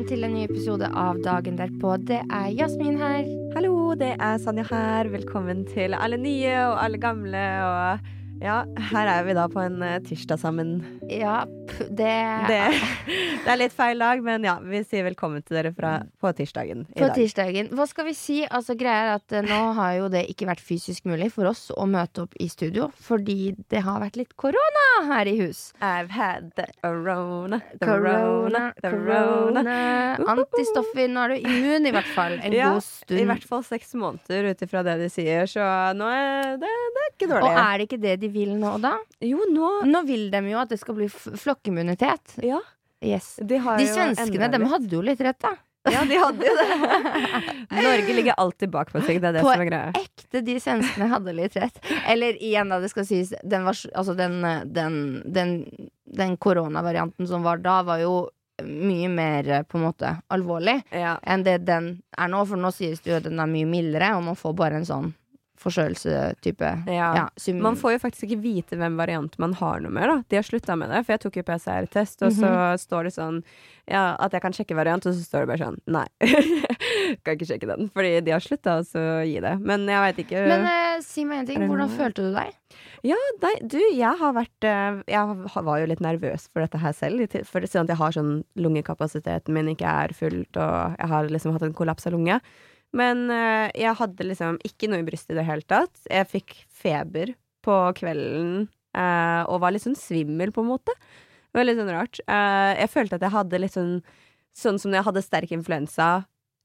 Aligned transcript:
Velkommen 0.00 0.16
til 0.16 0.24
en 0.24 0.32
ny 0.32 0.44
episode 0.46 0.86
av 0.96 1.18
Dagen 1.20 1.58
derpå. 1.58 1.98
Det 2.08 2.22
er 2.32 2.46
Jasmin 2.56 2.96
her. 2.96 3.26
Hallo, 3.52 3.92
det 4.00 4.14
er 4.16 4.38
Sanja 4.40 4.64
her. 4.64 5.10
Velkommen 5.12 5.66
til 5.68 5.92
alle 5.92 6.16
nye 6.16 6.54
og 6.70 6.78
alle 6.80 6.96
gamle. 6.96 7.42
Og 7.66 8.06
ja, 8.40 8.62
her 8.90 9.08
er 9.12 9.24
vi 9.26 9.34
da 9.36 9.44
på 9.52 9.60
en 9.60 9.82
eh, 9.84 9.98
tirsdag 10.06 10.38
sammen. 10.40 10.78
Ja, 11.10 11.42
det, 11.90 12.14
Det, 12.48 12.60
det 13.44 13.50
er 13.52 13.58
litt 13.60 13.74
feil 13.76 14.00
dag, 14.00 14.22
men 14.24 14.44
ja, 14.46 14.54
vi 14.64 14.80
sier 14.88 15.04
velkommen 15.06 15.42
til 15.44 15.58
dere 15.58 15.72
fra, 15.76 15.90
på 16.20 16.30
tirsdagen 16.38 16.86
i 16.88 16.98
På 17.02 17.10
dag. 17.10 17.14
tirsdagen. 17.18 17.68
Hva 17.76 17.86
skal 17.90 18.08
vi 18.08 18.14
si? 18.16 18.38
Altså, 18.48 18.76
greia 18.80 19.02
er 19.04 19.12
at 19.18 19.34
eh, 19.36 19.44
Nå 19.44 19.58
har 19.76 19.92
jo 19.98 20.08
det 20.12 20.24
ikke 20.32 20.48
vært 20.48 20.62
fysisk 20.64 21.04
mulig 21.10 21.28
for 21.34 21.50
oss 21.50 21.66
å 21.76 21.84
møte 21.90 22.24
opp 22.24 22.36
i 22.40 22.48
studio, 22.52 22.88
fordi 23.04 23.52
det 23.72 23.84
har 23.86 24.00
vært 24.02 24.16
litt 24.22 24.32
korona 24.40 24.86
her 25.10 25.28
i 25.30 25.36
hus. 25.42 25.70
I've 25.84 26.10
had 26.14 26.50
the 26.56 26.66
corona, 26.80 27.60
the 27.76 27.84
corona, 27.86 28.64
the 28.80 28.94
corona. 28.94 29.66
Antistoffer. 30.32 31.06
Nå 31.10 31.26
er 31.26 31.34
du 31.36 31.46
immun, 31.50 31.86
i 31.88 31.94
hvert 31.94 32.10
fall. 32.16 32.38
En 32.40 32.56
Ja, 32.60 32.72
god 32.74 32.84
stund. 32.88 33.20
I 33.20 33.28
hvert 33.28 33.44
fall 33.48 33.62
seks 33.68 33.92
måneder 33.96 34.50
ut 34.50 34.64
ifra 34.66 34.82
det 34.86 34.96
de 35.04 35.08
sier, 35.12 35.46
så 35.48 35.64
nå 35.96 36.08
er 36.08 36.56
det, 36.60 36.68
det 36.96 37.04
er 37.04 37.12
ikke 37.14 37.30
dårlig. 37.30 37.46
Og 37.46 37.60
er 37.62 37.78
det 37.80 37.86
ikke 37.88 38.00
det 38.02 38.16
de 38.24 38.29
vil 38.34 38.54
nå, 38.60 38.76
da? 38.82 38.94
Jo, 39.20 39.42
nå 39.50 39.70
Nå 39.88 40.02
vil 40.08 40.28
de 40.32 40.40
jo 40.50 40.58
at 40.62 40.70
det 40.72 40.78
skal 40.80 40.94
bli 40.98 41.08
flokkimmunitet. 41.10 42.36
Ja, 42.42 42.60
Yes. 43.02 43.38
de 43.42 43.56
har 43.64 43.78
De 43.80 43.86
svenskene, 43.88 44.50
de 44.52 44.58
hadde 44.68 44.90
jo 44.92 45.00
litt 45.00 45.20
rett, 45.24 45.38
da. 45.40 45.54
Ja, 45.88 46.02
de 46.04 46.18
hadde 46.20 46.44
jo 46.44 46.52
det. 46.58 46.66
Norge 47.70 48.12
ligger 48.12 48.34
alltid 48.36 48.68
bak 48.70 48.90
på 48.92 49.00
seg, 49.00 49.20
det 49.22 49.30
er 49.30 49.38
det 49.38 49.44
På 49.46 49.54
som 49.54 49.62
er 49.64 49.70
greia. 49.70 49.92
ekte 49.96 50.42
de 50.44 50.56
svenskene 50.60 51.06
hadde 51.08 51.32
litt 51.32 51.56
rett. 51.56 51.78
Eller 52.12 52.36
igjen, 52.36 52.68
da, 52.68 52.76
det 52.82 52.90
skal 52.92 53.06
sies, 53.08 53.32
den, 53.42 53.64
var, 53.64 53.78
altså 53.96 54.12
den, 54.18 54.36
den, 54.76 54.98
den, 55.24 55.54
den 56.04 56.36
koronavarianten 56.36 57.26
som 57.30 57.42
var 57.46 57.62
da, 57.64 57.78
var 57.88 58.02
jo 58.04 58.28
mye 58.60 59.08
mer 59.08 59.48
på 59.64 59.78
en 59.80 59.86
måte 59.86 60.10
alvorlig 60.28 60.82
Ja. 60.92 61.14
enn 61.24 61.46
det 61.46 61.62
den 61.64 62.02
er 62.12 62.28
nå. 62.28 62.42
For 62.44 62.60
nå 62.60 62.68
sies 62.76 63.00
det 63.00 63.14
jo 63.14 63.16
at 63.16 63.24
den 63.30 63.40
er 63.40 63.48
mye 63.48 63.64
mildere, 63.70 64.12
og 64.18 64.26
man 64.28 64.36
får 64.36 64.52
bare 64.60 64.82
en 64.82 64.84
sånn 64.84 65.08
forkjølelsetype. 65.60 66.70
Ja. 66.90 67.10
Ja, 67.16 67.52
Man 67.60 67.76
får 67.76 67.92
jo 67.96 68.02
faktisk 68.06 68.24
ikke 68.28 68.40
vite 68.42 68.78
hvem 68.80 68.96
variant 69.00 69.36
man 69.38 69.52
har 69.60 69.80
noe 69.84 69.92
mer, 69.92 70.06
da 70.08 70.22
De 70.30 70.36
har 70.40 70.46
slutta 70.46 70.76
med 70.78 70.90
det, 70.90 71.04
for 71.06 71.12
jeg 71.16 71.20
tok 71.26 71.36
jo 71.40 71.42
PCR-test, 71.42 72.22
og 72.26 72.32
så 72.32 72.48
Mhm. 72.50 72.78
står 72.86 73.04
det 73.04 73.12
sånn 73.14 73.42
ja, 73.90 74.14
at 74.20 74.30
jeg 74.32 74.40
kan 74.42 74.52
sjekke 74.54 74.76
variant, 74.78 75.04
og 75.06 75.12
så 75.14 75.24
står 75.24 75.40
det 75.46 75.48
bare 75.50 75.66
sånn 75.66 75.78
nei. 75.90 76.06
kan 77.24 77.34
ikke 77.34 77.48
sjekke 77.48 77.66
den, 77.66 77.88
fordi 77.90 78.20
de 78.22 78.30
har 78.30 78.40
slutta 78.44 78.76
å 78.84 79.26
gi 79.26 79.40
det. 79.42 79.56
Men 79.66 79.86
jeg 79.88 80.00
veit 80.04 80.20
ikke. 80.24 80.44
Men 80.46 80.66
eh, 80.70 81.00
si 81.02 81.24
meg 81.26 81.40
en 81.42 81.46
ting, 81.46 81.64
hvordan 81.66 81.90
følte 81.90 82.22
du 82.28 82.32
deg? 82.36 82.54
ja, 83.02 83.16
nei, 83.42 83.54
du, 83.66 83.78
jeg 83.96 84.14
har 84.20 84.32
vært 84.36 84.62
eh, 84.68 85.00
Jeg 85.08 85.64
var 85.66 85.80
jo 85.80 85.86
litt 85.90 86.02
nervøs 86.04 86.46
for 86.52 86.60
dette 86.62 86.78
her 86.78 86.92
selv, 86.94 87.26
for 87.48 87.60
sånn 87.66 87.88
at 87.88 87.94
jeg 87.94 87.98
har 87.98 88.12
sånn 88.14 88.44
lungekapasiteten 88.60 89.52
min 89.56 89.72
ikke 89.74 89.90
er 90.04 90.14
fullt, 90.14 90.54
og 90.60 90.96
jeg 91.00 91.08
har 91.10 91.28
liksom 91.32 91.52
hatt 91.56 91.62
en 91.66 91.74
kollaps 91.74 92.06
av 92.06 92.14
lunge. 92.14 92.38
Men 92.96 93.28
eh, 93.30 93.68
jeg 93.78 93.96
hadde 94.00 94.26
liksom 94.26 94.58
ikke 94.66 94.88
noe 94.90 95.02
i 95.02 95.06
brystet 95.06 95.34
i 95.36 95.38
det 95.38 95.46
hele 95.46 95.66
tatt. 95.68 96.02
Jeg 96.10 96.30
fikk 96.30 96.56
feber 96.82 97.34
på 97.64 97.76
kvelden 97.98 98.64
eh, 98.96 99.42
og 99.46 99.60
var 99.62 99.74
litt 99.74 99.84
sånn 99.84 99.98
svimmel, 99.98 100.50
på 100.54 100.64
en 100.64 100.72
måte. 100.72 100.94
Det 101.50 101.60
var 101.60 101.66
litt 101.68 101.78
sånn 101.78 101.92
rart. 101.94 102.22
Eh, 102.26 102.72
jeg 102.80 102.92
følte 102.92 103.18
at 103.18 103.26
jeg 103.26 103.36
hadde 103.36 103.62
litt 103.62 103.76
sånn 103.78 104.00
Sånn 104.50 104.80
som 104.82 104.90
når 104.90 104.98
jeg 104.98 105.06
hadde 105.06 105.20
sterk 105.22 105.50
influensa 105.54 106.06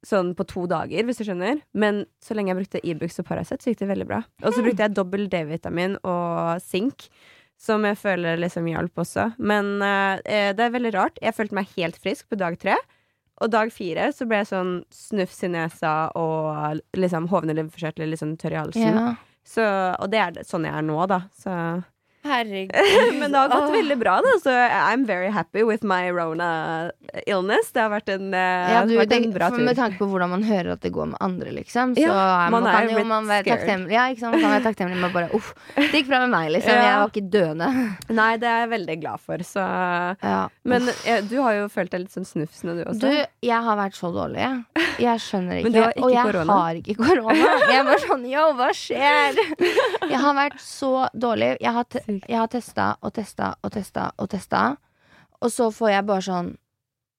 sånn 0.06 0.32
på 0.38 0.42
to 0.50 0.64
dager, 0.70 1.04
hvis 1.06 1.20
du 1.20 1.28
skjønner. 1.28 1.60
Men 1.78 2.00
så 2.18 2.34
lenge 2.34 2.50
jeg 2.50 2.58
brukte 2.58 2.82
Ibux 2.82 3.20
og 3.22 3.28
Paracet, 3.28 3.62
så 3.62 3.70
gikk 3.70 3.84
det 3.84 3.90
veldig 3.92 4.08
bra. 4.10 4.24
Og 4.42 4.56
så 4.56 4.64
brukte 4.66 4.88
jeg 4.88 4.96
dobbel 4.98 5.28
D-vitamin 5.30 6.00
og 6.02 6.64
sink, 6.66 7.10
Som 7.62 7.86
jeg 7.88 7.96
føler 8.02 8.42
liksom 8.42 8.66
hjalp 8.68 9.00
også. 9.06 9.30
Men 9.38 9.78
eh, 9.86 10.50
det 10.58 10.66
er 10.66 10.74
veldig 10.74 10.92
rart. 10.98 11.22
Jeg 11.24 11.38
følte 11.38 11.56
meg 11.56 11.70
helt 11.78 12.02
frisk 12.02 12.28
på 12.28 12.42
dag 12.42 12.58
tre. 12.60 12.74
Og 13.44 13.52
dag 13.52 13.72
fire 13.74 14.08
så 14.16 14.28
ble 14.30 14.38
jeg 14.42 14.52
sånn 14.54 14.76
snufs 14.96 15.42
i 15.44 15.50
nesa 15.52 15.94
og 16.16 16.80
liksom 16.96 17.28
hovne 17.32 17.56
lymfekjertler 17.58 18.08
litt 18.08 18.22
sånn 18.22 18.38
tørr 18.40 18.56
i 18.56 18.62
halsen. 18.62 19.00
Så, 19.46 19.66
og 20.00 20.08
det 20.14 20.22
er 20.22 20.40
sånn 20.48 20.66
jeg 20.66 20.74
er 20.74 20.86
nå, 20.88 20.96
da. 21.12 21.20
Så. 21.36 21.52
Herregud. 22.26 22.74
Men 23.22 23.32
det 23.32 23.38
har 23.40 23.50
gått 23.54 23.72
veldig 23.76 23.98
bra, 24.02 24.16
da. 24.26 24.32
Så 24.44 24.50
I'm 24.52 25.06
very 25.06 25.30
happy 25.30 25.64
with 25.64 25.84
my 25.86 26.10
rona 26.12 26.92
illness. 27.28 27.70
Det 27.76 27.84
har 27.84 27.92
vært 27.94 28.10
en, 28.16 28.34
eh, 28.34 28.72
Ja, 28.74 28.82
du, 28.86 28.96
vært 28.98 29.14
en 29.16 29.30
bra 29.36 29.50
tur. 29.54 29.62
med 29.66 29.78
tanke 29.78 30.00
på 30.02 30.08
hvordan 30.10 30.32
man 30.34 30.44
hører 30.48 30.72
at 30.74 30.82
det 30.82 30.92
går 30.96 31.12
med 31.14 31.20
andre, 31.22 31.54
liksom. 31.60 31.94
Så 31.96 32.02
Ja, 32.08 32.50
man 32.50 32.64
man, 32.66 32.72
kan 32.74 32.90
jo 32.90 33.04
man 33.06 33.30
være 33.30 33.46
takknemlig. 33.48 33.94
Ja, 33.96 34.08
ikke 34.12 34.24
sant? 34.26 34.36
Man 34.36 34.42
kan 34.42 34.56
være 34.56 34.66
takknemlig 34.72 35.00
med 35.06 35.14
bare 35.14 35.30
uff, 35.38 35.54
det 35.78 35.92
gikk 36.02 36.10
bra 36.10 36.20
med 36.26 36.34
meg, 36.34 36.50
liksom. 36.58 36.74
Ja. 36.74 36.86
Jeg 36.90 37.00
var 37.04 37.14
ikke 37.14 37.30
døende. 37.38 37.70
Nei, 38.22 38.32
det 38.42 38.50
er 38.50 38.60
jeg 38.66 38.72
veldig 38.74 38.98
glad 39.06 39.20
for. 39.24 39.46
Så 39.46 39.66
Ja. 40.26 40.40
Men 40.66 40.90
eh, 41.06 41.22
du 41.30 41.38
har 41.46 41.54
jo 41.60 41.68
følt 41.70 41.92
deg 41.94 42.06
litt 42.08 42.16
sånn 42.18 42.26
snufsende, 42.28 42.80
du 42.82 42.84
også. 42.90 43.06
Du, 43.06 43.26
jeg 43.46 43.62
har 43.70 43.78
vært 43.78 43.96
så 44.00 44.10
dårlig. 44.16 44.42
jeg. 44.98 45.20
Skjønner 45.26 45.56
ikke. 45.62 45.70
Men 45.70 45.74
du 45.78 45.82
har 45.84 45.94
ikke 45.94 46.06
og 46.10 46.12
jeg 46.16 46.26
corona. 46.32 46.58
har 46.64 46.82
ikke 46.82 46.96
korona. 47.00 47.50
Jeg 47.72 47.86
bare 47.86 48.02
sånn 48.08 48.26
yo, 48.32 48.46
hva 48.58 48.70
skjer? 48.76 49.40
Jeg 50.10 50.20
har 50.26 50.36
vært 50.38 50.60
så 50.64 50.92
dårlig. 51.14 51.54
Jeg 51.62 51.72
har, 51.76 51.86
Sykt. 51.96 52.15
Jeg 52.24 52.40
har 52.40 52.52
testa 52.52 52.88
og 53.02 53.14
testa 53.18 53.54
og 53.62 53.74
testa 53.76 54.10
og 54.18 54.30
testa. 54.32 54.64
Og 55.44 55.52
så 55.52 55.70
får 55.74 55.92
jeg 55.92 56.08
bare 56.08 56.26
sånn 56.26 56.52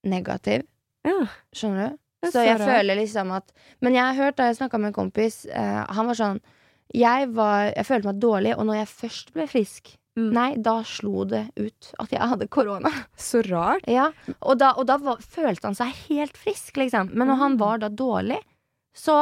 negativ. 0.07 0.67
Ja. 1.07 1.27
Skjønner 1.55 1.93
du? 1.93 2.01
Så 2.33 2.43
jeg 2.43 2.59
føler 2.59 2.97
liksom 2.99 3.29
at 3.37 3.53
Men 3.85 3.95
jeg 3.95 4.03
har 4.03 4.17
hørt 4.19 4.39
da 4.39 4.49
jeg 4.49 4.57
snakka 4.59 4.81
med 4.81 4.91
en 4.91 4.97
kompis, 4.97 5.45
eh, 5.47 5.83
han 5.85 6.09
var 6.09 6.19
sånn 6.19 6.41
jeg, 6.95 7.29
var, 7.35 7.73
jeg 7.75 7.87
følte 7.87 8.09
meg 8.09 8.19
dårlig, 8.23 8.53
og 8.57 8.67
når 8.67 8.77
jeg 8.81 8.93
først 8.95 9.33
ble 9.35 9.47
frisk 9.51 9.97
Mm. 10.17 10.31
Nei, 10.33 10.51
da 10.57 10.79
slo 10.89 11.27
det 11.29 11.43
ut 11.61 11.91
at 12.01 12.13
jeg 12.15 12.29
hadde 12.31 12.49
korona. 12.49 12.89
Så 13.21 13.43
rart. 13.45 13.85
Ja, 13.91 14.09
og 14.41 14.57
da, 14.63 14.73
og 14.81 14.89
da 14.89 14.97
var, 15.03 15.21
følte 15.21 15.69
han 15.69 15.77
seg 15.77 15.93
helt 16.07 16.39
frisk, 16.41 16.79
liksom. 16.81 17.13
Men 17.13 17.29
når 17.29 17.41
han 17.43 17.59
var 17.61 17.83
da 17.83 17.91
dårlig, 17.93 18.39
så, 18.97 19.19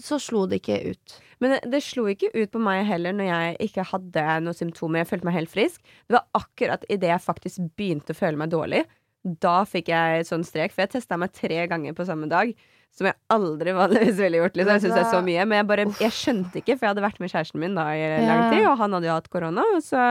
så 0.00 0.16
slo 0.22 0.46
det 0.48 0.62
ikke 0.62 0.94
ut. 0.94 1.18
Men 1.42 1.58
det, 1.70 1.82
slo 1.86 2.06
ikke 2.10 2.30
ut 2.34 2.50
på 2.54 2.62
meg 2.62 2.84
heller 2.88 3.14
når 3.16 3.28
jeg 3.30 3.58
ikke 3.68 3.86
hadde 3.92 4.24
noen 4.44 4.56
symptomer. 4.56 5.02
Jeg 5.02 5.10
følte 5.12 5.28
meg 5.28 5.38
helt 5.38 5.52
frisk. 5.52 5.92
Det 6.08 6.16
var 6.18 6.26
akkurat 6.38 6.86
idet 6.90 7.12
jeg 7.12 7.24
faktisk 7.24 7.68
begynte 7.78 8.14
å 8.14 8.18
føle 8.18 8.40
meg 8.40 8.50
dårlig. 8.54 8.82
Da 9.22 9.60
fikk 9.68 9.90
jeg 9.92 10.26
sånn 10.28 10.46
strek, 10.46 10.74
for 10.74 10.84
jeg 10.84 10.94
testa 10.96 11.18
meg 11.20 11.34
tre 11.36 11.64
ganger 11.70 11.96
på 11.96 12.06
samme 12.08 12.28
dag. 12.30 12.52
Som 12.94 13.10
jeg 13.10 13.18
aldri 13.30 13.74
vanligvis 13.78 14.18
ville 14.18 14.42
gjort. 14.42 14.58
Liksom. 14.58 14.74
Jeg 14.74 14.84
synes 14.84 14.96
det 14.96 15.02
er 15.04 15.10
så 15.12 15.22
mye 15.24 15.42
Men 15.46 15.60
jeg, 15.60 15.66
bare, 15.68 15.88
jeg 16.00 16.14
skjønte 16.16 16.62
ikke, 16.62 16.76
for 16.76 16.86
jeg 16.86 16.94
hadde 16.94 17.04
vært 17.04 17.18
med 17.22 17.32
kjæresten 17.34 17.62
min 17.62 17.78
da 17.78 17.88
i 17.94 18.06
lang 18.24 18.44
tid, 18.52 18.64
og 18.66 18.78
han 18.80 18.96
hadde 18.96 19.10
jo 19.10 19.16
hatt 19.18 19.32
korona. 19.32 19.66
Og 19.76 19.82
så 19.84 20.04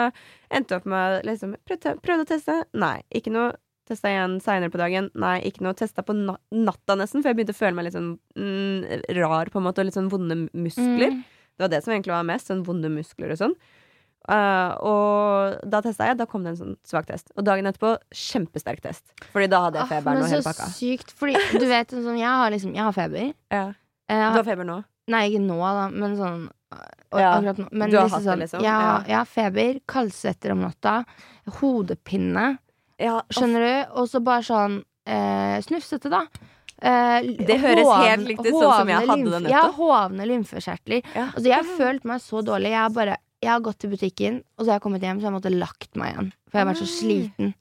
endte 0.53 0.75
jeg 0.75 0.83
opp 0.83 0.91
med 0.93 1.23
liksom 1.27 1.55
prøvde, 1.67 1.95
prøvde 2.03 2.27
å 2.27 2.29
teste. 2.35 2.59
Nei, 2.77 2.97
ikke 3.11 3.33
noe. 3.33 3.55
Testa 3.87 4.11
igjen 4.11 4.37
seinere 4.43 4.71
på 4.73 4.79
dagen. 4.81 5.09
Nei, 5.15 5.37
ikke 5.47 5.63
noe. 5.63 5.75
Testa 5.79 6.03
på 6.03 6.13
natta 6.17 6.95
nesten, 6.99 7.21
for 7.23 7.31
jeg 7.31 7.37
begynte 7.39 7.55
å 7.55 7.59
føle 7.61 7.77
meg 7.77 7.87
litt 7.87 7.95
sånn 7.95 8.13
mm, 8.35 9.07
rar 9.21 9.51
på 9.53 9.61
en 9.61 9.67
måte, 9.69 9.79
og 9.83 9.87
litt 9.87 9.95
sånn 9.97 10.09
vonde 10.11 10.35
muskler. 10.51 11.13
Mm. 11.15 11.21
Det 11.57 11.63
var 11.65 11.71
det 11.73 11.83
som 11.85 11.93
egentlig 11.95 12.13
var 12.13 12.27
mest, 12.27 12.51
sånn 12.51 12.65
vonde 12.67 12.91
muskler 12.93 13.31
og 13.33 13.39
sånn. 13.39 13.55
Uh, 14.27 14.73
og 14.83 15.61
da 15.71 15.79
testa 15.85 16.09
jeg, 16.09 16.17
da 16.19 16.25
kom 16.27 16.43
det 16.43 16.51
en 16.51 16.59
sånn 16.59 16.73
svak 16.83 17.05
test. 17.07 17.29
Og 17.39 17.45
dagen 17.47 17.69
etterpå 17.69 17.93
kjempesterk 18.11 18.81
test. 18.83 19.05
Fordi 19.31 19.47
da 19.53 19.61
hadde 19.63 19.79
jeg 19.79 19.87
Ah, 19.87 19.91
feberen 19.93 20.19
men 20.19 20.25
og 20.27 20.33
hele 20.35 20.51
så 20.51 20.67
sykt, 20.75 21.13
fordi 21.15 21.39
du 21.55 21.63
vet 21.69 21.95
sånn, 21.95 22.19
jeg 22.19 22.27
har 22.27 22.51
liksom 22.51 22.75
Jeg 22.75 22.83
har 22.83 22.95
feber. 22.97 23.29
Ja. 23.55 23.63
Jeg 24.11 24.19
har, 24.19 24.35
Du 24.35 24.41
har, 24.41 24.47
feber 24.49 24.67
nå? 24.67 24.81
nei, 25.07 25.21
ikke 25.31 25.39
nå, 25.45 25.55
da, 25.63 25.87
men 25.95 26.17
sånn 26.19 26.41
og, 26.75 27.19
Ja, 27.21 27.31
nå. 27.39 27.53
Men 27.71 27.89
du 27.89 27.95
har 27.95 28.09
liksom 28.09 28.11
hatt 28.11 28.19
det, 28.19 28.27
sånn, 28.27 28.41
liksom? 28.43 28.65
Jeg, 28.67 28.83
Ja. 28.83 29.03
jeg 29.07 29.15
har 29.15 29.29
feber, 29.31 29.79
kaldsvetter 29.87 30.51
om 30.51 30.65
natta, 30.67 30.97
hodepine, 31.61 32.57
Ja, 32.99 33.21
skjønner 33.29 33.61
du? 33.65 33.73
Og 34.01 34.07
så 34.09 34.21
bare 34.25 34.41
sånn 34.47 34.79
eh, 35.07 35.57
snufsete, 35.65 36.09
da. 36.09 36.23
Eh, 36.81 37.21
Det 37.47 37.59
høres 37.61 37.85
hovne- 37.85 38.07
helt 38.09 38.27
likt 38.27 38.41
ut 38.45 38.51
sånn 38.53 38.73
som 38.81 38.87
jeg 38.91 39.07
hadde 39.07 39.29
det 39.31 39.41
nettopp. 39.45 39.49
Ja, 39.53 39.71
hovne 39.77 40.27
lymfekjertler. 40.29 41.03
Ja. 41.15 41.27
Altså, 41.31 41.45
jeg 41.47 41.57
har 41.57 41.77
følt 41.77 42.03
meg 42.05 42.21
så 42.21 42.41
dårlig. 42.45 42.69
Jeg 42.73 42.81
har 42.83 42.89
bare 42.89 43.17
jeg 43.41 43.51
har 43.51 43.59
gått 43.61 43.77
til 43.77 43.91
butikken, 43.91 44.43
og 44.57 44.65
så 44.65 44.71
har 44.71 44.79
jeg 44.79 44.81
kommet 44.81 45.01
hjem, 45.05 45.19
så 45.21 45.29
jeg 45.29 45.33
måtte 45.37 45.51
lagt 45.53 45.95
meg 45.95 46.15
igjen. 46.15 46.29
For 46.49 46.57
jeg 46.57 46.65
har 46.65 46.73
vært 46.73 46.81
så 46.81 46.89
sliten. 46.89 47.53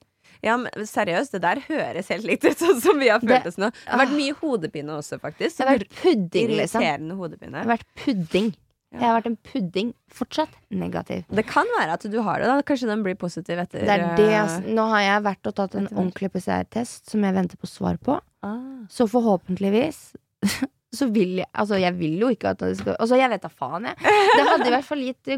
Ja, 0.43 0.56
men 0.56 0.71
seriøst, 0.88 1.33
det 1.33 1.41
der 1.43 1.61
høres 1.69 2.09
helt 2.09 2.25
likt 2.25 2.44
ut 2.44 2.56
sånn 2.65 2.81
som 2.81 2.99
vi 2.99 3.09
har 3.12 3.21
følt 3.21 3.47
oss 3.47 3.59
nå. 3.61 3.69
Det 3.73 3.93
har 3.93 4.00
vært 4.06 4.17
mye 4.17 4.35
hodepine 4.41 4.97
også, 4.97 5.19
faktisk. 5.21 5.56
Det 5.59 5.67
har 5.67 5.77
vært 5.79 5.91
pudding, 6.00 6.49
liksom. 6.61 6.81
Irriterende 6.81 7.39
Det 7.41 7.53
har 7.61 7.71
vært 7.77 7.87
pudding. 8.05 8.55
Jeg 8.93 9.03
har 9.03 9.17
vært 9.19 9.27
en 9.27 9.37
pudding. 9.44 9.88
Fortsatt 10.15 10.53
negativ. 10.71 11.25
Det 11.29 11.44
kan 11.49 11.67
være 11.79 11.97
at 11.99 12.05
du 12.11 12.21
har 12.23 12.38
det, 12.41 12.47
da. 12.49 12.62
Kanskje 12.62 12.88
den 12.88 13.03
blir 13.05 13.17
positiv 13.19 13.59
etter 13.59 13.83
Det 13.85 13.88
er 13.97 14.05
det, 14.17 14.29
eh, 14.31 14.43
altså. 14.44 14.62
Nå 14.79 14.87
har 14.93 15.00
jeg 15.03 15.25
vært 15.27 15.50
og 15.50 15.55
tatt 15.59 15.75
en 15.75 15.88
ordentlig 15.91 16.31
PCR-test 16.37 17.11
som 17.11 17.25
jeg 17.27 17.35
venter 17.37 17.56
på 17.61 17.67
svar 17.71 17.99
på. 17.99 18.21
ah. 18.47 18.87
Så 18.88 19.09
forhåpentligvis 19.11 20.12
så 20.97 21.09
vil 21.12 21.41
jeg 21.43 21.49
Altså, 21.53 21.77
jeg 21.83 21.97
vil 21.99 22.21
jo 22.23 22.29
ikke 22.33 22.53
at 22.55 22.59
det 22.62 22.77
skal 22.79 22.94
Altså, 23.00 23.17
jeg 23.19 23.29
vet 23.35 23.43
da 23.43 23.49
faen, 23.50 23.88
jeg. 23.91 23.97
Det 23.99 24.47
hadde 24.49 24.67
i 24.71 24.75
hvert 24.77 24.85
fall 24.87 25.03
gitt 25.03 25.32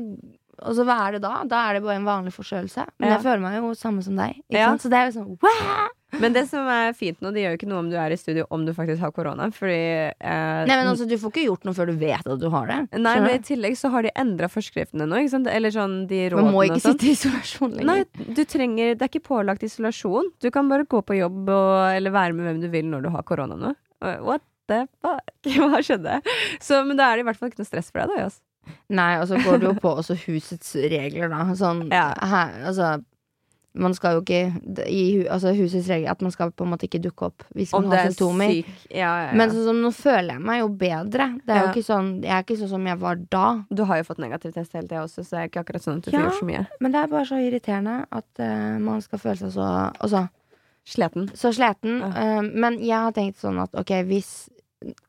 Altså, 0.59 0.85
hva 0.85 0.97
er 1.07 1.13
det 1.17 1.23
da? 1.23 1.33
Da 1.49 1.61
er 1.69 1.79
det 1.79 1.83
bare 1.85 1.97
en 2.01 2.07
vanlig 2.09 2.33
forkjølelse. 2.35 2.85
Men 2.99 3.09
Ja. 3.09 3.15
jeg 3.17 3.23
føler 3.25 3.41
meg 3.45 3.55
jo 3.63 3.71
samme 3.79 4.03
som 4.03 4.17
deg. 4.19 4.41
Ja. 4.51 4.73
Så 4.77 4.91
det 4.91 4.99
er 4.99 5.07
jo 5.11 5.21
sånn 5.21 5.39
wow! 5.41 5.89
Men 6.17 6.33
det 6.33 6.47
som 6.49 6.65
er 6.73 6.95
fint 6.97 7.19
nå, 7.21 7.31
det 7.37 7.43
gjør 7.43 7.53
jo 7.53 7.59
ikke 7.59 7.69
noe 7.69 7.81
om 7.83 7.89
du 7.93 7.97
er 8.01 8.15
i 8.15 8.17
studio 8.17 8.47
om 8.55 8.63
du 8.65 8.71
faktisk 8.73 9.03
har 9.05 9.11
korona, 9.13 9.51
fordi 9.53 9.75
eh, 9.77 10.63
Nei, 10.65 10.77
men 10.79 10.89
altså, 10.89 11.05
du 11.11 11.13
får 11.21 11.35
ikke 11.35 11.45
gjort 11.51 11.67
noe 11.69 11.77
før 11.77 11.91
du 11.93 11.99
vet 12.01 12.25
at 12.33 12.41
du 12.41 12.47
har 12.55 12.71
det. 12.71 12.79
Nei, 12.97 13.13
men 13.21 13.35
i 13.37 13.43
tillegg 13.45 13.77
så 13.77 13.91
har 13.93 14.07
de 14.09 14.13
endra 14.17 14.49
forskriftene 14.49 15.05
nå, 15.05 15.21
ikke 15.21 15.35
sant? 15.35 15.51
Eller 15.53 15.75
sånn 15.75 15.99
de 16.09 16.23
rådene 16.33 16.49
Man 16.49 16.57
må 16.57 16.65
ikke 16.65 16.81
sånn. 16.81 16.97
sitte 16.97 17.11
i 17.11 17.13
isolasjon 17.19 17.77
lenger. 17.77 17.91
Nei, 17.93 18.33
du 18.39 18.43
trenger, 18.49 18.95
det 18.97 19.05
er 19.05 19.13
ikke 19.13 19.27
pålagt 19.29 19.67
isolasjon. 19.69 20.33
Du 20.41 20.49
kan 20.55 20.73
bare 20.73 20.89
gå 20.89 21.03
på 21.05 21.19
jobb 21.21 21.53
og, 21.53 21.75
eller 21.93 22.15
være 22.17 22.39
med 22.39 22.49
hvem 22.49 22.63
du 22.65 22.69
vil 22.73 22.89
når 22.89 23.05
du 23.05 23.11
har 23.13 23.27
korona 23.29 23.61
nå. 23.61 23.75
Uh, 24.01 24.17
What 24.25 24.43
the 24.73 24.87
fuck? 25.05 25.29
Hva 25.69 25.83
skjedde? 25.85 26.19
Så, 26.65 26.81
men 26.89 26.97
da 26.97 27.11
er 27.13 27.19
det 27.21 27.27
i 27.27 27.29
hvert 27.29 27.39
fall 27.41 27.53
ikke 27.53 27.61
noe 27.63 27.69
stress 27.69 27.93
for 27.93 28.01
deg, 28.07 28.15
da. 28.17 28.25
Jas. 28.29 28.41
Nei, 28.93 29.13
og 29.21 29.29
så 29.31 29.39
går 29.45 29.61
det 29.63 29.69
jo 29.71 29.77
på 29.81 29.93
også 30.01 30.17
husets 30.27 30.75
regler, 30.93 31.29
da. 31.33 31.45
Sånn 31.57 31.87
Ja. 31.93 32.11
her, 32.33 32.59
altså 32.73 32.91
man 33.75 33.93
skal 33.95 34.15
jo 34.17 34.23
ikke 34.25 34.87
i 34.89 35.27
altså 35.29 35.53
husets 35.55 35.87
regler 35.91 36.11
At 36.11 36.23
man 36.25 36.33
skal 36.33 36.51
på 36.51 36.65
en 36.65 36.71
måte 36.73 36.87
ikke 36.89 37.01
dukke 37.05 37.27
opp 37.29 37.45
hvis 37.55 37.75
Om 37.77 37.85
man 37.85 37.93
har 37.93 38.07
er 38.07 38.11
symptomer. 38.11 38.51
ja, 38.55 38.65
ja, 38.97 39.11
ja. 39.29 39.35
Men 39.37 39.51
sånn 39.53 39.67
som 39.69 39.83
nå 39.85 39.91
føler 39.95 40.33
jeg 40.35 40.41
meg 40.49 40.61
jo 40.63 40.69
bedre. 40.81 41.27
Det 41.47 41.55
er 41.55 41.61
jo 41.63 41.69
ikke 41.75 41.85
sånn 41.87 42.09
Jeg 42.25 42.33
er 42.33 42.43
ikke 42.47 42.57
sånn 42.63 42.73
som 42.73 42.87
jeg 42.89 42.99
var 42.99 43.21
da. 43.31 43.45
Du 43.71 43.85
har 43.85 44.01
jo 44.01 44.07
fått 44.09 44.19
negativ 44.25 44.53
test 44.57 44.73
hele 44.73 44.89
tida 44.89 45.03
også, 45.05 45.23
så 45.23 45.37
det 45.37 45.39
er 45.43 45.51
ikke 45.53 45.63
akkurat 45.67 45.85
sånn 45.85 45.99
at 46.01 46.09
du 46.09 46.17
Ja. 46.17 46.31
så 46.31 46.49
mye. 46.49 46.67
Men 46.81 46.93
det 46.93 47.03
er 47.05 47.07
bare 47.13 47.29
så 47.29 47.39
irriterende 47.45 48.07
at 48.11 48.29
uh, 48.41 48.79
man 48.81 49.01
skal 49.05 49.19
føle 49.19 49.37
seg 49.37 49.53
så 49.53 49.69
Altså, 50.01 50.29
Sleten. 50.89 51.29
så 51.37 51.53
sleten. 51.53 51.99
Ja. 52.01 52.39
Eh, 52.41 52.43
men 52.43 52.79
jeg 52.81 52.97
har 52.97 53.13
tenkt 53.13 53.37
sånn 53.39 53.61
at 53.61 53.75
ok, 53.77 53.91
hvis 54.09 54.49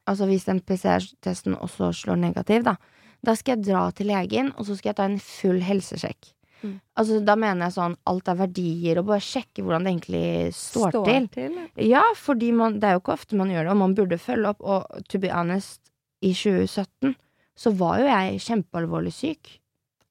Altså 0.09 0.25
hvis 0.25 0.45
den 0.45 0.59
PCR-testen 0.65 1.53
også 1.55 1.91
slår 1.93 2.17
negativ, 2.17 2.63
da, 2.65 2.75
da 3.23 3.35
skal 3.35 3.55
jeg 3.57 3.67
dra 3.69 3.91
til 3.91 4.07
legen, 4.09 4.51
og 4.57 4.65
så 4.65 4.75
skal 4.75 4.89
jeg 4.89 4.95
ta 4.97 5.05
en 5.05 5.19
full 5.21 5.59
helsesjekk. 5.61 6.31
Mm. 6.61 6.75
Altså 6.99 7.19
Da 7.25 7.35
mener 7.39 7.67
jeg 7.67 7.75
sånn 7.77 7.95
alt 8.11 8.31
er 8.31 8.39
verdier, 8.39 8.99
og 8.99 9.09
bare 9.11 9.23
sjekke 9.23 9.63
hvordan 9.63 9.85
det 9.85 9.93
egentlig 9.93 10.25
står, 10.57 10.97
til. 11.35 11.57
Ja, 11.87 12.03
fordi 12.17 12.51
man, 12.55 12.79
det 12.81 12.89
er 12.89 12.97
jo 12.97 13.03
ikke 13.03 13.15
ofte 13.15 13.39
man 13.39 13.53
gjør 13.53 13.67
det, 13.67 13.73
og 13.75 13.81
man 13.83 13.95
burde 13.97 14.19
følge 14.21 14.53
opp. 14.53 14.61
Og 14.61 15.07
to 15.11 15.21
be 15.23 15.31
honest, 15.33 15.81
i 16.21 16.33
2017 16.35 17.15
så 17.59 17.71
var 17.75 17.99
jo 17.99 18.07
jeg 18.07 18.43
kjempealvorlig 18.45 19.13
syk. 19.15 19.55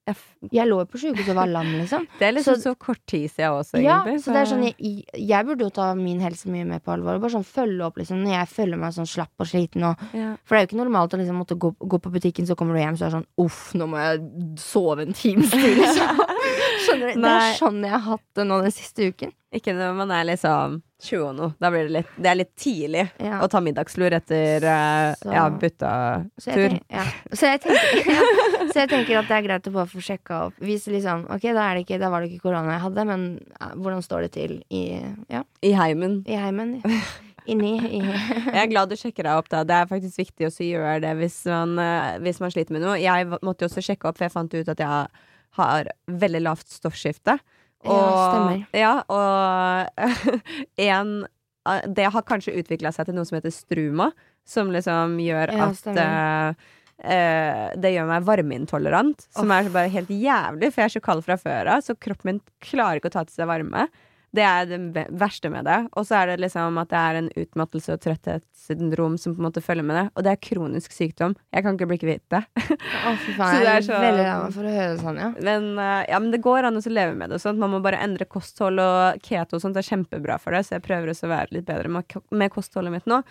Jeg 0.08 0.16
Jeg 0.54 0.66
lå 0.70 0.78
jo 0.80 0.86
på 0.88 0.98
sjukehuset 1.02 1.30
og 1.34 1.36
var 1.40 1.50
lam, 1.52 1.66
liksom. 1.78 2.06
Det 2.18 2.26
er 2.28 2.32
liksom 2.36 2.56
Så- 2.56 2.62
så, 2.70 2.74
kort 2.78 3.00
tid 3.06 3.28
siden 3.30 3.52
også, 3.58 3.82
Ja, 3.82 3.98
egentlig. 4.04 4.22
så 4.24 4.32
det 4.32 4.40
er 4.42 4.50
sånn 4.50 4.64
jeg, 4.64 5.04
jeg 5.28 5.46
burde 5.46 5.66
jo 5.66 5.70
ta 5.78 5.90
min 5.98 6.20
helse 6.24 6.48
mye 6.48 6.64
mer 6.66 6.80
på 6.80 6.92
alvor. 6.94 7.14
Og 7.18 7.20
bare 7.26 7.34
sånn 7.36 7.44
følge 7.46 7.84
opp, 7.84 7.98
liksom. 8.00 8.22
Når 8.24 8.32
jeg 8.38 8.48
føler 8.56 8.78
meg 8.80 8.92
sånn 8.96 9.06
slapp 9.10 9.34
og 9.38 9.46
sliten 9.50 9.84
og 9.84 9.96
ja. 10.16 10.34
For 10.44 10.56
det 10.56 10.60
er 10.62 10.66
jo 10.66 10.70
ikke 10.72 10.82
normalt 10.84 11.14
å 11.14 11.20
liksom 11.20 11.38
måtte 11.42 11.58
gå, 11.58 11.74
gå 11.78 11.98
på 12.00 12.10
butikken, 12.14 12.46
så 12.48 12.56
kommer 12.56 12.74
du 12.74 12.80
hjem, 12.80 12.96
så 12.96 13.06
er 13.06 13.10
det 13.10 13.18
sånn 13.20 13.28
uff, 13.44 13.74
nå 13.74 13.86
må 13.90 13.98
jeg 14.00 14.58
sove 14.58 15.02
en 15.06 15.12
times 15.12 15.50
til, 15.50 15.74
liksom. 15.82 16.24
Skjønner 16.88 17.14
du? 17.14 17.20
Det 17.22 17.32
er 17.34 17.56
sånn 17.58 17.82
jeg 17.84 17.90
har 17.92 18.04
hatt 18.06 18.24
det 18.38 18.44
nå 18.48 18.62
den 18.64 18.72
siste 18.72 19.10
uken. 19.12 19.32
Ikke 19.52 19.72
når 19.74 19.94
man 19.96 20.10
er 20.12 20.24
liksom 20.28 20.82
20 21.00 21.22
og 21.24 21.34
noe. 21.38 21.54
Da 21.62 21.70
blir 21.72 21.86
det 21.88 21.92
litt 21.94 22.08
Det 22.20 22.28
er 22.28 22.36
litt 22.36 22.50
tidlig 22.58 23.04
Ja. 23.22 23.38
å 23.40 23.48
ta 23.48 23.60
middagslur 23.64 24.12
etter 24.12 24.64
eh, 24.66 25.14
Så- 25.22 25.32
ja, 25.32 25.44
Så 25.48 25.58
bytta-tur. 25.62 26.68
tenker, 26.68 26.80
ja. 26.90 27.04
så, 27.32 27.42
jeg 27.48 27.60
tenker, 27.64 28.10
ja. 28.18 28.57
så 28.72 28.82
jeg 28.82 28.90
tenker 28.90 29.20
at 29.20 29.30
det 29.30 29.36
er 29.38 29.46
greit 29.46 29.70
å 29.70 29.74
bare 29.74 29.90
få 29.90 30.02
sjekka 30.04 30.42
opp. 30.48 30.58
Hvis 30.64 30.88
liksom, 30.90 31.26
ok, 31.34 31.48
da, 31.52 31.68
er 31.68 31.78
det 31.78 31.86
ikke, 31.86 32.00
da 32.02 32.10
var 32.12 32.24
det 32.24 32.32
ikke 32.32 32.48
korona 32.48 32.76
jeg 32.76 32.84
hadde, 32.84 33.06
men 33.08 33.24
ja, 33.54 33.70
hvordan 33.76 34.04
står 34.04 34.26
det 34.26 34.34
til 34.36 34.58
i, 34.68 34.84
ja, 35.32 35.42
I 35.64 35.72
heimen. 35.78 36.20
i 36.28 36.38
heimen? 36.38 36.78
Inni 37.48 37.74
i 37.80 38.00
Jeg 38.54 38.60
er 38.60 38.70
glad 38.70 38.92
du 38.92 38.96
sjekker 38.98 39.24
deg 39.24 39.40
opp, 39.40 39.48
da. 39.52 39.64
Det 39.66 39.76
er 39.76 39.90
faktisk 39.90 40.20
viktig 40.20 40.48
å 40.48 40.52
gjøre 40.52 41.00
det 41.06 41.14
hvis 41.22 41.40
man, 41.48 41.78
eh, 41.80 42.18
hvis 42.24 42.42
man 42.44 42.52
sliter 42.52 42.76
med 42.76 42.84
noe. 42.84 42.98
Jeg 43.00 43.28
måtte 43.40 43.64
jo 43.64 43.70
også 43.70 43.84
sjekke 43.84 44.10
opp, 44.10 44.18
for 44.18 44.28
jeg 44.28 44.34
fant 44.34 44.56
ut 44.58 44.72
at 44.74 44.82
jeg 44.84 45.28
har 45.58 45.92
veldig 46.24 46.42
lavt 46.44 46.68
stoffskifte. 46.70 47.38
Ja, 47.86 47.98
stemmer. 48.32 48.64
Ja, 48.74 48.94
og 49.06 50.40
en 50.90 51.12
eh, 51.24 51.84
Det 51.94 52.08
har 52.10 52.26
kanskje 52.26 52.56
utvikla 52.58 52.92
seg 52.94 53.08
til 53.08 53.16
noe 53.16 53.28
som 53.28 53.38
heter 53.38 53.54
struma, 53.54 54.10
som 54.48 54.72
liksom 54.74 55.18
gjør 55.22 55.54
Ja, 55.54 55.70
at 55.70 56.58
eh, 57.02 57.68
det 57.78 57.94
gjør 57.94 58.10
meg 58.10 58.26
varmeintolerant, 58.26 59.28
som 59.34 59.50
er 59.54 59.70
bare 59.74 59.92
helt 59.92 60.10
jævlig, 60.12 60.72
for 60.72 60.82
jeg 60.82 60.90
er 60.90 60.96
så 60.98 61.04
kald 61.04 61.24
fra 61.26 61.38
før 61.40 61.74
av, 61.76 61.86
så 61.86 61.96
kroppen 61.98 62.32
min 62.32 62.44
klarer 62.64 63.00
ikke 63.00 63.12
å 63.12 63.18
ta 63.18 63.24
til 63.28 63.38
seg 63.38 63.50
varme. 63.50 63.88
Det 64.36 64.44
er 64.44 64.66
det 64.68 65.06
verste 65.16 65.48
med 65.48 65.64
det. 65.64 65.78
Og 65.96 66.04
så 66.04 66.18
er 66.18 66.26
det 66.28 66.42
liksom 66.42 66.76
at 66.82 66.90
det 66.92 66.98
er 67.00 67.18
en 67.22 67.30
utmattelse 67.32 67.94
og 67.94 68.02
trøtthetssyndrom 68.04 69.14
som 69.20 69.32
på 69.32 69.40
en 69.40 69.46
måte 69.46 69.62
følger 69.64 69.86
med 69.88 69.96
det. 69.96 70.02
Og 70.12 70.26
det 70.26 70.34
er 70.34 70.42
kronisk 70.50 70.92
sykdom. 70.92 71.32
Jeg 71.54 71.64
kan 71.64 71.78
ikke 71.78 71.88
bli 71.88 71.98
kvitt 72.02 72.24
det. 72.34 72.42
Å, 73.08 73.14
fy 73.24 73.36
Så 73.38 73.48
det 73.64 73.72
er 73.72 73.86
så- 73.86 74.02
veldig 74.02 74.26
lei 74.26 74.34
for 74.58 74.68
å 74.68 74.74
høre 74.74 75.00
sånn, 75.00 75.22
ja. 75.22 75.30
Men, 75.48 75.70
uh, 75.80 76.02
ja, 76.04 76.20
men 76.20 76.28
det 76.34 76.42
går 76.44 76.68
an 76.68 76.76
å 76.76 76.84
leve 76.92 77.16
med 77.16 77.32
det. 77.32 77.40
Sånn. 77.40 77.56
Man 77.62 77.72
må 77.72 77.80
bare 77.84 78.02
endre 78.04 78.28
kosthold, 78.28 78.84
og 78.84 79.24
keto 79.24 79.56
og 79.56 79.64
sånt 79.64 79.80
er 79.80 79.88
kjempebra 79.88 80.36
for 80.42 80.52
det, 80.52 80.66
så 80.66 80.76
jeg 80.76 80.84
prøver 80.84 81.14
også 81.14 81.24
å 81.30 81.32
være 81.32 81.56
litt 81.56 81.68
bedre 81.72 81.88
med, 81.88 82.20
med 82.28 82.52
kostholdet 82.52 82.98
mitt 82.98 83.08
nå. 83.08 83.22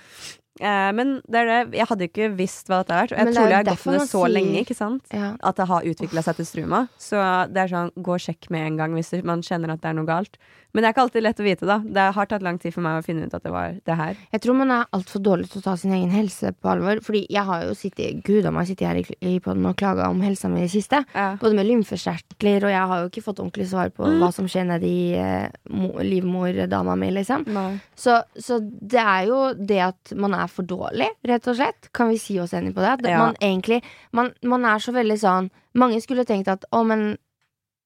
Eh, 0.60 0.92
men 0.98 1.22
det 1.30 1.36
er 1.44 1.46
det. 1.66 1.78
Jeg 1.78 1.88
hadde 1.88 2.08
ikke 2.10 2.30
visst 2.38 2.68
hva 2.68 2.80
dette 2.84 2.94
har 2.96 3.06
vært. 3.08 3.12
Og 3.14 3.18
jeg 3.26 3.34
tror 3.36 3.48
jeg 3.48 3.58
har 3.58 3.64
gått 3.68 3.86
med 3.86 4.00
det 4.00 4.08
så 4.10 4.22
sier- 4.26 4.34
lenge, 4.34 4.62
ikke 4.66 4.76
sant? 4.76 5.04
ja. 5.14 5.36
At 5.44 5.56
det 5.56 5.68
har 5.68 5.82
utvikla 5.84 6.24
seg 6.24 6.36
til 6.36 6.46
struma. 6.46 6.88
Så 6.98 7.18
det 7.54 7.58
er 7.58 7.68
sånn, 7.68 7.92
gå 8.02 8.14
og 8.16 8.20
sjekk 8.20 8.50
med 8.50 8.68
en 8.68 8.78
gang 8.78 8.94
hvis 8.94 9.14
man 9.24 9.42
kjenner 9.42 9.72
at 9.74 9.82
det 9.82 9.90
er 9.90 9.94
noe 9.94 10.06
galt. 10.06 10.38
Men 10.78 10.84
det 10.86 10.90
er 10.92 10.94
ikke 10.94 11.04
alltid 11.08 11.24
lett 11.26 11.40
å 11.42 11.46
vite, 11.48 11.66
da. 11.66 11.80
Det 11.82 12.04
har 12.14 12.28
tatt 12.30 12.44
lang 12.46 12.60
tid 12.62 12.70
for 12.76 12.86
meg 12.86 13.00
å 13.00 13.06
finne 13.06 13.26
ut 13.26 13.34
at 13.34 13.42
det 13.48 13.50
var 13.56 13.80
det 13.90 13.96
her. 13.98 14.20
Jeg 14.36 14.42
tror 14.44 14.58
man 14.60 14.70
er 14.76 14.84
altfor 14.94 15.24
dårlig 15.26 15.48
til 15.50 15.64
å 15.64 15.66
ta 15.66 15.74
sin 15.82 15.96
egen 15.98 16.12
helse 16.14 16.52
på 16.54 16.70
alvor. 16.70 17.02
Fordi 17.02 17.24
jeg 17.34 17.44
har 17.48 17.64
jo 17.66 17.74
sittet 17.80 18.20
Gud 18.28 18.46
om 18.46 18.54
meg 18.60 18.68
sittet 18.70 18.86
her 18.86 19.00
i, 19.02 19.06
i 19.26 19.40
poden 19.42 19.66
og 19.66 19.74
klaga 19.80 20.06
om 20.14 20.22
helsa 20.22 20.52
mi 20.54 20.62
i 20.62 20.68
det 20.68 20.74
siste. 20.76 21.00
Ja. 21.18 21.32
Både 21.42 21.58
med 21.58 21.66
lymfekjertler, 21.66 22.68
og 22.70 22.76
jeg 22.76 22.86
har 22.94 23.02
jo 23.02 23.10
ikke 23.10 23.26
fått 23.26 23.42
ordentlig 23.42 23.68
svar 23.74 23.90
på 23.98 24.06
hva 24.22 24.30
som 24.36 24.46
skjer 24.46 24.70
nedi 24.70 24.94
eh, 25.18 25.50
mo- 25.74 25.98
livmordama 25.98 26.96
mi, 27.02 27.10
liksom. 27.18 27.48
Så, 27.98 28.20
så 28.38 28.60
det 28.62 29.02
er 29.02 29.28
jo 29.32 29.42
det 29.58 29.82
at 29.90 30.14
man 30.14 30.38
er 30.38 30.48
for 30.52 30.68
dårlig, 30.70 31.10
rett 31.26 31.50
og 31.50 31.58
slett. 31.58 31.90
Kan 31.98 32.14
vi 32.14 32.22
si 32.22 32.38
oss 32.40 32.54
enig 32.54 32.76
på 32.78 32.86
det? 32.86 32.94
At 33.00 33.10
Ja. 33.10 33.18
man 33.26 33.36
egentlig 33.42 33.82
man, 34.14 34.34
man 34.44 34.66
er 34.66 34.78
så 34.84 34.94
veldig 34.94 35.18
sånn 35.22 35.50
Mange 35.78 36.00
skulle 36.02 36.24
tenkt 36.26 36.48
at 36.50 36.64
å, 36.74 36.80
men 36.86 37.18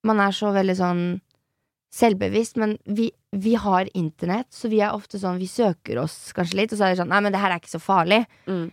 man 0.04 0.20
er 0.20 0.32
så 0.32 0.52
veldig 0.54 0.76
sånn 0.78 1.02
selvbevisst, 1.92 2.56
men 2.56 2.76
vi, 2.84 3.10
vi 3.36 3.54
har 3.60 3.88
internett, 3.94 4.48
så 4.54 4.70
vi 4.72 4.80
er 4.80 4.94
ofte 4.96 5.20
sånn 5.20 5.40
Vi 5.40 5.48
søker 5.50 6.00
oss 6.00 6.32
kanskje 6.36 6.62
litt, 6.62 6.72
og 6.72 6.80
så 6.80 6.86
er 6.86 6.94
det 6.94 7.02
sånn 7.02 7.12
Nei, 7.12 7.20
men 7.24 7.34
det 7.34 7.42
her 7.42 7.52
er 7.52 7.60
ikke 7.60 7.74
så 7.74 7.82
farlig. 7.82 8.22
Mm. 8.46 8.70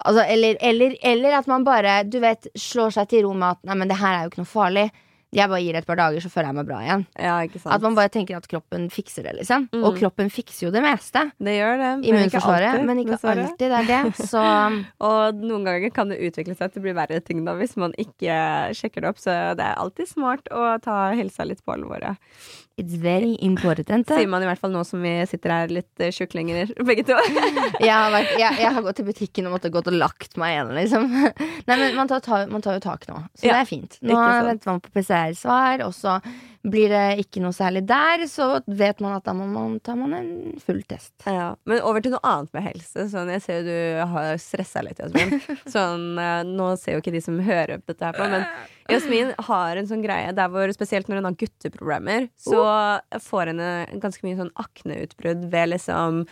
Altså, 0.00 0.24
eller, 0.24 0.58
eller, 0.64 0.96
eller 1.04 1.36
at 1.36 1.48
man 1.48 1.64
bare, 1.64 2.02
du 2.08 2.18
vet, 2.22 2.48
slår 2.56 2.96
seg 2.96 3.08
til 3.12 3.24
ro 3.26 3.32
med 3.36 3.56
at 3.56 3.64
Nei, 3.68 3.78
men 3.80 3.90
det 3.90 4.00
her 4.00 4.16
er 4.16 4.24
jo 4.24 4.32
ikke 4.32 4.42
noe 4.42 4.52
farlig. 4.52 4.86
Jeg 5.30 5.46
bare 5.46 5.60
gir 5.62 5.76
det 5.76 5.84
et 5.84 5.86
par 5.86 5.98
dager, 6.00 6.22
så 6.24 6.30
føler 6.32 6.50
jeg 6.50 6.56
meg 6.58 6.66
bra 6.66 6.78
igjen. 6.82 7.02
Ja. 7.14 7.34
At 7.70 7.84
man 7.84 7.94
bare 7.94 8.10
tenker 8.10 8.40
at 8.40 8.48
kroppen 8.50 8.88
fikser 8.90 9.28
det, 9.28 9.36
liksom. 9.38 9.68
Mm. 9.70 9.84
Og 9.86 9.98
kroppen 10.00 10.30
fikser 10.32 10.66
jo 10.66 10.72
det 10.74 10.82
meste. 10.82 11.22
det 11.38 11.54
gjør 11.54 11.76
det. 11.78 11.90
men 11.90 12.02
ikke 12.02 12.10
Immunforsvaret, 12.10 12.70
alltid, 12.72 12.88
men 12.88 13.02
ikke 13.04 13.18
alltid. 13.20 13.60
Det 13.60 13.78
er 13.78 13.86
det. 13.90 14.00
Så 14.32 14.42
Og 15.06 15.44
noen 15.44 15.68
ganger 15.68 15.94
kan 15.94 16.10
det 16.10 16.18
utvikle 16.26 16.56
seg 16.58 16.74
til 16.74 16.82
å 16.82 16.86
bli 16.88 16.96
verre 16.98 17.20
ting 17.22 17.44
da, 17.46 17.54
hvis 17.60 17.76
man 17.78 17.94
ikke 17.94 18.40
sjekker 18.74 19.06
det 19.06 19.12
opp. 19.12 19.22
Så 19.22 19.36
det 19.58 19.68
er 19.68 19.78
alltid 19.78 20.10
smart 20.10 20.50
å 20.50 20.74
ta 20.82 20.98
helsa 21.14 21.46
litt 21.46 21.62
på 21.62 21.78
alvor. 21.78 22.10
It's 22.80 22.96
very 23.00 23.36
important. 23.44 24.08
Sier 24.08 24.28
man 24.30 24.44
i 24.44 24.48
hvert 24.48 24.60
fall 24.62 24.72
nå 24.74 24.82
som 24.88 25.02
vi 25.04 25.12
sitter 25.28 25.52
her 25.54 25.72
litt 25.72 26.02
uh, 26.02 26.08
tjukklinger 26.14 26.72
begge 26.88 27.04
to. 27.08 27.18
Jeg 27.80 27.92
har, 27.94 28.10
vært, 28.12 28.32
jeg, 28.36 28.56
jeg 28.60 28.72
har 28.76 28.84
gått 28.84 28.98
til 29.00 29.06
butikken 29.08 29.46
og 29.48 29.54
måttet 29.54 29.72
gått 29.72 29.88
og 29.88 29.96
lagt 29.96 30.36
meg 30.40 30.52
igjen, 30.54 30.72
liksom. 30.76 31.06
Nei, 31.68 31.76
men 31.80 31.96
man 31.96 32.10
tar, 32.10 32.46
man 32.50 32.64
tar 32.64 32.76
jo 32.76 32.82
tak 32.84 33.06
nå, 33.08 33.22
så 33.38 33.46
Ja, 33.46 33.54
det 33.54 33.62
er 33.62 33.68
fint. 33.68 33.96
Nå 34.04 34.18
venter 34.18 34.72
man 34.72 34.82
på 34.84 34.92
PCR-svar, 34.96 35.84
og 35.86 35.94
så 35.96 36.18
blir 36.62 36.92
det 36.92 37.22
ikke 37.22 37.40
noe 37.40 37.56
særlig 37.56 37.82
der, 37.88 38.26
så 38.28 38.50
vet 38.66 39.00
man 39.00 39.14
at 39.16 39.24
da 39.24 39.32
må 39.36 39.46
man, 39.48 39.78
tar 39.84 39.96
man 39.96 40.12
en 40.18 40.32
full 40.60 40.82
test. 40.88 41.14
Ja, 41.24 41.54
Men 41.64 41.80
over 41.86 42.04
til 42.04 42.12
noe 42.12 42.20
annet 42.26 42.52
med 42.56 42.66
helse. 42.66 43.06
Sånn, 43.12 43.30
jeg 43.32 43.44
ser 43.44 43.60
jo 43.60 43.70
du 43.70 44.02
har 44.12 44.34
stressa 44.42 44.82
litt, 44.84 45.00
Jasmin. 45.00 45.40
Sånn, 45.74 46.04
eh, 46.20 46.42
nå 46.48 46.68
ser 46.80 46.98
jo 46.98 47.04
ikke 47.04 47.14
de 47.16 47.24
som 47.24 47.40
hører 47.46 47.80
på 47.80 47.94
dette 47.94 48.10
her 48.10 48.18
på, 48.18 48.28
men 48.28 48.44
Jasmin 48.90 49.32
har 49.46 49.80
en 49.80 49.88
sånn 49.88 50.04
greie 50.04 50.34
der 50.36 50.52
hvor 50.52 50.72
spesielt 50.74 51.08
når 51.08 51.20
hun 51.20 51.30
har 51.30 51.40
gutteproblemer, 51.40 52.28
så 52.40 52.64
får 53.24 53.52
henne 53.54 53.72
ganske 54.02 54.26
mye 54.26 54.38
sånn 54.40 54.54
akneutbrudd 54.60 55.46
ved 55.52 55.72
liksom 55.76 56.24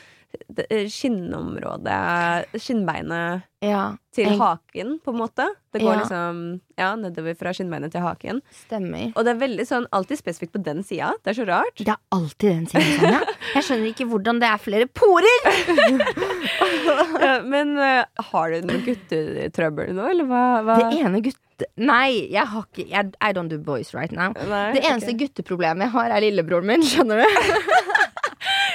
skinnområdet, 0.92 2.46
skinnbeinet 2.60 3.42
Ja, 3.64 3.96
til 4.14 4.26
en- 4.28 4.38
haken, 4.38 4.90
på 5.02 5.10
en 5.12 5.18
måte. 5.18 5.46
Det 5.72 5.80
går 5.82 5.92
Ja. 5.94 5.98
liksom 6.00 6.60
ja, 6.78 6.94
nedover 6.96 7.34
fra 7.36 7.50
skinnbeinet 7.52 7.90
til 7.92 8.00
haken. 8.00 8.40
stemmer. 8.52 9.12
Og 9.16 9.24
det 9.24 9.34
er 9.34 9.40
veldig 9.48 9.66
sånn 9.66 9.86
alltid 9.92 10.18
spesifikt 10.18 10.52
på 10.52 10.62
den 10.62 10.82
sida. 10.84 11.12
Det 11.24 11.32
er 11.36 11.44
så 11.44 11.46
rart. 11.48 11.74
Det 11.76 11.88
er 11.88 11.96
alltid 12.12 12.48
den 12.50 12.66
siden, 12.66 12.98
Sonja. 13.00 13.20
Jeg 13.54 13.62
skjønner 13.64 13.88
ikke 13.94 14.08
hvordan 14.10 14.38
det 14.40 14.48
er 14.48 14.58
flere 14.58 14.86
porer! 14.86 15.38
Ja, 17.20 17.42
Men 17.42 17.76
uh, 17.76 18.04
har 18.30 18.50
du 18.50 18.62
noe 18.66 18.78
guttetrøbbel 18.84 19.92
nå, 19.94 20.06
eller 20.10 20.24
hva? 20.24 20.62
hva? 20.64 20.76
Det 20.78 21.00
ene 21.02 21.20
gutt... 21.22 21.36
Nei, 21.76 22.28
jeg 22.30 22.46
har 22.46 22.62
ikke 22.70 22.84
jeg, 22.88 23.12
I 23.20 23.32
don't 23.34 23.48
do 23.50 23.58
boys 23.58 23.92
right 23.94 24.12
now. 24.12 24.32
Nei, 24.48 24.72
Det 24.76 24.84
eneste 24.84 25.10
okay. 25.12 25.26
gutteproblemet 25.26 25.88
jeg 25.88 25.90
har, 25.96 26.10
er 26.14 26.20
lillebroren 26.22 26.66
min. 26.70 26.82
Skjønner 26.86 27.22
du? 27.22 27.26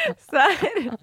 Serr? 0.29 0.97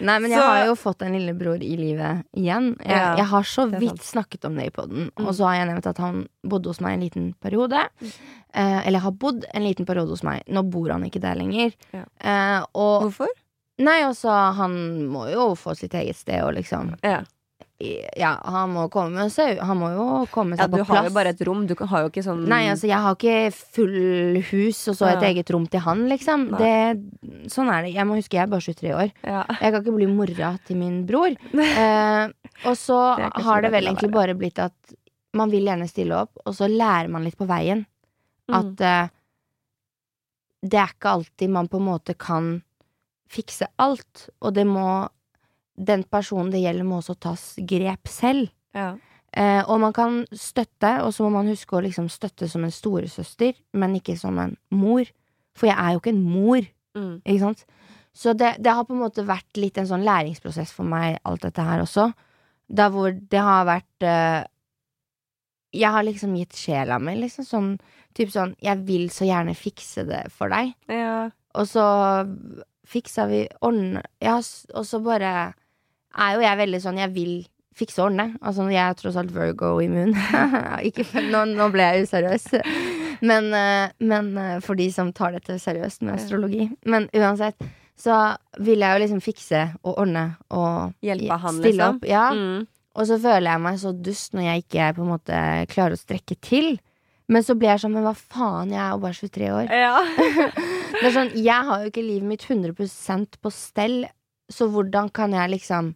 Nei, 0.00 0.18
men 0.18 0.30
jeg 0.30 0.38
Så- 0.40 0.46
har 0.46 0.66
jo 0.66 0.74
fått 0.78 1.02
en 1.06 1.12
lillebror 1.16 1.62
i 1.62 1.76
livet 1.78 2.24
igjen. 2.36 2.72
Jeg, 2.80 2.90
Ja, 2.90 3.14
jeg 3.16 3.26
har 3.32 3.42
så 3.48 3.66
vidt 3.70 4.02
snakket 4.04 4.44
om 4.48 4.56
det 4.58 4.66
i 4.66 4.70
poden. 4.74 5.10
Mm. 5.16 5.26
Og 5.26 5.34
så 5.38 5.46
har 5.48 5.54
jeg 5.60 5.68
nevnt 5.72 5.86
at 5.92 5.98
han 6.02 6.26
bodde 6.44 6.66
hos 6.72 6.80
meg 6.80 6.94
en 6.98 7.04
liten 7.06 7.34
periode. 7.42 7.84
Eh, 8.02 8.86
eller 8.86 8.98
har 9.00 9.12
bodd 9.12 9.44
en 9.54 9.64
liten 9.64 9.86
periode 9.88 10.08
hos 10.12 10.22
meg. 10.26 10.42
Nå 10.48 10.62
bor 10.70 10.90
han 10.92 11.04
ikke 11.08 11.20
der 11.22 11.34
lenger. 11.40 11.72
Ja. 11.92 12.04
Eh, 12.20 12.64
og 12.74 13.06
Hvorfor? 13.08 13.28
Nei, 13.82 14.02
altså, 14.04 14.28
han 14.54 14.74
må 15.08 15.30
jo 15.32 15.54
få 15.58 15.72
sitt 15.76 15.94
eget 15.94 16.16
sted 16.16 16.42
og 16.44 16.54
liksom 16.54 16.94
Ja. 17.02 17.22
Ja, 18.18 18.34
han 18.44 18.70
må 18.74 18.84
komme 18.92 19.24
seg 19.32 19.58
Han 19.64 19.78
må 19.80 19.88
jo 19.94 20.04
komme 20.30 20.54
ja, 20.56 20.66
seg 20.68 20.76
du 20.76 20.84
har 20.86 21.06
jo 21.08 21.12
bare 21.14 21.32
et 21.34 21.40
rom. 21.48 21.64
Du 21.66 21.74
har 21.78 22.04
jo 22.04 22.10
ikke 22.12 22.22
sånn 22.24 22.44
Nei, 22.50 22.60
altså, 22.70 22.86
jeg 22.90 23.00
har 23.02 23.16
ikke 23.16 23.52
full 23.76 24.38
hus 24.52 24.80
og 24.92 24.98
så 24.98 25.08
et 25.10 25.22
Ja. 25.22 25.28
eget 25.32 25.50
rom 25.54 25.66
til 25.66 25.80
han, 25.84 26.04
liksom. 26.10 26.44
Det, 26.60 26.72
sånn 27.50 27.70
er 27.72 27.82
det. 27.86 27.94
Jeg 27.96 28.06
må 28.06 28.18
huske, 28.18 28.36
jeg 28.38 28.44
er 28.44 28.52
bare 28.52 28.66
23 28.66 28.92
år. 28.94 29.12
ja. 29.26 29.44
Jeg 29.60 29.72
kan 29.72 29.80
ikke 29.82 29.96
bli 29.96 30.06
mora 30.10 30.52
til 30.66 30.76
min 30.82 31.00
bror. 31.08 31.34
Eh, 31.82 32.28
og 32.68 32.76
så 32.78 32.98
Det 33.18 33.42
har 33.42 33.62
det 33.62 33.70
vel 33.72 33.86
egentlig 33.88 34.12
bare 34.12 34.34
blitt 34.38 34.58
at 34.62 34.74
man 35.34 35.50
vil 35.50 35.64
gjerne 35.64 35.88
stille 35.88 36.14
opp, 36.14 36.36
og 36.44 36.54
så 36.54 36.68
lærer 36.68 37.08
man 37.10 37.24
litt 37.24 37.38
på 37.38 37.46
veien. 37.48 37.86
Mm. 38.50 38.54
At 38.58 38.80
eh, 38.84 39.08
det 40.62 40.78
er 40.78 40.92
ikke 40.94 41.14
alltid 41.16 41.50
man 41.50 41.68
på 41.72 41.80
en 41.80 41.86
måte 41.88 42.14
kan 42.14 42.60
fikse 43.32 43.66
alt, 43.80 44.28
og 44.44 44.52
det 44.54 44.66
må 44.68 45.08
Den 45.76 46.04
personen 46.04 46.50
det 46.52 46.60
gjelder, 46.62 46.84
må 46.84 46.98
også 47.00 47.14
tas 47.18 47.54
grep 47.68 48.08
selv. 48.08 48.50
Ja. 48.76 48.94
Eh, 49.32 49.62
og 49.64 49.80
man 49.80 49.92
kan 49.96 50.26
støtte, 50.36 50.98
og 51.02 51.14
så 51.16 51.24
må 51.24 51.30
man 51.38 51.48
huske 51.48 51.76
å 51.78 51.80
liksom 51.82 52.10
støtte 52.12 52.48
som 52.50 52.64
en 52.64 52.70
storesøster, 52.74 53.54
men 53.72 53.94
ikke 53.96 54.18
som 54.20 54.36
en 54.38 54.56
mor. 54.70 55.04
For 55.56 55.66
jeg 55.70 55.76
er 55.78 55.92
jo 55.94 56.00
ikke 56.02 56.14
en 56.16 56.24
mor, 56.24 56.62
Mm. 56.94 57.22
ikke 57.24 57.40
sant? 57.40 57.64
Så 58.12 58.34
det, 58.36 58.58
det 58.60 58.68
har 58.76 58.84
på 58.84 58.92
en 58.92 59.00
måte 59.00 59.22
vært 59.24 59.56
litt 59.56 59.78
en 59.80 59.86
sånn 59.88 60.04
læringsprosess 60.04 60.74
for 60.76 60.84
meg, 60.84 61.16
alt 61.24 61.40
dette 61.40 61.64
her 61.64 61.80
også. 61.80 62.10
Da 62.68 62.90
hvor 62.92 63.08
det 63.16 63.40
har 63.40 63.64
vært 63.64 64.04
eh, 64.04 64.44
Jeg 65.72 65.88
har 65.90 66.04
liksom 66.04 66.34
gitt 66.36 66.52
sjela 66.52 66.98
mi, 67.00 67.14
liksom 67.16 67.44
sånn 67.48 67.70
Typ 68.12 68.28
sånn 68.28 68.52
Jeg 68.60 68.84
vil 68.84 69.08
så 69.08 69.24
gjerne 69.24 69.54
fikse 69.56 70.04
det 70.04 70.26
for 70.32 70.52
deg. 70.52 70.74
ja. 70.92 71.30
Og 71.56 71.66
så 71.68 71.82
fiksa 72.88 73.26
vi 73.28 73.42
ordne 73.64 74.02
Ja, 74.20 74.36
og 74.38 74.84
så 74.88 75.00
bare 75.04 75.54
er 76.12 76.36
jo 76.36 76.44
jeg 76.44 76.60
veldig 76.60 76.80
sånn 76.84 77.00
Jeg 77.00 77.12
vil 77.14 77.34
fikse 77.76 78.02
og 78.02 78.10
ordne. 78.10 78.26
Altså, 78.44 78.66
jeg 78.68 78.82
er 78.84 78.96
tross 78.98 79.16
alt 79.16 79.32
Virgo-immun. 79.32 80.12
Ikke 80.88 81.06
nå, 81.32 81.46
nå 81.56 81.68
ble 81.72 81.86
jeg 81.88 82.08
useriøs. 82.08 82.48
Men, 83.24 83.48
eh, 83.56 83.94
men 84.02 84.32
eh, 84.36 84.58
for 84.64 84.78
de 84.78 84.88
som 84.92 85.12
tar 85.16 85.36
dette 85.36 85.56
seriøst 85.62 86.04
med 86.04 86.18
astrologi. 86.18 86.66
Men 86.84 87.08
uansett 87.16 87.56
så 87.98 88.18
vil 88.60 88.82
jeg 88.82 88.96
jo 88.96 89.02
liksom 89.04 89.20
fikse 89.22 89.64
og 89.84 90.00
ordne 90.02 90.24
og 90.50 90.94
Hjelpe 91.04 91.38
han, 91.38 91.58
stille 91.60 91.76
liksom. 91.78 91.98
opp. 92.00 92.08
Ja. 92.08 92.28
Mm. 92.34 92.64
Og 92.98 93.08
så 93.08 93.18
føler 93.22 93.48
jeg 93.54 93.64
meg 93.64 93.78
så 93.80 93.92
dust 93.96 94.34
når 94.36 94.48
jeg 94.48 94.64
ikke 94.64 94.88
på 94.96 95.04
en 95.04 95.12
måte 95.14 95.42
klarer 95.72 95.96
å 95.96 96.00
strekke 96.00 96.36
til. 96.44 96.74
Men 97.32 97.44
så 97.46 97.54
blir 97.56 97.70
jeg 97.72 97.84
sånn, 97.84 97.94
men 97.94 98.04
hva 98.04 98.12
faen, 98.18 98.72
jeg 98.74 98.82
er 98.82 98.90
jo 98.92 99.02
bare 99.04 99.16
23 99.16 99.52
år. 99.56 99.70
Ja. 99.72 99.94
Det 100.98 101.08
er 101.08 101.14
sånn, 101.14 101.30
Jeg 101.40 101.68
har 101.68 101.80
jo 101.80 101.88
ikke 101.88 102.04
livet 102.04 102.28
mitt 102.28 102.44
100% 102.44 103.38
på 103.40 103.52
stell, 103.54 104.02
så 104.52 104.68
hvordan 104.68 105.08
kan 105.14 105.32
jeg 105.32 105.54
liksom 105.54 105.94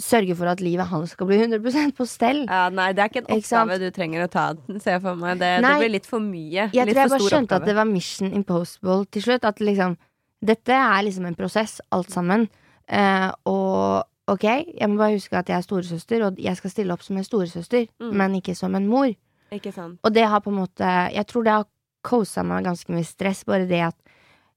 sørge 0.00 0.34
for 0.36 0.48
at 0.50 0.60
livet 0.60 0.86
hans 0.88 1.10
skal 1.14 1.26
bli 1.28 1.36
100% 1.38 1.92
på 1.98 2.06
stell? 2.08 2.44
ja. 2.48 2.68
Nei, 2.72 2.92
det 2.92 3.02
er 3.04 3.08
ikke 3.10 3.22
en 3.26 3.36
Ikke 3.36 3.60
oppgave 3.62 3.78
du 3.78 3.90
trenger 3.90 4.24
å 4.24 4.30
ta, 4.32 4.46
ser 4.80 4.96
jeg 4.96 5.02
for 5.02 5.14
meg. 5.20 5.38
Det, 5.38 5.50
det 5.62 5.74
blir 5.82 5.92
litt 5.92 6.06
for 6.08 6.20
mye. 6.20 6.70
Jeg 6.72 6.86
litt 6.88 6.94
tror 6.96 7.02
jeg 7.02 7.10
bare 7.12 7.20
skjønte 7.20 7.34
skjønte 7.36 7.58
at 7.60 7.66
det 7.68 7.74
var 7.76 7.84
Mission 7.90 8.32
Impossible 8.32 9.04
til 9.12 9.22
slutt. 9.22 9.44
At 9.44 9.60
liksom 9.60 9.96
Dette 10.42 10.74
er 10.74 11.02
liksom 11.06 11.26
en 11.28 11.36
prosess, 11.38 11.76
alt 11.94 12.10
sammen. 12.10 12.48
Eh, 12.90 13.28
og 13.46 14.02
ok, 14.32 14.42
jeg 14.74 14.88
må 14.90 14.96
bare 14.98 15.14
huske 15.14 15.38
at 15.38 15.46
jeg 15.52 15.54
er 15.60 15.62
storesøster, 15.62 16.24
og 16.26 16.40
jeg 16.42 16.56
skal 16.58 16.70
stille 16.72 16.92
opp 16.96 17.02
som 17.06 17.16
en 17.20 17.22
storesøster, 17.28 17.86
Mm. 18.00 18.10
men 18.18 18.34
ikke 18.40 18.56
som 18.58 18.74
en 18.74 18.88
mor. 18.90 19.12
Ikke 19.54 19.70
sant. 19.72 20.00
Og 20.02 20.10
det 20.12 20.24
har 20.26 20.40
på 20.40 20.50
en 20.50 20.58
måte 20.64 20.88
Jeg 21.14 21.26
tror 21.30 21.44
det 21.44 21.52
har 21.52 21.66
cosa 22.02 22.42
meg 22.42 22.64
ganske 22.64 22.90
mye 22.90 23.04
stress, 23.06 23.44
bare 23.44 23.68
det 23.68 23.82
at 23.92 23.96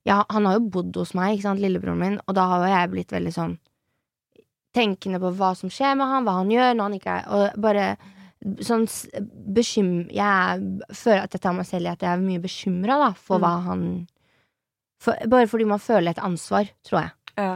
ja, 0.08 0.24
han 0.32 0.46
har 0.46 0.58
jo 0.58 0.70
bodd 0.70 0.96
hos 0.98 1.14
meg, 1.14 1.36
ikke 1.38 1.42
sant, 1.52 1.60
lillebroren 1.62 2.00
min, 2.02 2.20
og 2.28 2.34
da 2.34 2.48
har 2.48 2.66
jeg 2.68 2.90
blitt 2.92 3.12
veldig 3.14 3.34
sånn 3.34 3.58
tenkende 4.76 5.22
på 5.24 5.32
hva 5.40 5.54
som 5.58 5.72
skjer 5.72 5.96
med 5.98 6.10
han, 6.12 6.26
hva 6.28 6.38
han 6.42 6.52
gjør 6.52 6.74
når 6.76 6.90
han 6.90 6.98
ikke 7.00 7.16
er 7.16 7.30
Og 7.38 7.62
bare 7.64 7.86
sånn 8.68 8.84
bekym... 9.56 9.94
Jeg 10.14 10.26
er, 10.28 10.66
føler 10.94 11.24
at 11.24 11.34
jeg 11.34 11.42
tar 11.42 11.56
meg 11.58 11.66
selv 11.70 11.88
i 11.88 11.94
at 11.94 12.04
jeg 12.04 12.12
er 12.12 12.22
mye 12.26 12.44
bekymra, 12.44 12.98
da, 13.02 13.08
for 13.18 13.40
Mm. 13.40 13.46
hva 13.46 13.54
han 13.70 13.86
for, 15.02 15.16
Bare 15.32 15.48
fordi 15.48 15.66
man 15.70 15.80
føler 15.82 16.12
et 16.12 16.22
ansvar, 16.24 16.70
tror 16.86 17.02
jeg. 17.02 17.12
Ja. 17.38 17.56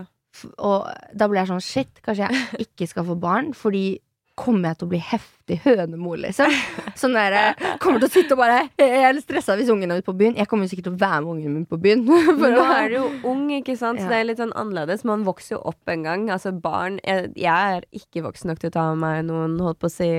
Og 0.57 0.87
da 1.15 1.27
blir 1.27 1.41
jeg 1.41 1.49
sånn 1.51 1.63
shit, 1.65 2.01
kanskje 2.05 2.29
jeg 2.29 2.47
ikke 2.65 2.87
skal 2.87 3.05
få 3.05 3.15
barn, 3.19 3.53
fordi 3.53 3.99
kommer 4.39 4.71
jeg 4.71 4.79
til 4.79 4.87
å 4.87 4.91
bli 4.93 4.99
heftig 5.03 5.57
hønemor, 5.65 6.19
liksom? 6.23 6.53
Sånn 6.99 7.17
der, 7.17 7.35
jeg 7.35 7.73
Kommer 7.83 8.01
til 8.01 8.07
å 8.09 8.13
sitte 8.13 8.35
og 8.35 8.41
bare 8.41 8.61
Jeg 8.79 9.03
er 9.03 9.15
litt 9.15 9.25
stressa 9.25 9.57
hvis 9.59 9.71
ungen 9.73 9.91
er 9.91 10.01
ute 10.01 10.07
på 10.07 10.15
byen. 10.19 10.37
Jeg 10.39 10.49
kommer 10.49 10.65
jo 10.67 10.71
sikkert 10.73 10.89
til 10.89 10.95
å 10.95 11.01
være 11.01 11.21
med 11.25 11.31
ungen 11.35 11.57
min 11.57 11.67
på 11.69 11.79
byen. 11.81 12.05
For 12.39 12.55
nå 12.55 12.65
er 12.75 12.91
du 12.91 12.97
jo 12.97 13.05
ung, 13.31 13.45
ikke 13.59 13.75
sant? 13.79 14.01
Så 14.01 14.09
det 14.11 14.21
er 14.21 14.29
litt 14.29 14.41
sånn 14.41 14.55
annerledes. 14.59 15.05
Man 15.07 15.25
vokser 15.27 15.57
jo 15.57 15.61
opp 15.73 15.93
en 15.93 16.07
gang. 16.07 16.27
Altså 16.33 16.53
barn 16.55 16.99
Jeg, 17.03 17.31
jeg 17.39 17.77
er 17.79 17.87
ikke 17.95 18.25
voksen 18.25 18.51
nok 18.51 18.63
til 18.63 18.71
å 18.71 18.77
ta 18.77 18.87
med 18.93 19.03
meg 19.03 19.29
noen, 19.29 19.59
holdt 19.63 19.81
på 19.83 19.91
å 19.91 19.95
si, 19.99 20.09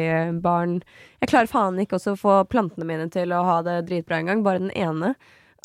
barn. 0.44 0.80
Jeg 1.20 1.32
klarer 1.32 1.50
faen 1.50 1.80
ikke 1.82 1.98
også 1.98 2.16
å 2.16 2.20
få 2.20 2.38
plantene 2.50 2.88
mine 2.88 3.10
til 3.12 3.32
å 3.36 3.44
ha 3.46 3.60
det 3.66 3.82
dritbra 3.88 4.20
engang. 4.20 4.44
Bare 4.46 4.62
den 4.62 4.74
ene. 4.76 5.14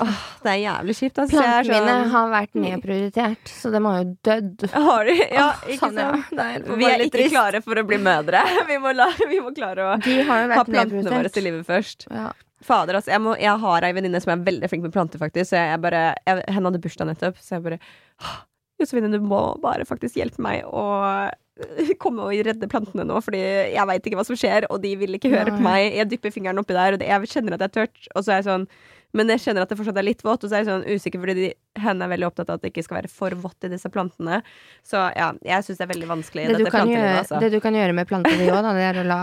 Åh, 0.04 0.16
det 0.44 0.52
er 0.52 0.58
jævlig 0.60 0.94
kjipt. 0.98 1.20
Altså. 1.24 1.38
Plantene 1.40 1.76
mine 1.80 1.92
sånn- 1.96 2.10
har 2.12 2.32
vært 2.34 2.58
nedprioritert, 2.60 3.48
så 3.48 3.70
de 3.72 3.80
har 3.86 4.00
jo 4.02 4.08
dødd. 4.28 4.66
Har 4.74 5.06
de? 5.08 5.14
Ja, 5.32 5.46
Åh, 5.54 5.62
ikke 5.72 5.80
sånn, 5.86 6.00
ja. 6.02 6.10
sant? 6.12 6.32
Det 6.36 6.48
er 6.48 6.66
Vi 6.82 6.86
er 6.90 7.04
ikke 7.06 7.14
trist. 7.16 7.32
klare 7.36 7.62
for 7.64 7.80
å 7.80 7.86
bli 7.88 8.00
mødre. 8.04 8.42
Vi 8.72 8.78
må, 8.84 8.92
la, 8.98 9.08
vi 9.30 9.40
må 9.40 9.54
klare 9.56 9.86
å 9.86 9.94
ha 9.96 10.66
plantene 10.68 11.06
våre 11.16 11.32
til 11.32 11.48
livet 11.48 11.64
først. 11.70 12.08
Ja. 12.12 12.32
Fader, 12.66 12.98
altså. 13.00 13.12
Jeg, 13.14 13.22
må, 13.24 13.38
jeg 13.40 13.56
har 13.62 13.86
ei 13.88 13.94
venninne 13.96 14.20
som 14.24 14.34
er 14.36 14.44
veldig 14.44 14.68
flink 14.72 14.84
med 14.84 14.92
planter, 14.96 15.22
faktisk. 15.22 15.54
Så 15.54 15.62
jeg 15.62 15.80
bare, 15.84 16.04
jeg, 16.28 16.44
henne 16.50 16.72
hadde 16.72 16.82
bursdag 16.84 17.08
nettopp, 17.14 17.40
så 17.40 17.56
jeg 17.56 17.64
bare 17.64 17.80
Josefine, 18.82 19.08
du 19.14 19.22
må 19.24 19.40
bare 19.64 19.86
faktisk 19.88 20.18
hjelpe 20.20 20.42
meg 20.44 20.66
å 20.68 20.82
øh, 21.32 21.94
komme 22.04 22.26
og 22.28 22.36
redde 22.44 22.68
plantene 22.68 23.06
nå, 23.08 23.22
fordi 23.24 23.40
jeg 23.72 23.88
veit 23.88 24.04
ikke 24.10 24.20
hva 24.20 24.26
som 24.28 24.36
skjer, 24.36 24.68
og 24.68 24.82
de 24.84 24.92
vil 25.00 25.16
ikke 25.16 25.32
høre 25.32 25.54
på 25.56 25.64
meg. 25.64 25.94
Jeg 25.96 26.10
dypper 26.12 26.34
fingeren 26.36 26.60
oppi 26.60 26.76
der, 26.76 26.98
og 26.98 27.00
det, 27.00 27.08
jeg 27.08 27.32
kjenner 27.32 27.56
at 27.56 27.64
jeg 27.64 27.72
er 27.72 27.76
tørt, 27.78 28.10
og 28.12 28.26
så 28.26 28.34
er 28.36 28.42
jeg 28.42 28.48
sånn 28.50 28.68
men 29.16 29.32
jeg 29.32 29.42
skjønner 29.44 29.64
at 29.66 29.72
det 29.72 29.78
fortsatt 29.80 30.00
er 30.02 30.06
litt 30.06 30.24
vått, 30.26 30.44
og 30.44 30.52
så 30.52 30.58
er 30.58 30.64
jeg 30.64 30.70
sånn 30.70 30.86
usikker, 30.92 31.22
fordi 31.24 31.36
de, 31.38 31.48
henne 31.80 32.06
er 32.06 32.12
veldig 32.12 32.28
opptatt 32.28 32.52
av 32.52 32.60
at 32.60 32.66
det 32.66 32.74
ikke 32.74 32.84
skal 32.86 33.00
være 33.00 33.12
for 33.12 33.38
vått 33.46 33.68
i 33.68 33.72
disse 33.72 33.92
plantene. 33.94 34.42
Så 34.86 35.00
ja, 35.16 35.32
jeg 35.46 35.66
syns 35.68 35.80
det 35.80 35.88
er 35.88 35.94
veldig 35.94 36.12
vanskelig, 36.12 36.48
Det, 36.52 36.60
du 36.66 36.72
kan 36.74 36.92
gjøre, 36.92 37.16
altså. 37.24 37.40
det 37.44 37.52
du 37.56 37.60
kan 37.64 37.78
gjøre 37.80 37.96
med 37.96 38.10
plantene, 38.12 38.42
di 38.42 38.52
òg, 38.52 38.70
det 38.76 38.86
er 38.90 39.02
å 39.02 39.08
la 39.08 39.22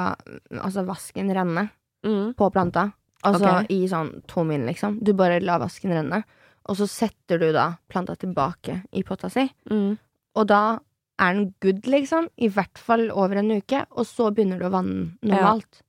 altså, 0.62 0.86
vasken 0.88 1.32
renne 1.36 1.68
Mm. 2.02 2.34
på 2.34 2.50
planta. 2.50 2.90
Altså 3.22 3.46
okay. 3.46 3.66
i 3.70 3.84
sånn 3.86 4.08
to 4.26 4.42
min, 4.42 4.64
liksom. 4.66 4.96
Du 5.06 5.12
bare 5.14 5.38
lar 5.38 5.60
vasken 5.62 5.92
renne, 5.94 6.24
og 6.66 6.78
så 6.78 6.88
setter 6.90 7.38
du 7.38 7.52
da 7.54 7.76
planta 7.90 8.16
tilbake 8.18 8.80
i 8.98 9.04
potta 9.06 9.30
si. 9.30 9.44
Mm. 9.70 9.94
Og 10.38 10.48
da 10.50 10.80
er 11.22 11.36
den 11.36 11.52
good, 11.62 11.86
liksom. 11.86 12.28
I 12.42 12.48
hvert 12.50 12.80
fall 12.82 13.10
over 13.10 13.38
en 13.38 13.52
uke. 13.54 13.84
Og 13.94 14.06
så 14.08 14.30
begynner 14.34 14.58
du 14.58 14.66
å 14.66 14.72
vanne 14.74 15.12
normalt. 15.22 15.82
Ja, 15.82 15.86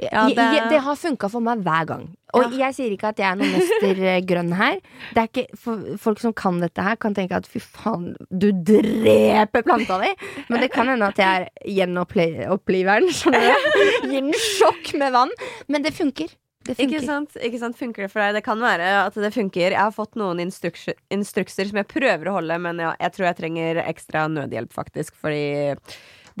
Jeg- 0.00 0.34
det- 0.34 0.54
jeg- 0.56 0.68
det 0.70 0.80
har 0.80 0.96
funka 0.96 1.28
for 1.30 1.40
meg 1.40 1.58
hver 1.64 1.86
gang. 1.86 2.16
Og 2.34 2.52
jeg 2.52 2.74
sier 2.74 2.90
ikke 2.94 3.08
at 3.08 3.16
jeg 3.18 3.26
er 3.32 3.36
noen 3.36 3.52
mester 3.52 4.02
eh, 4.06 4.20
grønn 4.22 4.52
her. 4.54 4.78
Det 5.14 5.18
er 5.18 5.28
ikke, 5.28 5.98
Folk 5.98 6.18
som 6.20 6.32
kan 6.32 6.60
dette 6.60 6.80
her, 6.82 6.96
kan 6.96 7.14
tenke 7.14 7.32
at 7.36 7.46
fy 7.46 7.58
faen, 7.58 8.14
du 8.30 8.52
dreper 8.52 9.62
planta 9.62 9.98
di. 10.00 10.14
Men 10.48 10.60
det 10.60 10.70
kan 10.72 10.86
hende 10.86 11.08
at 11.08 11.16
jeg 11.16 11.42
er 11.42 11.48
gjenoppliveren. 11.66 13.08
Gir 14.10 14.20
den 14.20 14.32
sjokk 14.32 14.94
med 14.98 15.12
vann. 15.12 15.30
Men 15.68 15.82
det 15.82 15.92
funker. 15.92 16.28
Det 16.62 16.76
Ikke 16.76 17.00
sant? 17.02 17.34
ikke 17.40 17.58
sant? 17.58 17.76
Funker 17.78 18.04
det 18.04 18.10
for 18.12 18.20
deg? 18.20 18.34
Det 18.36 18.44
kan 18.44 18.60
være 18.60 19.06
at 19.06 19.14
det 19.16 19.32
funker. 19.32 19.70
Jeg 19.72 19.80
har 19.80 19.94
fått 19.96 20.14
noen 20.20 20.42
instrukser, 20.44 20.94
instrukser 21.10 21.66
som 21.70 21.78
jeg 21.80 21.88
prøver 21.88 22.28
å 22.28 22.34
holde, 22.36 22.58
men 22.60 22.82
ja, 22.84 22.92
jeg 23.00 23.12
tror 23.16 23.26
jeg 23.30 23.36
trenger 23.38 23.80
ekstra 23.86 24.26
nødhjelp, 24.28 24.70
faktisk, 24.76 25.16
fordi 25.16 25.74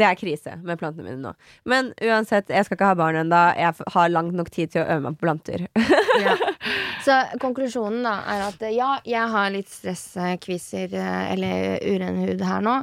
det 0.00 0.06
er 0.08 0.16
krise 0.16 0.56
med 0.64 0.80
plantene 0.80 1.04
mine 1.10 1.20
nå. 1.20 1.34
Men 1.68 1.92
uansett, 2.00 2.48
jeg 2.48 2.64
skal 2.66 2.78
ikke 2.78 2.88
ha 2.88 2.96
barn 2.98 3.18
ennå. 3.20 3.40
Jeg 3.58 3.90
har 3.94 4.12
langt 4.12 4.36
nok 4.36 4.48
tid 4.54 4.72
til 4.72 4.82
å 4.82 4.88
øve 4.94 5.04
meg 5.08 5.18
på 5.18 5.26
planter. 5.28 5.66
Ja. 6.20 6.34
Så 7.00 7.14
konklusjonen 7.40 8.02
da 8.04 8.10
er 8.28 8.42
at 8.44 8.60
eh, 8.66 8.74
ja, 8.76 8.88
jeg 9.08 9.28
har 9.32 9.52
litt 9.54 9.70
stresskviser 9.72 10.92
eh, 10.98 11.30
eller 11.32 11.78
uren 11.86 12.18
hud 12.20 12.42
her 12.44 12.60
nå. 12.64 12.74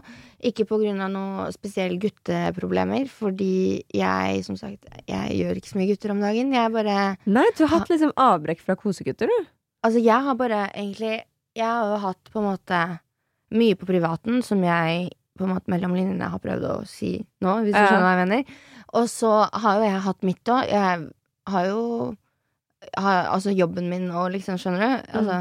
Ikke 0.47 0.65
på 0.69 0.79
grunn 0.81 1.03
av 1.03 1.12
noe 1.13 1.45
spesielle 1.53 2.00
gutteproblemer, 2.01 3.05
fordi 3.12 3.83
jeg, 3.93 4.41
som 4.47 4.57
sagt, 4.57 4.88
jeg 5.05 5.38
gjør 5.38 5.59
ikke 5.59 5.69
så 5.69 5.77
mye 5.77 5.89
gutter 5.91 6.15
om 6.15 6.24
dagen. 6.24 6.55
Jeg 6.55 6.74
bare 6.74 6.97
Nei, 7.29 7.45
du 7.59 7.65
har 7.67 7.74
hatt 7.75 7.93
liksom 7.93 8.15
avbrekk 8.17 8.63
fra 8.65 8.77
kosegutter, 8.79 9.29
du. 9.29 9.51
Altså, 9.86 10.01
jeg 10.01 10.25
har 10.25 10.39
bare 10.39 10.63
egentlig 10.71 11.19
Jeg 11.57 11.67
har 11.67 11.91
jo 11.91 12.01
hatt 12.07 12.33
på 12.33 12.41
en 12.41 12.50
måte 12.51 12.81
mye 13.53 13.77
på 13.79 13.88
privaten 13.88 14.41
som 14.45 14.63
jeg 14.65 15.12
på 15.39 15.48
en 15.48 15.53
måte 15.56 15.72
mellom 15.72 15.96
linjene 15.98 16.29
har 16.32 16.41
prøvd 16.44 16.65
å 16.70 16.77
si 16.89 17.15
nå, 17.44 17.60
hvis 17.63 17.75
du 17.75 17.79
skjønner 17.79 18.06
hva 18.06 18.13
jeg 18.15 18.24
mener. 18.25 18.58
Og 18.98 19.10
så 19.12 19.34
har 19.51 19.79
jo 19.79 19.86
jeg 19.88 20.06
hatt 20.08 20.25
mitt 20.27 20.51
òg. 20.53 20.72
Jeg 20.72 21.06
har 21.53 21.70
jo 21.70 21.84
har, 22.96 23.29
Altså 23.34 23.53
jobben 23.56 23.89
min 23.91 24.10
og 24.12 24.32
liksom, 24.36 24.60
skjønner 24.62 24.84
du? 24.84 25.08
Altså, 25.20 25.39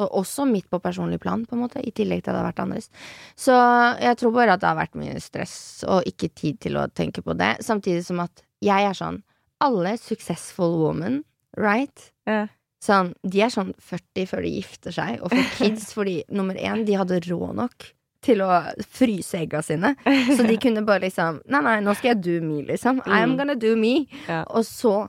og 0.00 0.14
også 0.22 0.46
mitt 0.48 0.70
på 0.72 0.80
personlig 0.80 1.18
plan, 1.20 1.44
på 1.44 1.56
en 1.56 1.66
måte, 1.66 1.82
i 1.84 1.92
tillegg 1.92 2.22
til 2.22 2.32
at 2.32 2.38
det 2.38 2.40
har 2.40 2.48
vært 2.48 2.62
andres. 2.64 2.88
Så 3.36 3.56
jeg 4.00 4.18
tror 4.20 4.32
bare 4.32 4.54
at 4.56 4.62
det 4.62 4.70
har 4.70 4.78
vært 4.78 4.96
mye 4.96 5.18
stress, 5.20 5.56
og 5.84 6.08
ikke 6.08 6.30
tid 6.32 6.62
til 6.64 6.78
å 6.80 6.86
tenke 6.88 7.24
på 7.24 7.36
det. 7.36 7.58
Samtidig 7.64 8.06
som 8.06 8.22
at 8.24 8.44
jeg 8.64 8.88
er 8.88 8.96
sånn 8.96 9.22
Alle 9.62 9.92
successful 10.00 10.72
women, 10.80 11.20
right? 11.54 12.08
Ja. 12.26 12.48
Sånn, 12.82 13.12
de 13.22 13.44
er 13.44 13.52
sånn 13.54 13.68
40 13.78 14.26
før 14.26 14.42
de 14.42 14.56
gifter 14.56 14.94
seg, 14.96 15.20
og 15.22 15.30
får 15.30 15.52
kids 15.60 15.92
fordi 15.94 16.16
nummer 16.34 16.58
én, 16.58 16.82
de 16.88 16.96
hadde 16.98 17.20
råd 17.28 17.60
nok 17.60 17.92
til 18.22 18.38
å 18.44 18.50
fryse 18.86 19.40
egga 19.40 19.62
sine. 19.66 19.94
Så 20.36 20.46
de 20.46 20.56
kunne 20.64 20.84
bare 20.86 21.04
liksom 21.08 21.40
Nei, 21.50 21.60
nei, 21.66 21.80
nå 21.82 21.94
skal 21.98 22.12
jeg 22.14 22.22
do 22.22 22.36
me, 22.46 22.60
liksom. 22.68 23.00
I'm 23.06 23.32
Mm. 23.32 23.36
gonna 23.40 23.54
do 23.58 23.74
me. 23.76 24.06
Ja. 24.28 24.44
Og 24.54 24.64
så, 24.68 25.08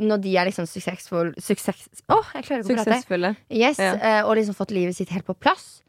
når 0.00 0.22
de 0.22 0.36
er 0.38 0.46
liksom 0.48 0.66
successful 0.66 1.34
Success... 1.42 1.88
Åh, 2.08 2.30
jeg 2.38 2.44
klarer 2.46 2.62
ikke 2.62 2.72
å 2.72 2.76
prate. 2.78 2.84
Suksessfulle. 2.94 3.34
Yes, 3.50 3.78
Ja. 3.82 3.92
eh, 3.98 4.22
og 4.24 4.36
liksom 4.38 4.54
fått 4.56 4.70
livet 4.72 4.96
sitt 4.96 5.10
helt 5.10 5.26
på 5.26 5.34
plass. 5.36 5.82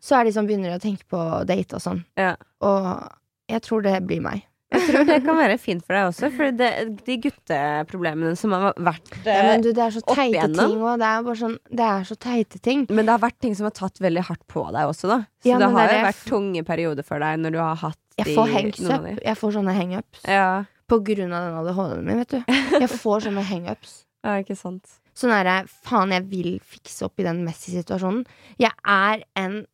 Så 0.00 0.16
er 0.16 0.24
de 0.24 0.32
sånn, 0.32 0.46
begynner 0.48 0.70
de 0.72 0.78
å 0.78 0.84
tenke 0.84 1.04
på 1.10 1.18
date 1.48 1.74
og 1.76 1.82
sånn. 1.84 2.04
Ja. 2.16 2.36
Og 2.64 3.08
jeg 3.50 3.62
tror 3.66 3.82
det 3.84 3.96
blir 4.06 4.20
meg. 4.24 4.44
Jeg 4.70 4.84
tror 4.86 5.06
det 5.08 5.16
kan 5.24 5.38
være 5.38 5.56
fint 5.58 5.82
for 5.82 5.96
deg 5.96 6.08
også, 6.12 6.28
for 6.36 6.52
det, 6.54 6.68
de 7.06 7.16
gutteproblemene 7.24 8.36
som 8.38 8.52
har 8.54 8.76
vært 8.78 9.08
Ja, 9.26 9.40
men 9.48 9.64
du, 9.64 9.72
det 9.74 9.82
er 9.82 9.94
så 9.96 10.02
opp 10.04 10.14
teite 10.14 10.36
igjennom. 10.36 10.60
ting, 10.74 10.84
òg. 10.86 11.00
det 11.02 11.08
er 11.10 11.40
sånn 11.40 11.56
Det 11.80 11.86
er 11.86 12.04
så 12.06 12.16
teite 12.26 12.60
ting. 12.62 12.84
Men 12.90 13.08
det 13.08 13.16
har 13.16 13.22
vært 13.24 13.38
ting 13.42 13.56
som 13.58 13.66
har 13.66 13.74
tatt 13.76 13.98
veldig 14.02 14.22
hardt 14.28 14.44
på 14.50 14.62
deg 14.70 14.92
også, 14.92 15.10
da. 15.10 15.18
Så 15.42 15.50
Ja, 15.50 15.58
det 15.58 15.70
har 15.74 15.88
det 15.90 15.96
er 15.96 15.98
jo 16.02 16.06
vært 16.10 16.22
tunge 16.30 16.62
perioder 16.68 17.06
for 17.06 17.24
deg 17.24 17.42
når 17.42 17.56
du 17.56 17.58
har 17.62 17.80
hatt 17.82 17.98
Jeg 18.20 18.28
de, 18.30 18.36
får 18.38 18.54
noen 18.54 18.94
av 18.94 19.08
de. 19.08 19.16
Jeg 19.26 19.40
får 19.42 19.56
sånne 19.58 19.74
hangups. 19.80 20.22
Ja. 20.28 20.46
På 20.90 21.00
grunn 21.06 21.34
av 21.34 21.48
den 21.48 21.58
ADHD-en 21.64 22.06
min, 22.06 22.22
vet 22.22 22.36
du. 22.36 22.54
Jeg 22.78 22.90
får 22.94 23.26
sånne 23.26 23.44
hangups. 23.50 23.98
ja, 24.26 24.38
ikke 24.44 24.58
sant. 24.58 24.96
Sånn 25.18 25.34
derre 25.34 25.58
faen, 25.66 26.14
jeg 26.14 26.28
vil 26.30 26.52
fikse 26.62 27.04
opp 27.08 27.18
i 27.20 27.26
den 27.26 27.42
Messi-situasjonen. 27.46 28.22
Jeg 28.62 28.72
er 28.86 29.26
en 29.40 29.64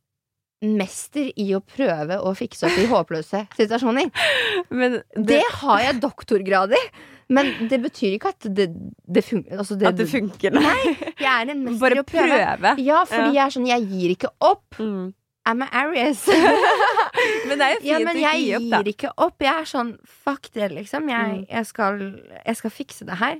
mester 0.62 1.28
i 1.36 1.50
å 1.56 1.60
prøve 1.60 2.16
å 2.24 2.32
fikse 2.38 2.64
opp 2.68 2.78
i 2.80 2.86
håpløse 2.88 3.42
situasjoner. 3.58 4.08
Men 4.72 5.00
Det 5.14 5.42
har 5.60 5.82
jeg 5.84 6.00
doktorgrad 6.00 6.72
i! 6.72 6.80
Men 7.28 7.48
det 7.68 7.80
betyr 7.82 8.12
ikke 8.16 8.30
at 8.30 8.46
det, 8.54 8.68
det 9.02 9.24
funker. 9.26 9.58
Altså 9.58 9.74
At 9.82 9.96
det 9.98 10.06
funker, 10.08 10.54
nei. 10.54 10.62
Nei, 10.62 10.92
jeg 11.18 11.26
er 11.32 11.50
en 11.50 11.64
mester 11.64 11.80
Bare 11.82 11.96
i 11.98 12.02
å 12.02 12.06
prøve. 12.06 12.36
prøve. 12.38 12.72
Ja, 12.86 13.00
fordi 13.10 13.32
jeg 13.34 13.42
er 13.42 13.54
sånn, 13.56 13.66
jeg 13.66 13.88
gir 13.90 14.12
ikke 14.14 14.30
opp. 14.46 14.78
Mm. 14.78 15.08
I'm 15.46 15.62
an 15.66 15.68
Aries. 15.78 16.22
Men 17.48 17.58
det 17.58 17.66
er 17.66 17.74
jo 17.74 17.80
fint 17.82 17.90
ja, 17.90 17.98
men 18.02 18.16
å 18.16 18.22
jeg 18.22 18.40
gi 18.44 18.54
opp, 18.56 18.64
da. 18.70 18.78
gir 18.80 18.90
ikke 18.94 19.10
opp. 19.26 19.36
Jeg 19.46 19.52
er 19.64 19.68
sånn, 19.70 19.92
fuck 20.24 20.48
det, 20.54 20.70
liksom. 20.74 21.10
Jeg, 21.10 21.34
Mm. 21.36 21.44
jeg, 21.50 21.66
skal, 21.66 22.00
jeg 22.46 22.56
skal 22.62 22.74
fikse 22.74 23.06
det 23.10 23.18
her. 23.20 23.36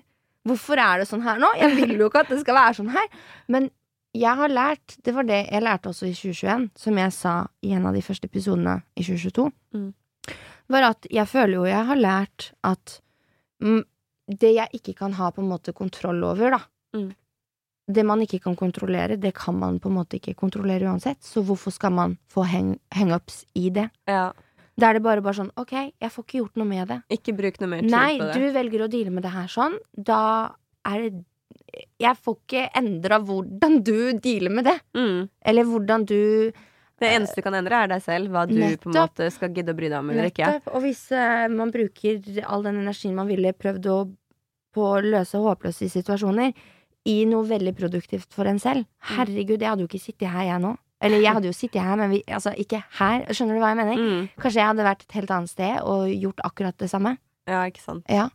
Hvorfor 0.47 0.79
er 0.83 1.03
det 1.03 1.09
sånn 1.11 1.23
her 1.27 1.39
nå? 1.43 1.49
Jeg 1.59 1.75
vil 1.79 1.97
jo 1.99 2.07
ikke 2.11 2.23
at 2.27 2.31
det 2.31 2.41
skal 2.45 2.55
være 2.59 2.77
sånn 2.79 2.91
her. 2.95 3.07
Men 3.51 3.71
jeg 4.17 4.39
har 4.41 4.53
lært 4.53 4.97
Det 5.05 5.13
var 5.15 5.27
det 5.29 5.43
jeg 5.45 5.63
lærte 5.63 5.91
også 5.93 6.09
i 6.09 6.15
2021, 6.17 6.71
som 6.77 6.99
jeg 6.99 7.13
sa 7.13 7.35
i 7.63 7.73
en 7.77 7.87
av 7.87 7.95
de 7.97 8.03
første 8.05 8.29
episodene 8.31 8.79
i 8.97 9.05
2022. 9.05 9.51
Mm. 9.77 9.91
Var 10.73 10.89
at 10.89 11.07
jeg 11.13 11.31
føler 11.31 11.55
jo 11.61 11.67
jeg 11.69 11.85
har 11.91 12.01
lært 12.01 12.51
at 12.67 13.01
det 13.61 14.51
jeg 14.57 14.81
ikke 14.81 14.97
kan 14.99 15.15
ha 15.17 15.31
på 15.31 15.43
en 15.45 15.51
måte 15.53 15.77
kontroll 15.77 16.25
over, 16.25 16.57
da 16.59 16.63
Mm. 16.97 17.13
Det 17.87 18.03
man 18.07 18.23
ikke 18.25 18.41
kan 18.43 18.57
kontrollere, 18.57 19.17
det 19.21 19.35
kan 19.35 19.55
man 19.55 19.79
på 19.79 19.91
en 19.91 19.95
måte 19.95 20.19
ikke 20.19 20.35
kontrollere 20.35 20.89
uansett. 20.89 21.23
Så 21.23 21.43
hvorfor 21.47 21.71
skal 21.71 21.93
man 21.93 22.17
få 22.33 22.43
hang 22.43 22.79
hangups 22.91 23.45
i 23.55 23.69
det? 23.71 23.91
Ja. 24.09 24.33
Da 24.77 24.89
er 24.91 24.99
det 24.99 25.05
bare, 25.05 25.23
bare 25.23 25.39
sånn 25.39 25.53
Ok, 25.57 25.73
jeg 25.73 26.11
får 26.13 26.25
ikke 26.25 26.41
gjort 26.41 26.59
noe 26.61 26.69
med 26.69 26.89
det. 26.89 26.99
Ikke 27.15 27.37
bruk 27.37 27.61
noe 27.61 27.71
mer 27.71 27.85
tid 27.85 27.95
Nei, 27.95 28.19
på 28.19 28.27
det. 28.27 28.35
Nei, 28.35 28.41
du 28.43 28.57
velger 28.59 28.85
å 28.85 28.91
deale 28.93 29.15
med 29.15 29.23
det 29.25 29.33
her 29.37 29.47
sånn. 29.53 29.79
Da 29.95 30.23
er 30.85 31.05
det 31.07 31.23
Jeg 32.01 32.17
får 32.23 32.39
ikke 32.39 32.65
endra 32.79 33.19
hvordan 33.25 33.81
du 33.85 33.97
dealer 34.23 34.53
med 34.53 34.69
det. 34.69 34.79
Mm. 34.97 35.29
Eller 35.45 35.69
hvordan 35.69 36.07
du 36.09 36.21
Det 36.97 37.11
eneste 37.13 37.43
du 37.43 37.45
kan 37.45 37.57
endre, 37.59 37.83
er 37.85 37.91
deg 37.93 38.05
selv. 38.05 38.31
Hva 38.33 38.47
du 38.49 38.57
på 38.57 38.93
en 38.93 38.97
måte 38.97 39.29
skal 39.35 39.53
gidde 39.53 39.75
å 39.75 39.79
bry 39.79 39.91
deg 39.93 39.99
om 39.99 40.15
eller 40.15 40.31
ikke. 40.31 40.53
Og 40.73 40.85
hvis 40.87 41.03
uh, 41.13 41.45
man 41.53 41.73
bruker 41.75 42.23
all 42.47 42.65
den 42.65 42.81
energien 42.85 43.17
man 43.17 43.29
ville 43.29 43.53
prøvd 43.57 43.91
å 43.93 43.99
på 44.77 44.89
å 44.93 44.97
løse 45.01 45.41
håpløse 45.41 45.89
situasjoner, 45.89 46.53
i 47.07 47.21
noe 47.29 47.47
veldig 47.47 47.73
produktivt 47.79 48.35
for 48.35 48.49
en 48.51 48.59
selv 48.61 48.85
Herregud, 49.13 49.63
jeg 49.63 49.71
hadde 49.71 49.85
jo 49.85 49.89
ikke 49.89 50.03
sittet 50.03 50.29
her, 50.29 50.49
jeg 50.49 50.63
nå. 50.65 50.73
Eller 51.07 51.21
jeg 51.23 51.37
hadde 51.37 51.51
jo 51.51 51.55
sittet 51.55 51.85
her, 51.85 51.99
men 52.01 52.11
vi, 52.15 52.23
altså 52.27 52.53
ikke 52.57 52.81
her. 52.99 53.27
Skjønner 53.31 53.59
du 53.59 53.63
hva 53.63 53.71
jeg 53.73 53.79
mener? 53.83 54.01
Mm. 54.01 54.27
Kanskje 54.41 54.63
jeg 54.63 54.71
hadde 54.71 54.87
vært 54.87 55.05
et 55.05 55.17
helt 55.19 55.33
annet 55.37 55.53
sted 55.53 55.79
og 55.85 56.09
gjort 56.11 56.43
akkurat 56.49 56.79
det 56.81 56.89
samme. 56.93 57.15
Ja, 57.47 57.61
ikke 57.69 57.85
sant. 57.85 58.09
Ja. 58.11 58.31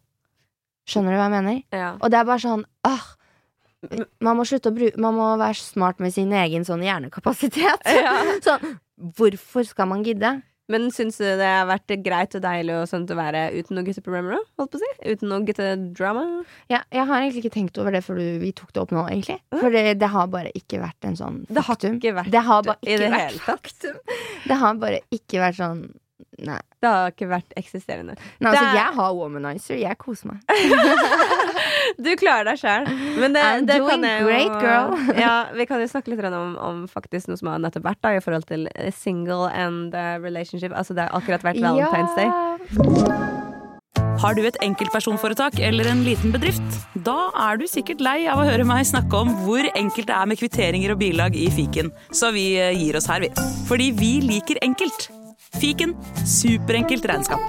Skjønner 0.92 1.16
du 1.16 1.20
hva 1.22 1.28
jeg 1.30 1.36
mener? 1.38 1.58
Ja. 1.74 1.90
Og 2.00 2.12
det 2.12 2.20
er 2.20 2.28
bare 2.30 2.44
sånn 2.44 2.64
åh, 2.88 3.10
Man 4.22 4.38
må 4.38 4.46
bruke 4.46 5.02
Man 5.02 5.18
må 5.18 5.32
være 5.42 5.58
smart 5.58 6.00
med 6.04 6.14
sin 6.14 6.32
egen 6.38 6.68
sånn 6.68 6.84
hjernekapasitet. 6.86 7.88
Ja. 7.88 8.16
sånn, 8.48 8.78
hvorfor 9.18 9.66
skal 9.68 9.90
man 9.90 10.04
gidde? 10.06 10.42
Men 10.72 10.88
syns 10.94 11.18
du 11.20 11.26
det 11.26 11.48
har 11.48 11.66
vært 11.68 11.92
greit 12.06 12.36
og 12.38 12.44
deilig 12.46 12.76
og 12.78 12.86
sånt 12.88 13.10
å 13.12 13.16
være 13.18 13.42
uten 13.58 13.76
noen 13.76 13.88
gutteproblemer? 13.90 14.38
Holdt 14.60 14.72
på 14.72 14.80
å 14.80 14.82
si? 14.84 14.90
Uten 15.12 15.32
noe 15.32 15.44
guttedrama? 15.48 16.24
Ja, 16.72 16.80
jeg 16.94 17.08
har 17.10 17.24
egentlig 17.26 17.42
ikke 17.44 17.56
tenkt 17.58 17.80
over 17.82 17.96
det 17.96 18.04
før 18.06 18.22
vi 18.40 18.54
tok 18.56 18.72
det 18.72 18.84
opp 18.84 18.94
nå, 18.96 19.04
egentlig. 19.12 19.40
For 19.52 19.74
det, 19.74 19.84
det 20.00 20.12
har 20.14 20.30
bare 20.32 20.54
ikke 20.56 20.80
vært 20.84 21.10
en 21.10 21.18
sånn 21.20 21.42
Det 21.50 21.60
har 21.60 21.68
faktum. 21.74 21.98
ikke 22.00 22.14
vært 22.22 22.32
det 22.32 22.44
har 22.48 22.64
bare 22.70 22.80
i 22.86 22.94
ikke 22.94 23.02
det 23.04 23.10
vært 23.12 23.26
hele 23.26 23.42
tatt. 23.42 23.50
faktum. 23.50 24.00
Det 24.48 24.60
har 24.64 24.80
bare 24.86 25.02
ikke 25.18 25.44
vært 25.44 25.60
sånn 25.60 25.84
Nei. 26.42 26.60
Det 26.82 26.90
har 26.90 27.12
ikke 27.14 27.28
vært 27.30 27.54
eksisterende. 27.60 28.16
Nei 28.42 28.50
altså, 28.52 28.64
er- 28.66 28.78
jeg 28.80 28.96
har 28.98 29.12
womanizer. 29.18 29.78
Jeg 29.82 29.98
koser 30.02 30.32
meg. 30.32 30.40
Du 32.02 32.10
klarer 32.18 32.48
deg 32.48 32.60
sjøl. 32.62 32.88
Men 33.20 33.36
det, 33.36 33.42
I'm 33.44 33.66
det 33.68 33.78
doing 33.82 33.90
kan 33.92 34.06
jeg 34.08 34.22
jo 34.22 34.28
great, 34.30 34.56
girl. 34.64 34.96
ja, 35.26 35.34
vi 35.58 35.66
kan 35.70 35.82
jo 35.84 35.90
snakke 35.92 36.14
litt 36.14 36.24
om, 36.32 36.56
om 36.62 36.84
faktisk 36.90 37.30
noe 37.30 37.40
som 37.42 37.52
har 37.52 37.62
nettopp 37.62 37.86
vært 37.90 38.02
da 38.06 38.14
i 38.18 38.24
forhold 38.24 38.48
til 38.50 38.68
eh, 38.76 38.92
single 38.96 39.50
and 39.52 39.96
eh, 39.98 40.16
relationship. 40.24 40.74
Altså 40.78 40.96
det 40.98 41.08
har 41.08 41.18
akkurat 41.20 41.46
vært 41.46 41.62
Valentine's 41.62 42.16
Day. 42.18 42.30
Har 44.22 44.36
du 44.38 44.44
et 44.46 44.58
enkeltpersonforetak 44.62 45.58
eller 45.66 45.88
en 45.90 46.04
liten 46.06 46.34
bedrift? 46.34 46.76
Da 47.08 47.32
er 47.48 47.58
du 47.58 47.66
sikkert 47.70 48.04
lei 48.06 48.20
av 48.30 48.42
å 48.42 48.46
høre 48.46 48.66
meg 48.70 48.86
snakke 48.86 49.18
om 49.24 49.32
hvor 49.46 49.66
enkelt 49.74 50.10
det 50.12 50.18
er 50.18 50.30
med 50.30 50.38
kvitteringer 50.42 50.94
og 50.94 51.02
bilag 51.02 51.38
i 51.38 51.48
fiken, 51.54 51.90
så 52.14 52.30
vi 52.36 52.52
eh, 52.62 52.76
gir 52.78 52.98
oss 53.00 53.10
her, 53.10 53.26
vi. 53.26 53.32
Fordi 53.70 53.90
vi 53.98 54.14
liker 54.26 54.62
enkelt. 54.66 55.10
Fiken 55.60 55.96
superenkelt 56.26 57.06
regnskap. 57.06 57.40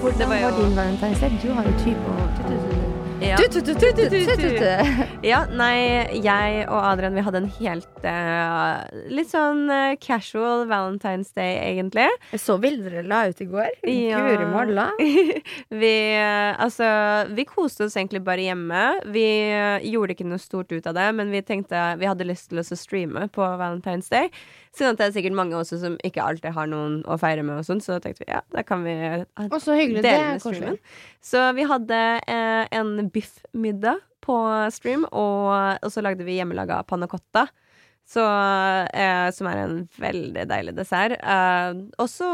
Hvordan 0.00 0.28
var 0.28 0.36
din 0.56 0.78
Valentine's 0.78 1.20
Day? 1.20 1.30
Du 1.42 1.52
har 1.52 1.64
jo 1.64 1.72
type 1.84 2.00
og 2.06 2.77
Ja. 3.22 3.38
Ja, 5.28 5.40
nei, 5.50 6.06
jeg 6.22 6.60
og 6.70 6.78
Adrian 6.78 7.16
vi 7.16 7.22
hadde 7.26 7.40
en 7.42 7.48
helt 7.58 8.04
uh, 8.06 8.84
Litt 9.10 9.32
sånn 9.32 9.64
uh, 9.66 9.96
casual 9.98 10.62
Valentine's 10.70 11.32
Day, 11.34 11.56
egentlig. 11.58 12.06
Jeg 12.30 12.42
så 12.42 12.54
bilder 12.62 12.94
dere 12.94 13.08
la 13.10 13.24
ut 13.26 13.42
i 13.42 13.48
går. 13.50 13.72
Ja. 13.90 14.20
Guri 14.22 14.46
malla. 14.52 14.86
vi, 15.82 15.94
uh, 16.14 16.54
altså, 16.62 16.86
vi 17.34 17.48
koste 17.48 17.88
oss 17.88 17.98
egentlig 17.98 18.22
bare 18.26 18.46
hjemme. 18.46 18.84
Vi 19.10 19.26
gjorde 19.90 20.14
ikke 20.14 20.28
noe 20.28 20.42
stort 20.42 20.70
ut 20.72 20.86
av 20.86 20.94
det, 20.98 21.10
men 21.18 21.34
vi 21.34 21.42
tenkte 21.42 21.82
vi 21.98 22.08
hadde 22.08 22.28
lyst 22.28 22.52
til 22.52 22.62
å 22.62 22.66
streame 22.68 23.26
på 23.34 23.42
Valentine's 23.58 24.12
Day. 24.12 24.30
Siden 24.76 24.94
at 24.94 25.00
det 25.00 25.06
er 25.08 25.14
sikkert 25.16 25.36
mange 25.38 25.56
også 25.58 25.78
som 25.80 25.96
ikke 26.06 26.24
alltid 26.24 26.52
har 26.56 26.68
noen 26.70 27.00
å 27.08 27.16
feire 27.20 27.44
med, 27.46 27.60
og 27.60 27.68
sånn, 27.68 27.80
så 27.84 27.98
tenkte 28.02 28.24
vi 28.24 28.32
ja, 28.32 28.42
da 28.54 28.64
kan 28.66 28.84
vi 28.86 28.94
eh, 28.94 29.24
hyggelig. 29.78 30.02
Det 30.04 30.12
dele 30.12 30.34
med 30.34 30.44
streamen. 30.44 30.78
Så 31.24 31.46
vi 31.56 31.66
hadde 31.70 32.02
eh, 32.20 32.64
en 32.80 33.08
biffmiddag 33.14 34.04
på 34.24 34.36
stream, 34.74 35.06
og, 35.08 35.78
og 35.80 35.90
så 35.92 36.04
lagde 36.04 36.26
vi 36.26 36.36
hjemmelaga 36.38 36.82
panna 36.88 37.08
cotta. 37.10 37.48
Så, 38.08 38.24
eh, 38.96 39.26
som 39.36 39.48
er 39.50 39.64
en 39.66 39.80
veldig 40.00 40.46
deilig 40.48 40.76
dessert. 40.78 41.18
Eh, 41.20 41.82
og 42.00 42.08
så 42.08 42.28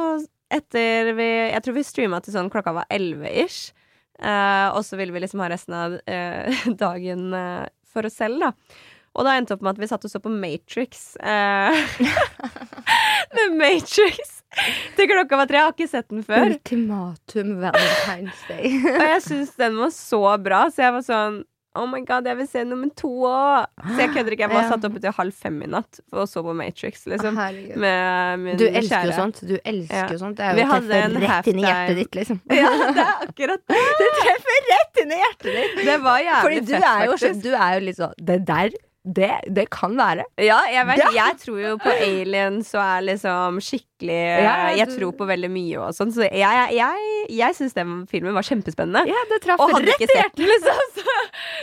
etter 0.55 1.11
vi 1.19 1.27
Jeg 1.51 1.63
tror 1.65 1.75
vi 1.75 1.83
streama 1.87 2.21
til 2.23 2.37
sånn 2.37 2.51
klokka 2.53 2.77
var 2.77 2.91
elleve 2.95 3.31
ish. 3.43 3.73
Eh, 4.23 4.69
og 4.71 4.85
så 4.87 4.99
ville 4.99 5.15
vi 5.15 5.25
liksom 5.25 5.43
ha 5.43 5.51
resten 5.51 5.75
av 5.75 5.97
eh, 6.07 6.67
dagen 6.85 7.33
eh, 7.35 7.65
for 7.91 8.07
oss 8.07 8.19
selv, 8.21 8.43
da. 8.43 8.53
Og 9.15 9.23
da 9.27 9.37
endte 9.39 9.53
det 9.55 9.59
opp 9.59 9.63
med 9.63 9.77
at 9.77 9.83
vi 9.85 9.87
satt 9.91 10.05
og 10.09 10.11
så 10.11 10.19
på 10.23 10.31
Matrix. 10.33 11.15
Eh, 11.23 11.77
The 13.35 13.49
Matrix! 13.55 14.41
Til 14.95 15.09
klokka 15.11 15.39
var 15.41 15.49
tre. 15.51 15.59
Jeg 15.59 15.67
har 15.69 15.73
ikke 15.75 15.91
sett 15.91 16.11
den 16.13 16.23
før. 16.27 16.45
Ultimatum 16.53 17.57
Valentine's 17.63 18.45
Day. 18.51 18.71
Og 18.95 19.03
jeg 19.11 19.25
syns 19.25 19.57
den 19.59 19.81
var 19.81 19.91
så 19.95 20.21
bra, 20.43 20.61
så 20.71 20.87
jeg 20.89 20.95
var 20.99 21.05
sånn 21.07 21.43
Oh 21.75 21.89
my 21.91 21.99
god, 22.07 22.23
jeg 22.31 22.39
vil 22.39 22.47
se 22.47 22.61
nummer 22.63 22.87
to 22.95 23.09
òg! 23.27 23.65
Så 23.83 23.97
jeg 24.05 24.13
kødder 24.15 24.37
ikke. 24.37 24.45
Jeg 24.47 24.53
var 24.55 24.69
satt 24.71 24.85
oppe 24.87 25.01
til 25.03 25.11
halv 25.17 25.35
fem 25.35 25.57
i 25.67 25.71
natt 25.73 25.99
og 26.15 26.29
så 26.31 26.45
på 26.47 26.53
Matrix, 26.55 27.01
liksom. 27.11 27.35
Med 27.35 28.45
min 28.45 28.61
Du 28.61 28.63
elsker 28.69 28.93
kjære. 28.93 29.09
jo 29.11 29.17
sånt. 29.17 29.41
Du 29.43 29.57
elsker 29.59 29.97
Ja. 29.99 30.05
jo 30.15 30.21
sånt. 30.21 30.39
Det 30.39 30.47
er 30.47 30.61
jo 30.61 30.69
å 30.69 30.71
hadde 30.71 30.87
treffe 30.93 31.09
en 31.09 31.19
rett 31.27 31.51
inn 31.51 31.59
i 31.59 31.65
hjertet 31.67 31.99
ditt, 31.99 32.15
liksom. 32.21 32.39
Ja, 32.61 32.71
det 32.79 33.03
er 33.09 33.27
akkurat 33.27 33.65
det. 33.67 33.81
Det 34.05 34.11
treffer 34.21 34.63
rett 34.71 35.03
inn 35.03 35.17
i 35.17 35.19
hjertet 35.25 35.51
ditt! 35.59 35.83
Det 35.91 35.99
var 36.07 36.23
jævlig 36.23 36.45
Fordi 36.47 36.63
fett, 36.77 36.87
faktisk. 36.87 37.27
Fordi 37.27 37.43
du 37.43 37.59
er 37.59 37.75
jo 37.75 37.85
litt 37.91 37.99
sånn 38.05 38.15
Det 38.31 38.39
der, 38.55 38.79
det, 39.05 39.31
det 39.53 39.67
kan 39.69 39.93
være. 39.99 40.25
Ja, 40.41 40.63
jeg 40.73 40.87
vet. 40.89 41.03
Jeg 41.13 41.37
tror 41.43 41.59
jo 41.61 41.73
på 41.83 41.93
aliens 41.93 42.71
og 42.73 42.81
er 42.81 43.03
liksom 43.05 43.59
skikkelig 43.61 44.17
Ja, 44.17 44.55
Jeg 44.79 44.89
tror 44.95 45.13
på 45.19 45.27
veldig 45.29 45.51
mye 45.53 45.83
og 45.83 45.93
sånn, 45.97 46.13
så 46.15 46.25
jeg, 46.25 46.63
jeg, 46.73 47.11
jeg, 47.37 47.57
syns 47.59 47.77
den 47.77 47.93
filmen 48.09 48.33
var 48.37 48.49
kjempespennende. 48.49 49.05
Ja, 49.13 49.27
det 49.29 49.43
traff 49.45 49.61
rett 49.61 50.07
i 50.07 50.09
den, 50.09 50.49
liksom. 50.49 50.81
Så, 51.05 51.17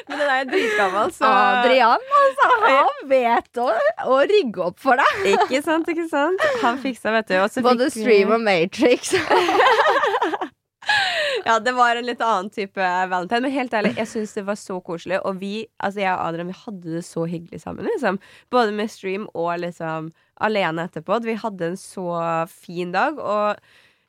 men 0.07 0.21
den 0.21 0.29
er 0.29 0.39
jo 0.39 0.47
dritgammel, 0.51 1.11
så 1.15 1.29
Adrian, 1.29 2.05
altså, 2.19 2.47
han 2.65 3.09
vet 3.09 3.61
å, 3.61 3.67
å 4.09 4.21
rigge 4.29 4.63
opp 4.69 4.79
for 4.81 5.01
deg. 5.01 5.27
Ikke 5.33 5.61
sant, 5.65 5.89
ikke 5.91 6.07
sant? 6.11 6.47
Han 6.61 6.81
fiksa, 6.81 7.13
vet 7.17 7.31
du. 7.31 7.37
Både 7.65 7.89
fikk 7.89 8.03
Stream 8.03 8.33
og 8.37 8.41
Matrix. 8.45 9.13
Ja, 11.45 11.59
det 11.59 11.71
var 11.73 11.95
en 11.95 12.05
litt 12.05 12.21
annen 12.21 12.51
type 12.53 12.81
valentine. 12.81 13.41
Men 13.45 13.53
helt 13.55 13.73
ærlig, 13.73 13.95
jeg 13.97 14.09
syns 14.11 14.33
det 14.37 14.43
var 14.45 14.59
så 14.59 14.77
koselig. 14.85 15.21
Og 15.25 15.39
vi, 15.41 15.53
altså 15.81 16.03
jeg 16.03 16.11
og 16.13 16.25
Adrian, 16.27 16.51
vi 16.51 16.57
hadde 16.65 16.97
det 16.97 17.05
så 17.07 17.25
hyggelig 17.29 17.63
sammen, 17.63 17.87
liksom. 17.89 18.19
Både 18.53 18.75
med 18.77 18.91
stream 18.93 19.27
og 19.33 19.55
liksom 19.63 20.11
alene 20.41 20.85
etterpå. 20.89 21.21
Vi 21.25 21.37
hadde 21.41 21.71
en 21.71 21.79
så 21.79 22.09
fin 22.51 22.93
dag. 22.93 23.17
Og 23.17 23.57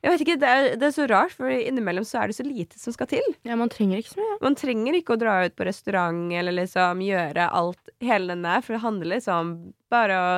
jeg 0.03 0.11
vet 0.11 0.21
ikke, 0.25 0.35
det 0.41 0.49
er, 0.51 0.65
det 0.75 0.87
er 0.89 0.95
så 0.97 1.05
rart, 1.07 1.31
for 1.31 1.47
innimellom 1.47 2.03
så 2.03 2.19
er 2.19 2.27
det 2.27 2.35
så 2.35 2.43
lite 2.43 2.75
som 2.79 2.91
skal 2.91 3.07
til. 3.07 3.23
Ja, 3.47 3.55
man 3.55 3.71
trenger 3.71 4.01
ikke 4.01 4.11
så 4.11 4.19
mye. 4.19 4.35
Man 4.43 4.57
trenger 4.59 4.97
ikke 4.97 5.15
å 5.15 5.19
dra 5.21 5.37
ut 5.45 5.55
på 5.55 5.67
restaurant 5.67 6.33
eller 6.35 6.57
liksom 6.57 6.99
gjøre 7.05 7.45
alt 7.55 7.93
hele 8.03 8.35
den 8.35 8.43
der, 8.43 8.59
for 8.65 8.75
det 8.75 8.81
handler 8.83 9.11
liksom 9.13 9.53
bare 9.93 10.17
å 10.19 10.33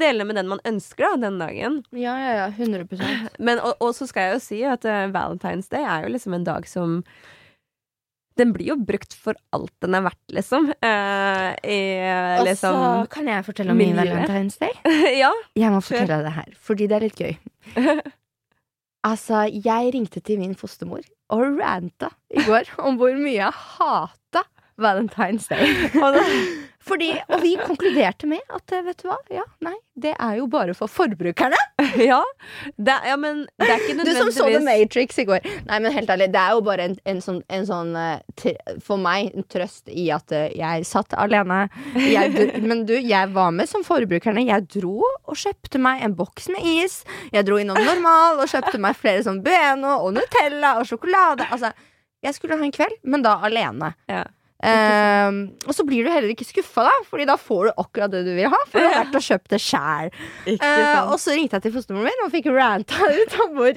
dele 0.00 0.24
med 0.24 0.38
den 0.40 0.48
man 0.48 0.62
ønsker 0.64 1.04
da, 1.04 1.18
den 1.26 1.36
dagen. 1.42 1.82
Ja, 1.92 2.14
ja, 2.22 2.32
ja. 2.38 2.46
100 2.56 2.88
Men, 3.50 3.60
og, 3.60 3.76
og 3.84 3.92
så 3.98 4.08
skal 4.08 4.30
jeg 4.30 4.38
jo 4.38 4.42
si 4.46 4.62
at 4.64 4.88
uh, 4.88 5.04
Valentine's 5.12 5.68
Day 5.68 5.84
er 5.84 6.06
jo 6.06 6.14
liksom 6.14 6.38
en 6.38 6.48
dag 6.48 6.64
som 6.70 7.02
Den 8.40 8.54
blir 8.56 8.70
jo 8.70 8.78
brukt 8.80 9.12
for 9.12 9.36
alt 9.52 9.74
den 9.84 9.92
er 9.98 10.06
verdt, 10.06 10.22
liksom. 10.32 10.70
Eh, 10.72 11.50
i, 11.68 11.80
Og 12.00 12.40
så 12.40 12.48
liksom 12.48 12.80
kan 13.12 13.28
jeg 13.28 13.44
fortelle 13.44 13.76
om 13.76 13.84
min. 13.84 13.92
Valentine's 13.98 14.56
Day. 14.56 14.72
Ja. 15.20 15.28
Jeg 15.52 15.76
må 15.76 15.84
fortelle 15.84 16.22
det 16.24 16.32
her, 16.38 16.50
fordi 16.56 16.88
det 16.88 16.96
er 16.96 17.08
litt 17.10 17.20
gøy. 17.20 17.36
Altså, 19.04 19.42
jeg 19.64 19.90
ringte 19.94 20.20
til 20.20 20.38
min 20.38 20.54
fostermor 20.54 21.02
og 21.32 21.58
ranta 21.58 22.12
i 22.30 22.44
går 22.46 22.68
om 22.78 22.98
hvor 23.00 23.14
mye 23.18 23.40
jeg 23.40 23.52
hata 23.52 24.44
Valentine's 24.78 25.48
Day. 25.50 25.66
Fordi, 26.82 27.12
og 27.30 27.42
vi 27.44 27.54
konkluderte 27.60 28.26
med 28.30 28.42
at 28.52 28.74
eh, 28.74 28.82
vet 28.86 29.02
du 29.02 29.08
hva, 29.08 29.16
ja, 29.30 29.44
nei, 29.62 29.74
det 30.02 30.14
er 30.16 30.38
jo 30.40 30.48
bare 30.50 30.74
for 30.74 30.90
forbrukerne. 30.90 31.58
ja. 32.10 32.18
Det, 32.76 32.96
ja, 33.06 33.16
men 33.20 33.44
det 33.60 33.68
er 33.68 33.82
ikke 33.84 33.96
nødvendigvis 33.98 34.18
Du 34.18 34.32
som 34.32 34.32
så 34.32 34.48
The 34.50 34.62
Matrix 34.64 35.20
i 35.22 35.26
går. 35.28 35.46
Nei, 35.68 35.78
men 35.84 35.94
helt 35.94 36.10
ærlig, 36.10 36.30
det 36.34 36.40
er 36.42 36.56
jo 36.56 36.64
bare 36.66 36.88
en, 36.88 36.96
en 37.12 37.22
sånn, 37.22 37.38
en 37.52 37.68
sånn 37.68 37.94
eh, 37.98 38.74
For 38.82 39.00
meg 39.00 39.30
en 39.30 39.46
trøst 39.52 39.92
i 39.92 40.08
at 40.14 40.34
eh, 40.34 40.48
jeg 40.58 40.88
satt 40.88 41.14
alene. 41.20 41.62
Jeg, 41.94 42.48
men 42.68 42.84
du, 42.88 42.96
jeg 42.98 43.30
var 43.36 43.54
med 43.54 43.70
som 43.70 43.86
forbrukerne. 43.86 44.46
Jeg 44.48 44.66
dro 44.78 44.98
og 45.06 45.38
kjøpte 45.38 45.80
meg 45.82 46.02
en 46.02 46.18
boks 46.18 46.50
med 46.54 46.66
is. 46.82 47.02
Jeg 47.34 47.46
dro 47.46 47.60
innom 47.62 47.78
Normal 47.78 48.42
og 48.42 48.50
kjøpte 48.50 48.82
meg 48.82 48.98
flere 48.98 49.22
sånn 49.26 49.42
Bueno 49.44 50.00
og 50.02 50.16
Nutella 50.18 50.78
og 50.80 50.88
sjokolade. 50.90 51.46
Altså, 51.52 51.70
jeg 52.22 52.36
skulle 52.36 52.58
ha 52.58 52.64
en 52.64 52.74
kveld, 52.74 52.98
men 53.06 53.22
da 53.24 53.38
alene. 53.46 53.94
Ja. 54.10 54.24
Ehm, 54.62 55.38
og 55.66 55.74
så 55.74 55.82
blir 55.86 56.06
du 56.06 56.10
heller 56.12 56.30
ikke 56.30 56.46
skuffa, 56.46 56.84
da, 56.86 56.92
Fordi 57.10 57.26
da 57.26 57.34
får 57.40 57.64
du 57.66 57.72
akkurat 57.82 58.12
det 58.14 58.22
du 58.28 58.32
vil 58.36 58.46
ha. 58.52 58.60
For 58.70 58.78
du 58.78 58.86
har 58.86 59.02
vært 59.04 59.18
og 59.18 59.24
kjøpt 59.26 59.50
det 59.54 59.62
sjæl. 59.62 60.12
Ikke 60.54 60.68
Eh, 60.72 61.10
og 61.10 61.18
så 61.18 61.34
ringte 61.34 61.58
jeg 61.58 61.66
til 61.66 61.74
fostermoren 61.74 62.06
min 62.10 62.22
og 62.26 62.30
fikk 62.34 62.46
ranta 62.54 63.08
ut 63.18 63.38
om 63.46 63.56
hvor 63.58 63.72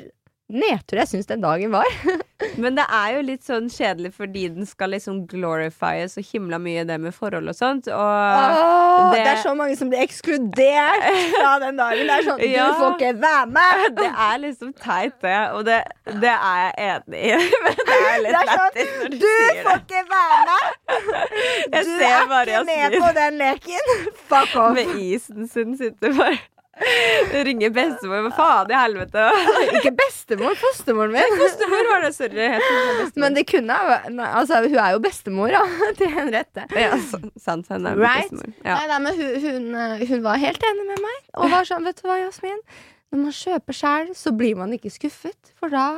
nedtur 0.51 0.99
jeg 1.01 1.09
syns 1.09 1.25
den 1.29 1.41
dagen 1.41 1.71
var. 1.73 1.87
Men 2.61 2.75
det 2.77 2.83
er 2.93 3.15
jo 3.15 3.21
litt 3.25 3.43
sånn 3.47 3.65
kjedelig 3.71 4.11
fordi 4.15 4.43
den 4.53 4.67
skal 4.69 4.91
liksom 4.93 5.23
glorify 5.31 6.03
så 6.11 6.21
himla 6.23 6.59
mye 6.61 6.83
det 6.87 6.97
med 7.01 7.15
forhold 7.15 7.49
og 7.49 7.55
sånt. 7.57 7.87
Og 7.89 7.95
Åh, 7.97 9.11
det... 9.13 9.23
det- 9.23 9.31
er 9.31 9.41
så 9.41 9.55
mange 9.57 9.75
som 9.79 9.89
blir 9.91 10.03
ekskludert 10.05 11.07
fra 11.33 11.55
den 11.65 11.79
dagen. 11.81 12.05
Det 12.05 12.17
er 12.19 12.27
sånn, 12.29 12.43
Ja. 12.45 12.67
Du 12.69 12.79
får 12.83 12.97
ikke 12.99 13.11
være 13.23 13.45
med! 13.57 13.85
det 14.01 14.09
er 14.27 14.41
liksom 14.45 14.73
teit, 14.77 15.17
det. 15.25 15.37
Og 15.57 15.65
det, 15.67 15.79
det 16.21 16.33
er 16.35 16.63
jeg 16.63 16.89
enig 16.91 17.23
i. 17.25 17.59
Men 17.65 17.79
det 17.81 17.99
er 17.99 18.23
litt 18.25 18.35
Det 18.35 18.41
er 18.41 18.51
sånn, 18.53 18.81
når 19.01 19.13
du, 19.13 19.19
Du 19.25 19.61
får 19.65 19.79
ikke 19.83 20.03
være 20.15 20.41
med! 20.51 20.65
Jeg 20.95 21.85
Du 21.85 21.93
er 22.05 22.51
ikke 22.51 22.65
med 22.71 22.99
på 23.01 23.13
den 23.19 23.39
leken! 23.41 23.95
Fuck 24.29 24.55
off. 24.61 24.75
Med 24.77 24.95
isen 25.01 25.47
sin 25.51 25.77
sitter 25.79 26.13
bare 26.17 26.37
Ringer 27.47 27.71
bestemor. 27.75 28.25
Hva 28.25 28.31
faen 28.35 28.71
i 28.73 28.77
helvete? 28.77 29.25
Ikke 29.79 29.91
bestemor, 29.95 30.55
fostermoren 30.59 31.13
min. 31.15 31.37
Fostermor 31.39 31.89
var 31.91 32.03
det, 32.05 32.11
sorry. 32.17 32.47
Men 33.21 33.37
det 33.37 33.45
kunne 33.49 33.77
nei, 34.11 34.27
Altså, 34.27 34.59
hun 34.65 34.75
er 34.83 34.95
jo 34.95 35.01
bestemor, 35.05 35.53
da, 35.55 35.61
til 35.99 36.11
Henriette. 36.11 36.65
ja, 36.75 36.91
sant. 37.41 37.69
Hun 37.71 37.87
er 37.91 37.95
Right? 38.01 38.27
bestemor. 38.31 38.51
Ja. 38.65 38.75
Nei, 38.81 38.87
nei, 38.91 38.99
men 39.05 39.21
hun, 39.21 39.37
hun, 39.45 39.69
eh, 39.85 40.05
hun 40.11 40.25
var 40.27 40.41
helt 40.43 40.67
enig 40.71 40.87
med 40.91 41.03
meg. 41.05 41.21
Og 41.39 41.51
var 41.53 41.67
sånn, 41.69 41.87
vet 41.87 42.01
du 42.03 42.09
hva, 42.09 42.19
Jasmin? 42.25 42.59
Når 43.13 43.21
man 43.21 43.35
kjøper 43.37 43.77
sjæl, 43.77 44.09
så 44.17 44.33
blir 44.35 44.57
man 44.59 44.73
ikke 44.75 44.91
skuffet. 44.91 45.53
For 45.61 45.71
da 45.71 45.93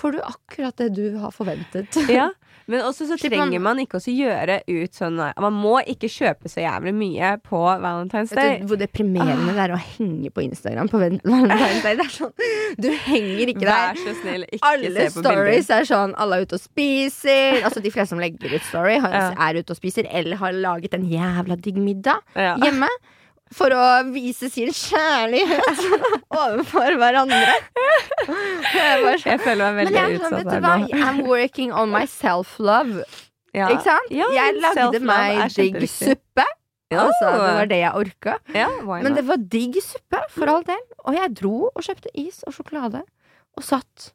får 0.00 0.12
du 0.16 0.18
akkurat 0.26 0.76
det 0.80 0.88
du 0.96 1.16
har 1.22 1.30
forventet. 1.34 1.94
Ja. 2.14 2.30
Men 2.66 2.80
også 2.86 3.04
så 3.04 3.16
trenger 3.20 3.60
man 3.60 3.76
ikke 3.82 3.98
å 3.98 4.04
gjøre 4.08 4.54
ut 4.70 4.94
sånn 4.96 5.18
Man 5.20 5.52
må 5.52 5.74
ikke 5.90 6.08
kjøpe 6.08 6.48
så 6.48 6.62
jævlig 6.62 6.94
mye 6.96 7.34
på 7.44 7.58
Valentine's 7.60 8.30
Vet 8.32 8.38
Day. 8.40 8.54
du 8.62 8.70
hvor 8.70 8.78
deprimerende 8.80 9.52
det 9.52 9.64
er 9.66 9.74
å 9.74 9.80
henge 9.82 10.30
på 10.32 10.40
Instagram 10.46 10.88
på 10.88 10.96
Valentine's 11.02 11.82
Day? 11.84 11.98
Det 11.98 12.06
er 12.06 12.14
sånn, 12.14 12.32
du 12.80 12.88
henger 13.04 13.52
ikke 13.52 13.66
der. 13.66 13.74
Vær 13.92 14.00
så 14.00 14.14
snill, 14.22 14.46
ikke 14.48 14.70
Alle 14.70 14.94
se 14.94 15.10
på 15.18 15.24
stories 15.26 15.68
bilder. 15.68 15.76
er 15.82 15.90
sånn 15.90 16.14
alle 16.24 16.38
er 16.40 16.46
ute 16.48 16.56
og 16.56 16.64
spiser. 16.64 17.60
Altså 17.68 17.84
De 17.84 17.92
fleste 17.92 18.14
som 18.14 18.22
legger 18.24 18.56
ut 18.56 18.64
story, 18.70 18.96
er 18.96 19.60
ute 19.60 19.76
og 19.76 19.82
spiser 19.82 20.08
eller 20.08 20.40
har 20.40 20.56
laget 20.56 20.96
en 20.96 21.04
jævla 21.10 21.60
digg 21.60 21.76
middag 21.84 22.22
Ja. 22.32 22.54
hjemme. 22.64 22.88
For 23.52 23.70
å 23.76 23.82
vise 24.14 24.48
sin 24.50 24.72
kjærlighet 24.72 25.82
overfor 26.42 26.96
hverandre. 26.98 27.52
Jeg 28.24 29.20
Jeg 29.20 29.40
føler 29.44 29.60
meg 29.60 29.76
veldig 29.82 29.94
jeg 30.00 30.16
utsatt 30.18 30.50
her 30.50 30.64
nå. 30.64 30.88
I'm 30.96 31.20
working 31.28 31.72
on 31.72 31.92
my 31.92 32.06
self-love. 32.08 33.04
Ja. 33.54 33.68
Ikke 33.70 33.84
sant? 33.86 34.10
Ja, 34.10 34.26
jeg 34.34 34.56
lagde 34.58 35.00
meg 35.04 35.44
digg 35.54 35.84
suppe. 35.92 36.46
Ja. 36.92 37.04
Altså, 37.06 37.28
det 37.30 37.52
var 37.58 37.68
det 37.70 37.78
jeg 37.80 38.00
orka. 38.00 38.34
Ja, 38.54 38.66
Men 38.86 39.14
det 39.16 39.24
var 39.28 39.38
digg 39.38 39.78
suppe, 39.82 40.20
for 40.34 40.50
all 40.50 40.66
del. 40.66 40.80
Og 41.04 41.14
jeg 41.16 41.36
dro 41.38 41.54
og 41.70 41.84
kjøpte 41.86 42.10
is 42.18 42.42
og 42.48 42.54
sjokolade, 42.56 43.04
og 43.54 43.66
satt 43.66 44.10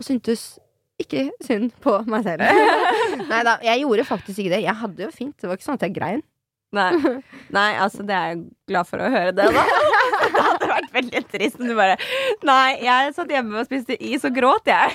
og 0.00 0.06
syntes 0.06 0.56
ikke 1.00 1.26
synd 1.44 1.72
på 1.84 1.94
meg 2.10 2.24
selv. 2.24 2.44
Nei 3.30 3.40
da, 3.46 3.58
jeg 3.64 3.82
gjorde 3.84 4.04
faktisk 4.08 4.40
ikke 4.42 4.54
det. 4.56 4.62
Jeg 4.64 4.76
hadde 4.82 5.04
jo 5.06 5.10
fint. 5.14 5.36
Det 5.40 5.48
var 5.48 5.58
ikke 5.58 5.66
sånn 5.68 5.78
at 5.80 5.84
jeg 5.86 5.96
grein. 5.96 6.22
Nei. 6.72 6.92
Nei, 7.50 7.74
altså 7.82 8.02
det 8.06 8.14
er 8.14 8.26
jeg 8.30 8.44
glad 8.70 8.86
for 8.86 9.02
å 9.02 9.08
høre 9.10 9.32
det, 9.34 9.42
da. 9.50 9.62
Det 10.20 10.28
hadde 10.44 10.66
vært 10.70 10.92
veldig 10.94 11.22
trist 11.32 11.56
om 11.58 11.66
du 11.66 11.72
bare 11.74 11.96
Nei, 12.46 12.76
jeg 12.84 13.14
satt 13.16 13.30
hjemme 13.32 13.58
og 13.58 13.66
spiste 13.66 13.96
is 13.98 14.22
og 14.28 14.34
gråt, 14.36 14.66
jeg. 14.70 14.94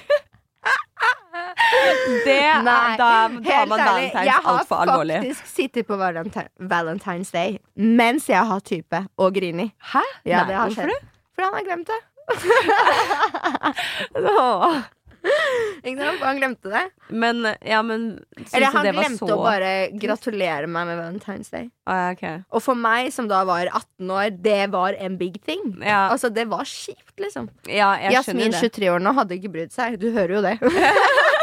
Det 2.26 2.38
er, 2.40 2.62
Nei, 2.64 2.96
da, 2.98 3.10
har 3.28 3.66
man 3.68 3.80
ærlig, 3.84 4.16
alvorlig. 4.16 4.26
jeg 4.26 4.34
har 4.46 4.64
faktisk 4.70 5.46
sittet 5.52 5.88
på 5.90 5.96
valenti- 6.00 6.48
Valentine's 6.72 7.32
Day 7.36 7.58
mens 7.76 8.30
jeg 8.32 8.40
har 8.50 8.60
type 8.66 9.04
og 9.20 9.34
grini. 9.36 9.68
Hæ? 9.92 10.02
Ja, 10.26 10.40
Nei, 10.44 10.48
det 10.48 10.56
har 10.56 10.68
hvorfor 10.72 10.90
skjedd. 10.90 11.04
Fordi 11.36 11.46
han 11.46 11.54
har 11.60 11.64
glemt 11.68 11.88
det. 11.92 12.00
Ikke 15.86 16.00
sant? 16.00 16.22
Han 16.26 16.40
glemte 16.40 16.72
det. 16.72 16.84
Men, 17.14 17.44
ja, 17.62 17.82
men 17.86 18.06
Eller 18.52 18.72
han 18.74 18.86
det 18.88 18.94
var 18.96 19.04
glemte 19.06 19.28
så 19.30 19.36
å 19.36 19.44
bare 19.44 19.72
gratulere 20.02 20.70
meg 20.72 20.88
med 20.90 20.98
Valentine's 21.02 21.52
Day. 21.54 21.68
Ah, 21.86 22.10
okay. 22.16 22.40
Og 22.50 22.64
for 22.66 22.78
meg, 22.80 23.12
som 23.14 23.28
da 23.30 23.44
var 23.46 23.70
18 23.70 24.10
år, 24.18 24.32
det 24.42 24.62
var 24.74 24.98
en 24.98 25.20
big 25.22 25.38
thing. 25.46 25.76
Ja, 25.86 26.08
Altså, 26.16 26.32
det 26.34 26.48
var 26.50 26.66
kjipt, 26.66 27.14
liksom. 27.22 27.50
ja, 27.70 27.92
jeg 28.02 28.18
Jasmin, 28.18 28.52
det. 28.56 28.62
23 28.64 28.90
år 28.96 29.04
nå, 29.06 29.14
hadde 29.20 29.38
ikke 29.38 29.54
brydd 29.54 29.76
seg. 29.76 30.00
Du 30.02 30.10
hører 30.16 30.38
jo 30.40 30.46
det. 30.46 30.58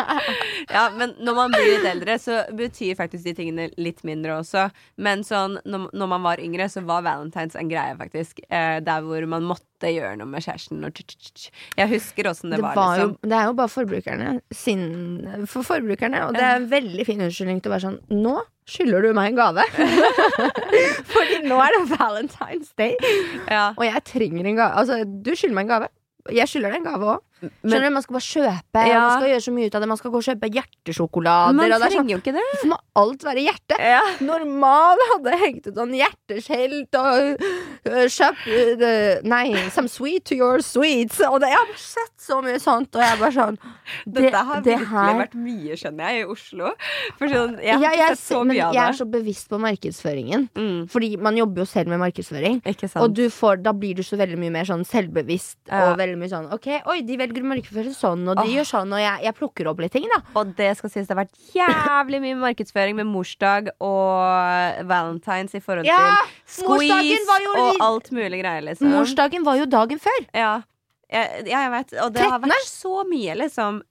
Ja, 0.76 0.88
men 0.96 1.14
når 1.22 1.36
man 1.36 1.52
blir 1.54 1.66
litt 1.68 1.86
eldre, 1.88 2.16
så 2.20 2.40
betyr 2.56 2.96
faktisk 2.98 3.26
de 3.28 3.34
tingene 3.36 3.68
litt 3.80 4.02
mindre 4.06 4.38
også. 4.40 4.66
Men 5.02 5.22
sånn, 5.26 5.58
når, 5.68 6.08
man 6.10 6.24
var 6.24 6.42
yngre, 6.42 6.66
så 6.72 6.82
var 6.86 7.04
valentines 7.06 7.56
en 7.58 7.70
greie, 7.70 7.94
faktisk. 7.98 8.42
Eh, 8.48 8.78
der 8.84 9.04
hvor 9.06 9.28
man 9.30 9.46
måtte 9.46 9.92
gjøre 9.92 10.16
noe 10.20 10.30
med 10.30 10.44
kjæresten. 10.44 10.82
Og. 10.86 11.00
Jeg 11.78 11.92
husker 11.92 12.30
åssen 12.32 12.52
det, 12.52 12.58
Det, 12.58 12.66
var, 12.66 12.76
var 12.78 12.98
jo, 12.98 13.08
liksom. 13.12 13.30
det 13.30 13.38
er 13.38 13.48
jo 13.50 13.56
bare 13.60 13.72
forbrukerne 13.72 14.34
sin 14.64 14.84
For 15.46 15.66
forbrukerne. 15.66 16.26
Og 16.26 16.36
det 16.36 16.44
er 16.44 16.60
en 16.60 16.70
veldig 16.70 17.08
fin 17.08 17.24
unnskyldning 17.26 17.62
til 17.62 17.72
å 17.72 17.76
være 17.76 17.88
sånn 17.90 18.00
Nå 18.24 18.38
skylder 18.66 19.04
du 19.06 19.12
meg 19.14 19.30
en 19.30 19.38
gave. 19.38 19.66
Fordi 21.14 21.42
nå 21.46 21.58
er 21.62 21.76
det 21.76 21.82
Valentine's 21.92 22.72
Day. 22.78 22.96
Ja. 23.46 23.68
Og 23.76 23.86
jeg 23.86 24.02
trenger 24.10 24.48
en 24.50 24.58
gave. 24.58 24.72
Altså, 24.80 25.04
du 25.06 25.32
skylder 25.34 25.54
meg 25.58 25.68
en 25.68 25.74
gave. 25.76 25.90
Jeg 26.34 26.50
skylder 26.50 26.74
deg 26.74 26.82
en 26.82 26.88
gave 26.88 27.12
òg. 27.14 27.22
Skjønner 27.36 27.90
du, 27.90 27.94
Man 27.94 28.02
skal 28.02 28.14
bare 28.16 28.26
kjøpe, 28.26 28.82
Ja. 28.88 29.00
man 29.00 29.18
skal 29.20 29.28
gjøre 29.30 29.44
så 29.44 29.52
mye 29.52 29.66
ut 29.68 29.74
av 29.76 29.80
det. 29.82 29.88
Man 29.88 29.98
skal 30.00 30.10
gå 30.10 30.16
og 30.16 30.24
kjøpe 30.24 30.48
hjertesjokolader. 30.56 31.54
Man 31.54 31.66
og 31.72 31.76
er 31.76 31.82
sånn, 31.84 31.92
trenger 31.92 32.14
jo 32.14 32.20
ikke 32.22 32.32
det. 32.36 32.44
Hvorfor 32.52 32.70
må 32.72 32.78
alt 33.02 33.26
være 33.26 33.42
hjerte? 33.44 33.76
Ja. 33.78 34.00
Normal 34.24 35.02
hadde 35.12 35.34
hengt 35.42 35.66
ut 35.68 35.74
sånn 35.76 35.92
hjerteskjelt 35.92 36.96
og 36.96 37.44
kjøpt 37.84 38.46
øh, 38.80 39.20
Nei, 39.26 39.44
some 39.74 39.88
sweet 39.88 40.24
to 40.24 40.34
your 40.38 40.60
sweets. 40.64 41.20
Og 41.28 41.40
det, 41.42 41.50
jeg 41.52 41.60
har 41.60 41.74
sett 41.80 42.14
så 42.26 42.40
mye 42.44 42.58
sånt, 42.62 42.94
og 42.96 43.04
jeg 43.04 43.20
bare 43.20 43.32
sånn 43.36 43.58
det, 44.06 44.22
Dette 44.26 44.42
har 44.48 44.62
det 44.64 44.72
virkelig 44.72 44.88
her- 44.94 45.20
vært 45.20 45.36
mye, 45.36 45.76
skjønner 45.78 46.10
jeg, 46.10 46.22
i 46.24 46.30
Oslo. 46.32 46.72
For 47.18 47.28
sånn, 47.28 47.56
jeg 47.60 47.68
ja, 47.68 47.78
har 47.84 47.96
jeg, 48.00 48.16
sett 48.16 48.32
så 48.32 48.42
mye 48.48 48.64
av 48.70 48.74
jeg 48.74 48.82
er 48.88 48.98
så 48.98 49.06
bevisst 49.10 49.48
på 49.52 49.60
markedsføringen. 49.62 50.48
Mm, 50.56 50.80
Fordi 50.90 51.12
man 51.20 51.36
jobber 51.38 51.62
jo 51.64 51.68
selv 51.70 51.88
med 51.92 52.00
markedsføring. 52.02 52.62
Og 52.96 53.12
du 53.14 53.26
får, 53.30 53.60
da 53.62 53.72
blir 53.76 53.94
du 53.98 54.02
så 54.06 54.16
veldig 54.18 54.38
mye 54.40 54.50
mer 54.56 54.64
sånn 54.68 54.84
selvbevisst. 54.88 55.58
Ja. 55.68 55.92
Og 55.92 55.98
veldig 56.00 56.18
mye 56.20 56.32
sånn 56.32 56.50
Ok, 56.56 56.68
oi, 56.86 57.00
de 57.06 57.16
velger 57.26 57.46
markedsføring 57.50 57.96
sånn, 57.96 58.22
og 58.30 58.38
de 58.38 58.46
oh. 58.46 58.52
gjør 58.56 58.68
sånn, 58.70 58.94
og 58.94 59.02
jeg, 59.02 59.24
jeg 59.26 59.36
plukker 59.40 59.70
opp 59.70 59.82
litt 59.82 59.94
ting, 59.96 60.06
da. 60.12 60.20
Og 60.38 60.54
det 60.58 60.70
skal 60.78 60.92
sies 60.92 61.08
det 61.08 61.16
har 61.16 61.24
vært 61.24 61.50
jævlig 61.56 62.22
mye 62.24 62.38
markedsføring 62.44 62.96
med 63.00 63.10
morsdag 63.10 63.72
og 63.82 64.86
valentines 64.88 65.58
i 65.58 65.62
forhold 65.64 65.88
Ja, 65.88 66.22
til 66.46 66.62
squeeze 66.62 67.40
jo 67.44 67.58
og 67.64 67.84
alt 67.88 68.14
mulig 68.14 68.40
greier, 68.40 68.64
liksom. 68.70 68.94
Morsdagen 68.94 69.46
var 69.46 69.60
jo 69.60 69.68
dagen 69.70 70.02
før. 70.02 70.24
Ja. 70.36 70.54
Jeg, 71.12 71.44
jeg 71.46 71.70
vet. 71.70 71.92
Og 72.02 72.16
det 72.16 72.24
har 72.26 72.40
vært 72.42 72.70
så 72.70 73.04
mye, 73.06 73.36
liksom. 73.42 73.82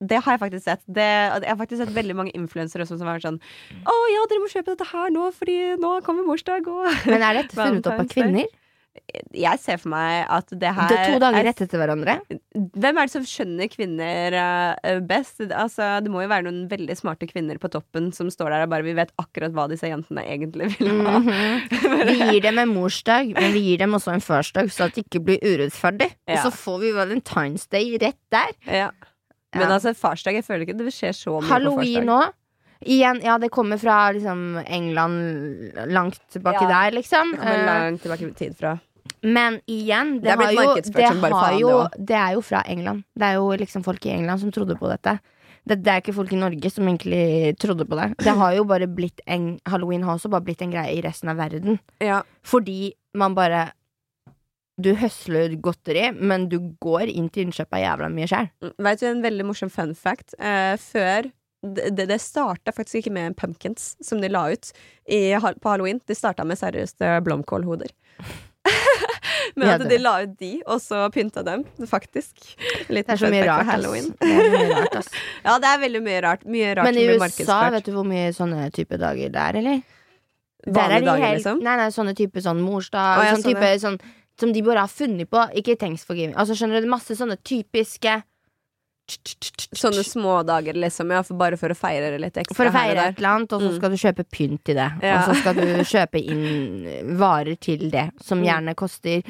Det 0.00 0.16
har 0.24 0.36
jeg 0.36 0.40
faktisk 0.40 0.64
sett. 0.64 0.80
Det, 0.88 1.04
jeg 1.04 1.50
har 1.50 1.58
faktisk 1.60 1.82
sett 1.82 1.92
veldig 1.92 2.16
mange 2.16 2.32
influensere 2.36 2.86
som 2.88 3.02
har 3.04 3.18
vært 3.18 3.26
sånn 3.26 3.36
Å 3.84 3.96
ja, 4.08 4.22
dere 4.30 4.40
må 4.40 4.48
kjøpe 4.48 4.72
dette 4.72 4.86
her 4.94 5.12
nå, 5.12 5.26
fordi 5.36 5.58
nå 5.82 5.98
kommer 6.06 6.24
morsdag, 6.24 6.70
og 6.72 6.88
Men 7.10 7.26
er 7.26 7.42
dette 7.42 7.58
funnet 7.58 7.90
opp 7.90 8.00
av 8.00 8.08
kvinner? 8.08 8.48
Jeg 9.36 9.60
ser 9.62 9.78
for 9.78 9.92
meg 9.92 10.24
at 10.32 10.48
det 10.50 10.70
her 10.74 10.88
Det 10.90 10.96
er 10.98 11.12
to 11.12 11.20
dager 11.22 11.40
er 11.40 11.46
rett 11.50 11.60
etter 11.62 11.80
hverandre. 11.80 12.16
Hvem 12.76 12.98
er 13.00 13.06
det 13.08 13.12
som 13.14 13.24
skjønner 13.24 13.68
kvinner 13.72 14.34
eh, 14.36 14.98
best? 15.08 15.40
Altså, 15.48 15.86
det 16.04 16.10
må 16.12 16.20
jo 16.24 16.28
være 16.30 16.44
noen 16.46 16.66
veldig 16.70 16.96
smarte 16.98 17.28
kvinner 17.30 17.56
på 17.62 17.70
toppen 17.72 18.10
som 18.12 18.28
står 18.32 18.50
der 18.52 18.64
og 18.66 18.72
bare 18.74 18.84
Vi 18.86 18.94
vet 18.98 19.12
akkurat 19.22 19.54
hva 19.56 19.64
disse 19.70 19.88
jentene 19.88 20.24
egentlig 20.28 20.68
vil 20.78 20.90
ha. 21.06 21.18
Mhm. 21.18 21.78
Vi 22.10 22.16
gir 22.20 22.40
dem 22.44 22.58
en 22.62 22.72
morsdag, 22.74 23.32
men 23.36 23.52
vi 23.54 23.62
gir 23.70 23.78
dem 23.84 23.94
også 23.96 24.12
en 24.14 24.24
farsdag, 24.24 24.68
så 24.74 24.86
at 24.88 24.94
det 24.98 25.06
ikke 25.06 25.22
blir 25.24 25.40
urettferdig. 25.44 26.10
Ja. 26.28 26.34
Og 26.36 26.44
så 26.48 26.50
får 26.56 26.78
vi 26.84 26.90
Valentine's 26.96 27.64
Day 27.70 27.96
rett 28.02 28.20
der. 28.34 28.52
ja. 28.66 28.90
Men 29.54 29.64
Ja. 29.66 29.74
altså, 29.80 29.90
farsdag 29.98 30.36
Jeg 30.38 30.44
føler 30.46 30.62
ikke 30.66 30.76
det 30.78 30.92
skjer 30.94 31.10
så 31.16 31.40
mye 31.40 31.48
Halloween 31.50 32.06
på 32.06 32.18
farsdag. 32.20 32.36
Igjen, 32.80 33.18
ja, 33.22 33.34
det 33.42 33.50
kommer 33.52 33.76
fra 33.82 33.96
liksom 34.16 34.56
England 34.64 35.72
langt 35.92 36.20
tilbake 36.32 36.62
Ja. 36.62 36.68
der, 36.70 36.94
liksom. 36.96 37.32
Det 37.34 37.40
kommer 37.40 37.58
Eh, 37.58 37.66
langt 37.66 38.02
tilbake 38.02 38.28
i 38.28 38.32
tid 38.32 38.54
fra. 38.56 38.78
Men 39.22 39.60
igjen, 39.66 40.16
det, 40.20 40.30
Det 40.30 40.36
har 40.38 40.52
jo, 40.52 40.74
det, 40.84 41.04
har 41.34 41.58
jo, 41.60 41.74
det 41.98 42.16
er 42.16 42.32
jo 42.36 42.40
fra 42.44 42.62
England. 42.66 43.04
Det 43.14 43.26
er 43.26 43.36
jo 43.40 43.50
liksom 43.60 43.84
folk 43.84 44.06
i 44.06 44.14
England 44.14 44.40
som 44.40 44.52
trodde 44.54 44.76
på 44.80 44.88
dette. 44.90 45.18
Det, 45.68 45.76
det 45.84 45.92
er 45.92 46.00
ikke 46.00 46.14
folk 46.16 46.32
i 46.32 46.38
Norge 46.40 46.70
som 46.72 46.88
egentlig 46.88 47.56
trodde 47.60 47.84
på 47.84 47.98
det. 47.98 48.06
Det 48.24 48.32
har 48.38 48.54
jo 48.56 48.64
bare 48.64 48.88
blitt 48.88 49.20
en 49.26 49.58
Halloween 49.68 50.06
har 50.08 50.16
også 50.16 50.30
bare 50.32 50.46
blitt 50.46 50.62
en 50.64 50.72
greie 50.72 50.94
i 50.96 51.02
resten 51.04 51.28
av 51.28 51.36
verden. 51.36 51.76
Ja. 52.00 52.22
Fordi 52.42 52.94
man 53.14 53.34
bare 53.36 53.70
Du 54.80 54.94
høsler 54.96 55.52
godteri, 55.60 56.06
men 56.16 56.48
du 56.48 56.56
går 56.80 57.10
inn 57.12 57.28
til 57.28 57.44
innkjøp 57.44 57.74
av 57.76 57.82
jævla 57.82 58.08
mye 58.08 58.28
sjæl. 58.30 58.46
Vet 58.80 59.02
du 59.02 59.06
en 59.10 59.20
veldig 59.20 59.44
morsom 59.50 59.68
fun 59.68 59.92
fact? 59.94 60.32
Eh, 60.38 60.76
før 60.80 61.28
Det, 61.60 62.06
det 62.08 62.16
starta 62.24 62.72
faktisk 62.72 63.02
ikke 63.02 63.12
med 63.12 63.34
pumpkins, 63.36 63.90
som 64.00 64.22
de 64.22 64.30
la 64.32 64.46
ut 64.48 64.70
i, 65.04 65.36
på 65.36 65.68
halloween. 65.68 66.00
De 66.08 66.14
starta 66.16 66.40
med 66.48 66.56
seriøst 66.56 67.04
blomkålhoder. 67.20 67.92
Men 69.56 69.72
at 69.74 69.84
de 69.90 69.98
la 70.00 70.14
ut 70.24 70.34
de, 70.38 70.50
og 70.66 70.80
så 70.82 71.04
pynta 71.14 71.42
dem, 71.46 71.64
faktisk. 71.88 72.34
Litt 72.92 73.08
Det 73.08 73.16
er 73.16 73.22
så 73.22 73.30
mye 73.32 73.46
rart, 73.48 73.66
halloween. 73.68 74.10
Det 74.20 74.30
er 74.30 74.52
mye 74.54 74.68
rart, 74.74 74.98
ass. 75.00 75.10
Ja, 75.46 75.56
det 75.62 75.70
er 75.72 75.80
veldig 75.86 76.02
mye 76.04 76.20
rart. 76.26 76.44
Mye 76.44 76.74
rart 76.78 76.90
Men 76.90 77.00
i 77.00 77.06
USA, 77.14 77.60
vet 77.74 77.88
du 77.88 77.92
hvor 77.96 78.06
mye 78.06 78.30
sånne 78.36 78.68
type 78.76 79.00
dager 79.00 79.32
det 79.32 79.44
er, 79.48 79.60
eller? 79.62 79.82
Der 80.66 80.82
er 80.86 81.00
de 81.00 81.08
dager, 81.08 81.24
helt, 81.24 81.40
liksom? 81.40 81.62
Nei, 81.64 81.76
nei, 81.80 81.90
sånne 81.94 82.14
type 82.18 82.42
sånn 82.44 82.60
morsdag 82.60 83.22
ja, 83.24 83.36
sånn 83.36 83.46
type 83.46 83.70
sånn 83.80 84.00
Som 84.40 84.52
de 84.56 84.62
bare 84.64 84.84
har 84.84 84.92
funnet 84.92 85.28
på. 85.28 85.40
Ikke 85.60 85.74
Thanksgiving. 85.80 86.34
Altså, 86.36 86.54
skjønner 86.56 86.80
du, 86.80 86.88
masse 86.88 87.16
sånne 87.16 87.36
typiske 87.44 88.20
Sånne 89.76 90.04
smådager, 90.06 90.74
liksom. 90.78 91.10
Ja, 91.14 91.22
for 91.26 91.34
bare 91.40 91.56
for 91.60 91.68
å 91.72 91.76
feire 91.78 92.10
det 92.14 92.20
litt 92.22 92.36
ekstra. 92.40 92.56
For 92.56 92.70
å 92.70 92.72
feire 92.74 93.08
et 93.10 93.18
eller 93.18 93.28
annet, 93.34 93.52
og 93.52 93.60
så 93.62 93.70
Mm. 93.70 93.76
skal 93.76 93.90
du 93.90 93.96
kjøpe 93.96 94.24
pynt 94.30 94.64
til 94.64 94.74
det. 94.76 94.90
Ja. 95.02 95.18
Og 95.18 95.28
så 95.34 95.40
skal 95.40 95.54
du 95.54 95.62
kjøpe 95.84 96.22
inn 96.24 97.16
varer 97.18 97.56
til 97.60 97.90
det, 97.90 98.10
som 98.22 98.40
Mm. 98.40 98.46
gjerne 98.48 98.74
koster 98.76 99.22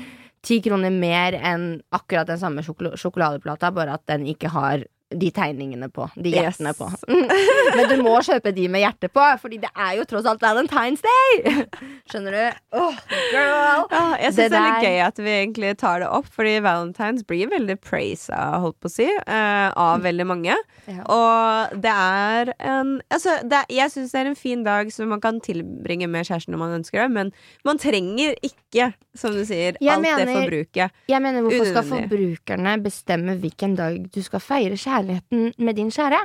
ti 0.42 0.60
kroner 0.60 0.90
mer 0.90 1.32
enn 1.34 1.82
akkurat 1.92 2.26
den 2.26 2.38
samme 2.38 2.62
sjokol 2.64 2.92
sjokoladeplata, 2.96 3.72
bare 3.74 3.92
at 3.94 4.06
den 4.06 4.24
ikke 4.26 4.48
har 4.50 4.84
de 5.10 5.30
tegningene 5.34 5.88
på. 5.90 6.06
De 6.14 6.30
Yes. 6.30 6.58
på. 6.78 6.86
Men 7.76 7.88
du 7.90 8.02
må 8.04 8.14
kjøpe 8.22 8.52
de 8.54 8.68
med 8.70 8.84
hjerte 8.84 9.08
på, 9.10 9.24
Fordi 9.42 9.58
det 9.62 9.70
er 9.74 9.96
jo 9.98 10.04
tross 10.08 10.26
alt 10.30 10.42
Valentine's 10.42 11.02
Day! 11.02 11.64
Skjønner 12.10 12.36
du? 12.36 12.60
Oh, 12.78 12.94
girl! 13.32 13.86
Ja, 13.90 14.04
jeg 14.20 14.34
syns 14.34 14.36
Det 14.36 14.48
det, 14.52 14.60
er 14.60 14.66
litt 14.68 14.86
gøy 14.86 15.00
at 15.06 15.18
vi 15.18 15.34
egentlig 15.34 15.72
tar 15.80 16.04
det 16.04 16.10
opp, 16.10 16.28
fordi 16.34 16.56
Valentine's 16.62 17.26
blir 17.26 17.50
veldig 17.50 17.76
praisa, 17.82 18.38
holdt 18.62 18.78
på 18.82 18.90
å 18.90 18.94
si, 18.94 19.08
uh, 19.10 19.68
av 19.74 20.04
veldig 20.06 20.26
mange. 20.30 20.56
Ja. 20.86 21.02
Og 21.10 21.80
det 21.82 21.94
er 21.94 22.54
en 22.58 22.96
Altså, 23.10 23.36
det 23.46 23.62
er, 23.62 23.66
jeg 23.74 23.92
syns 23.92 24.12
det 24.14 24.20
er 24.20 24.28
en 24.30 24.38
fin 24.38 24.62
dag 24.66 24.90
som 24.94 25.10
man 25.10 25.20
kan 25.22 25.40
tilbringe 25.42 26.06
med 26.10 26.26
kjæresten 26.28 26.54
når 26.54 26.62
man 26.62 26.76
ønsker 26.78 27.02
det, 27.02 27.10
men 27.14 27.32
man 27.66 27.80
trenger 27.80 28.36
ikke, 28.46 28.92
som 29.18 29.34
du 29.34 29.42
sier, 29.46 29.78
Jeg 29.80 29.96
alt 29.96 30.06
det 30.20 30.28
forbruket. 30.30 30.96
Jeg 31.10 31.22
mener, 31.22 31.42
hvorfor 31.44 31.70
skal 31.72 31.86
forbrukerne 31.88 32.76
bestemme 32.84 33.36
hvilken 33.40 33.74
dag 33.78 33.98
du 34.14 34.20
skal 34.22 34.42
feire 34.44 34.78
kjærligheten 35.00 35.54
med 35.58 35.76
din 35.76 35.90
kjære? 35.90 36.20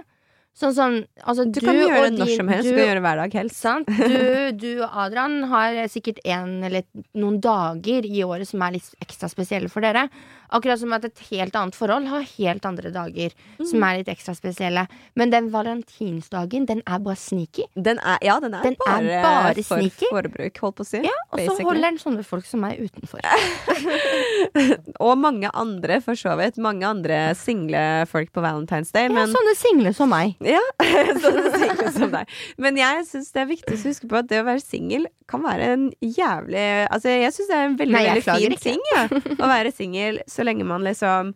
Sånn 0.56 0.72
som 0.74 0.94
altså, 1.28 1.44
Du, 1.52 1.60
kan 1.60 1.76
gjøre 1.76 2.12
det 2.12 2.20
når 2.20 2.30
som 2.38 2.48
helst. 2.48 2.64
du- 2.64 2.70
Du 2.72 2.78
kan 2.78 2.86
gjøre 2.88 2.96
det 2.96 3.04
hver 3.04 3.18
dag 3.20 3.34
helst. 3.34 3.56
Sant? 3.60 3.88
Du, 3.88 4.52
du 4.56 4.82
og 4.84 4.90
Adrian 5.04 5.44
har 5.52 5.74
sikkert 5.92 6.20
en 6.24 6.64
eller 6.64 6.84
noen 7.14 7.42
dager 7.44 8.06
i 8.08 8.24
året 8.24 8.48
som 8.48 8.62
er 8.64 8.72
litt 8.78 8.88
ekstra 9.04 9.28
spesielle 9.28 9.68
for 9.70 9.82
dere. 9.84 10.06
Akkurat 10.52 10.80
som 10.80 10.94
at 10.94 11.06
et 11.06 11.20
helt 11.32 11.56
annet 11.56 11.76
forhold 11.76 12.08
har 12.08 12.22
helt 12.38 12.66
andre 12.66 12.92
dager 12.92 13.32
som 13.64 13.80
Mm. 13.80 13.84
er 13.90 13.98
litt 13.98 14.08
ekstra 14.08 14.36
spesielle. 14.36 14.88
Men 15.16 15.30
den 15.32 15.50
valentinsdagen, 15.52 16.66
den 16.68 16.82
er 16.86 17.00
bare 17.00 17.16
sneaky. 17.16 17.64
Den 17.76 17.98
er, 18.00 18.18
ja, 18.22 18.40
den 18.40 18.54
er 18.54 18.62
Den 18.64 18.74
er 18.74 18.86
bare, 18.86 19.22
bare 19.24 19.64
for 19.64 19.80
sneaky. 19.82 20.06
forbruk, 20.12 20.58
holdt 20.62 20.76
på 20.76 20.84
å 20.84 20.86
si. 20.86 21.02
Ja, 21.04 21.16
og 21.32 21.40
så 21.40 21.64
holder 21.64 21.82
den 21.82 21.98
sånne 21.98 22.24
folk 22.26 22.46
som 22.46 22.62
meg 22.62 22.80
utenfor. 22.80 23.20
Og 25.06 25.18
mange 25.20 25.50
andre, 25.54 26.00
for 26.04 26.14
så 26.20 26.36
vidt. 26.40 26.58
Mange 26.62 26.86
andre 26.88 27.34
single 27.36 28.06
folk 28.10 28.32
på 28.36 28.42
Valentine's 28.44 28.92
Day. 28.96 29.08
Ja, 29.10 29.14
Men 29.14 29.34
sånne 29.34 29.56
single 29.60 29.94
som 29.94 30.10
meg. 30.14 30.36
Ja, 30.56 30.62
sånne 31.24 31.52
single 31.60 31.92
som 31.96 32.12
deg. 32.14 32.30
Men 32.62 32.78
jeg 32.80 33.04
syns 33.10 33.32
det 33.36 33.42
er 33.44 33.50
viktig 33.50 33.76
å 33.76 33.82
huske 33.90 34.08
på 34.12 34.20
at 34.22 34.30
det 34.32 34.42
å 34.44 34.48
være 34.48 34.62
singel 34.64 35.08
kan 35.28 35.42
være 35.42 35.72
en 35.74 35.86
jævlig 36.06 36.64
Altså, 36.94 37.10
jeg 37.10 37.34
syns 37.34 37.48
det 37.50 37.56
er 37.58 37.64
en 37.66 37.78
veldig, 37.80 37.96
Nei, 37.96 38.04
veldig 38.06 38.26
fin 38.28 38.58
ting 38.62 38.84
ja, 38.94 39.06
å 39.42 39.48
være 39.50 39.72
singel 39.74 40.20
så 40.36 40.46
lenge 40.48 40.68
man 40.68 40.84
liksom 40.86 41.34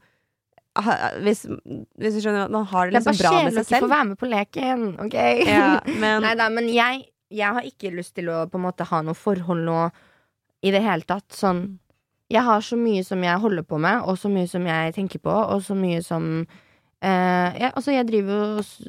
ha, 0.80 0.94
hvis, 1.26 1.42
hvis 2.00 2.16
du 2.16 2.22
skjønner 2.24 2.52
man 2.54 2.68
har 2.70 2.92
det 2.94 3.02
bra 3.02 3.12
med 3.12 3.18
seg 3.18 3.18
selv 3.18 3.50
Det 3.50 3.58
er 3.58 3.58
liksom 3.58 3.66
bare 3.66 3.66
kjedelig 3.66 3.80
å 3.80 3.84
få 3.84 3.92
være 3.96 4.08
med 4.12 4.20
på 4.22 4.30
leken, 4.36 4.86
ok? 5.06 5.18
Ja, 5.50 5.68
men 6.04 6.24
Nei 6.28 6.36
da, 6.40 6.50
men 6.54 6.70
jeg, 6.72 7.04
jeg 7.42 7.58
har 7.58 7.68
ikke 7.68 7.92
lyst 7.98 8.16
til 8.20 8.30
å 8.32 8.44
på 8.52 8.60
en 8.62 8.68
måte 8.70 8.88
ha 8.92 9.02
noe 9.06 9.18
forhold 9.18 9.66
nå 9.68 9.82
i 10.62 10.72
det 10.76 10.82
hele 10.84 11.08
tatt. 11.08 11.28
Sånn 11.36 11.64
Jeg 12.30 12.44
har 12.46 12.62
så 12.62 12.76
mye 12.78 13.04
som 13.08 13.22
jeg 13.26 13.40
holder 13.42 13.64
på 13.66 13.78
med, 13.82 14.04
og 14.06 14.18
så 14.20 14.30
mye 14.30 14.48
som 14.52 14.66
jeg 14.68 14.94
tenker 14.98 15.20
på, 15.24 15.32
og 15.34 15.64
så 15.66 15.76
mye 15.80 16.02
som 16.06 16.46
Uh, 17.00 17.56
ja, 17.56 17.70
altså 17.80 17.94
jeg 17.94 18.04
driver 18.10 18.58
s- 18.60 18.82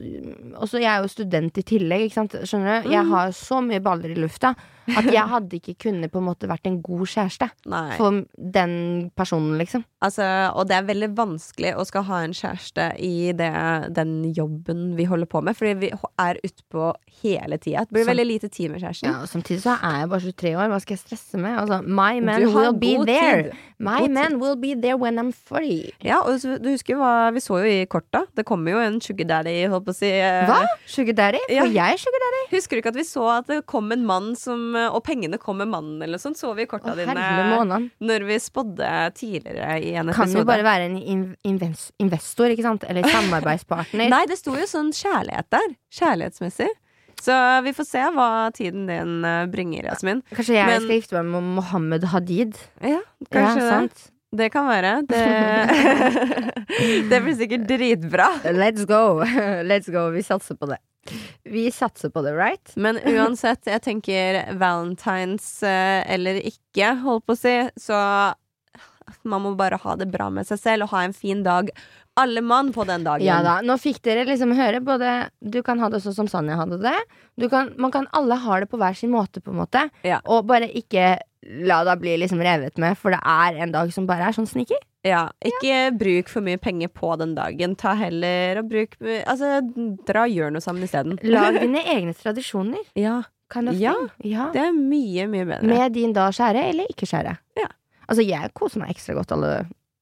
Også 0.59 0.81
jeg 0.83 0.89
er 0.91 1.05
jo 1.05 1.11
student 1.13 1.61
i 1.61 1.63
tillegg, 1.63 2.09
ikke 2.09 2.17
sant. 2.17 2.33
Skjønner 2.43 2.83
du? 2.83 2.89
Jeg 2.91 3.05
Mm. 3.07 3.11
har 3.15 3.29
så 3.39 3.61
mye 3.63 3.79
baller 3.81 4.11
i 4.11 4.17
lufta 4.19 4.51
at 4.99 5.07
jeg 5.13 5.27
hadde 5.31 5.59
ikke 5.61 5.75
kunnet 5.87 6.11
på 6.13 6.19
en 6.21 6.27
måte 6.31 6.49
vært 6.51 6.67
en 6.71 6.81
god 6.83 7.07
kjæreste 7.07 7.49
Nei. 7.71 7.97
for 7.99 8.23
den 8.37 9.11
personen, 9.17 9.57
liksom. 9.61 9.85
Altså, 10.03 10.25
og 10.57 10.67
det 10.71 10.77
er 10.79 10.87
veldig 10.89 11.11
vanskelig 11.19 11.75
å 11.77 11.85
skal 11.89 12.07
ha 12.09 12.23
en 12.25 12.33
kjæreste 12.37 12.87
i 13.05 13.33
det, 13.37 13.51
den 13.97 14.15
jobben 14.37 14.95
vi 14.97 15.05
holder 15.11 15.29
på 15.31 15.43
med, 15.45 15.57
fordi 15.59 15.75
vi 15.87 15.91
er 16.19 16.41
utpå 16.47 16.93
hele 17.23 17.59
tida. 17.61 17.85
Det 17.85 17.93
blir 17.97 18.05
Som, 18.07 18.13
veldig 18.15 18.27
lite 18.31 18.49
tid 18.49 18.71
med 18.73 18.81
kjæresten. 18.85 19.11
Ja, 19.11 19.27
Samtidig 19.31 19.63
så 19.65 19.77
er 19.77 19.99
jeg 20.05 20.09
bare 20.15 20.21
23 20.21 20.55
år. 20.57 20.71
Hva 20.73 20.81
skal 20.81 20.97
jeg 20.97 21.03
stresse 21.05 21.41
med? 21.43 21.59
Altså, 21.61 21.81
my 21.85 22.21
man 22.25 22.47
will 22.55 22.73
be 22.81 22.95
there. 23.07 23.43
tid. 23.51 23.53
My 23.81 24.01
God 24.03 24.11
man 24.13 24.41
will 24.41 24.57
be 24.61 24.75
there 24.77 24.97
when 25.01 25.19
I'm 25.19 25.33
free. 25.33 25.93
Ja, 26.05 26.19
og 26.21 26.41
du 26.41 26.69
husker 26.71 26.97
hva 27.01 27.31
vi 27.33 27.41
så 27.41 27.61
jo 27.63 27.69
i 27.69 27.87
korta? 27.89 28.25
Det 28.37 28.45
kommer 28.49 28.75
jo 28.75 28.81
en 28.85 29.01
sugar 29.01 29.29
daddy, 29.31 29.55
holdt 29.73 29.87
på 29.87 29.95
å 29.95 29.97
si. 29.97 30.11
eh, 30.13 30.45
Hva? 30.49 30.59
Sugar 30.87 31.17
daddy? 31.17 31.41
Ja. 31.49 31.65
jeg 31.65 31.75
jeg 31.81 31.99
sugar 32.03 32.21
daddy? 32.27 32.43
Husker 32.57 32.77
du 32.77 32.83
ikke 32.83 32.93
at 32.93 32.99
vi 33.01 33.07
så 33.09 33.25
at 33.39 33.47
det 33.49 33.61
kom 33.67 33.91
en 33.93 34.05
mann 34.07 34.35
som 34.37 34.77
Og 34.91 35.03
pengene 35.07 35.39
kom 35.41 35.61
med 35.61 35.71
mannen, 35.71 36.01
eller 36.03 36.21
sånn. 36.23 36.37
Så 36.39 36.53
vi 36.57 36.67
korta 36.71 36.95
dine 36.99 37.15
når 38.01 38.27
vi 38.29 38.39
spådde 38.43 38.91
tidligere 39.19 39.79
i 39.85 39.95
en 40.01 40.13
Kan 40.17 40.33
jo 40.33 40.45
bare 40.49 40.65
være 40.67 40.89
en 40.91 40.99
in 40.99 41.25
investor, 41.45 42.53
ikke 42.53 42.67
sant? 42.67 42.87
Eller 42.89 43.07
samarbeidspartner. 43.17 44.11
Nei, 44.13 44.25
det 44.31 44.39
sto 44.41 44.55
jo 44.57 44.69
sånn 44.69 44.93
kjærlighet 44.97 45.51
der. 45.53 45.75
Kjærlighetsmessig. 46.01 46.71
Så 47.21 47.35
vi 47.67 47.73
får 47.77 47.85
se 47.85 48.05
hva 48.17 48.29
tiden 48.57 48.87
din 48.89 49.25
eh, 49.29 49.45
bringer, 49.53 49.91
Jasmin. 49.91 50.23
Kanskje 50.33 50.57
jeg 50.57 50.67
Men- 50.71 50.87
skal 50.87 50.97
gifte 50.97 51.19
meg 51.19 51.29
med 51.35 51.51
Mohammed 51.59 52.07
Hadid? 52.15 52.57
Ja, 52.81 53.03
kanskje 53.29 53.61
ja, 53.61 53.67
det. 53.67 53.69
sant? 53.75 54.07
Det 54.31 54.51
kan 54.55 54.69
være. 54.69 54.93
Det 55.11 55.25
Det 57.11 57.19
blir 57.25 57.35
sikkert 57.35 57.67
dritbra. 57.69 58.29
Let's 58.55 58.87
go. 58.87 59.25
Let's 59.71 59.91
go. 59.91 60.09
Vi 60.15 60.23
satser 60.23 60.55
på 60.55 60.69
det. 60.71 60.79
Vi 61.45 61.71
satser 61.75 62.13
på 62.15 62.23
det, 62.23 62.35
right? 62.37 62.77
Men 62.77 63.01
uansett, 63.09 63.67
jeg 63.67 63.83
tenker 63.83 64.43
valentines 64.61 65.63
eh, 65.67 66.05
eller 66.15 66.39
ikke, 66.45 66.93
holdt 67.03 67.27
på 67.27 67.35
å 67.35 67.41
si, 67.41 67.57
så 67.81 67.99
man 69.27 69.43
må 69.43 69.55
bare 69.59 69.81
ha 69.83 69.97
det 69.99 70.07
bra 70.13 70.29
med 70.31 70.47
seg 70.47 70.61
selv 70.61 70.87
og 70.87 70.95
ha 70.95 71.03
en 71.09 71.17
fin 71.17 71.43
dag. 71.43 71.73
Alle 72.19 72.43
mann 72.43 72.73
på 72.75 72.85
den 72.89 73.05
dagen. 73.07 73.25
Ja 73.25 73.39
da. 73.43 73.61
Nå 73.65 73.77
fikk 73.81 74.01
dere 74.03 74.25
liksom 74.29 74.51
høre 74.59 74.81
både 74.85 75.31
Du 75.41 75.61
kan 75.63 75.79
ha 75.81 75.89
det 75.93 76.03
sånn 76.03 76.17
som 76.17 76.29
Sanja 76.29 76.57
hadde 76.59 76.81
det. 76.83 76.97
Du 77.39 77.49
kan, 77.49 77.71
man 77.79 77.93
kan 77.95 78.09
alle 78.17 78.35
ha 78.43 78.61
det 78.61 78.69
på 78.71 78.81
hver 78.81 78.97
sin 78.99 79.13
måte, 79.15 79.41
på 79.41 79.53
en 79.55 79.61
måte. 79.63 79.87
Ja. 80.05 80.19
Og 80.27 80.45
bare 80.51 80.69
ikke 80.69 81.19
la 81.65 81.81
deg 81.89 82.03
bli 82.03 82.19
liksom 82.21 82.43
revet 82.45 82.77
med, 82.83 82.99
for 83.01 83.15
det 83.15 83.21
er 83.25 83.63
en 83.65 83.73
dag 83.73 83.93
som 83.95 84.05
bare 84.11 84.27
er 84.29 84.37
sånn 84.37 84.49
sneaky. 84.51 84.77
Ja, 85.07 85.31
ikke 85.41 85.95
bruk 85.97 86.29
for 86.29 86.45
mye 86.45 86.61
penger 86.61 86.91
på 86.93 87.15
den 87.17 87.33
dagen. 87.39 87.77
Ta 87.81 87.95
heller 87.97 88.61
og 88.61 88.69
bruk 88.69 88.99
Altså, 89.01 89.61
dra 90.05 90.27
og 90.27 90.35
gjør 90.35 90.53
noe 90.53 90.65
sammen 90.65 90.85
isteden. 90.85 91.17
Lag 91.37 91.57
dine 91.65 91.85
egne 91.89 92.17
tradisjoner. 92.17 92.85
Ja, 92.99 93.23
Kind 93.51 93.69
of 93.73 93.75
Ja. 93.75 93.95
ja. 94.23 94.51
det 94.55 94.61
er 94.63 94.73
mye, 94.77 95.25
mye 95.27 95.47
bedre. 95.49 95.67
Med 95.67 95.97
din 95.97 96.13
da 96.15 96.29
skjære 96.35 96.69
eller 96.71 96.91
ikke 96.93 97.09
skjære. 97.09 97.33
Ja. 97.59 97.67
Altså, 98.07 98.23
jeg 98.27 98.53
koser 98.55 98.83
meg 98.83 98.93
ekstra 98.95 99.17
godt 99.17 99.33
alle 99.35 99.55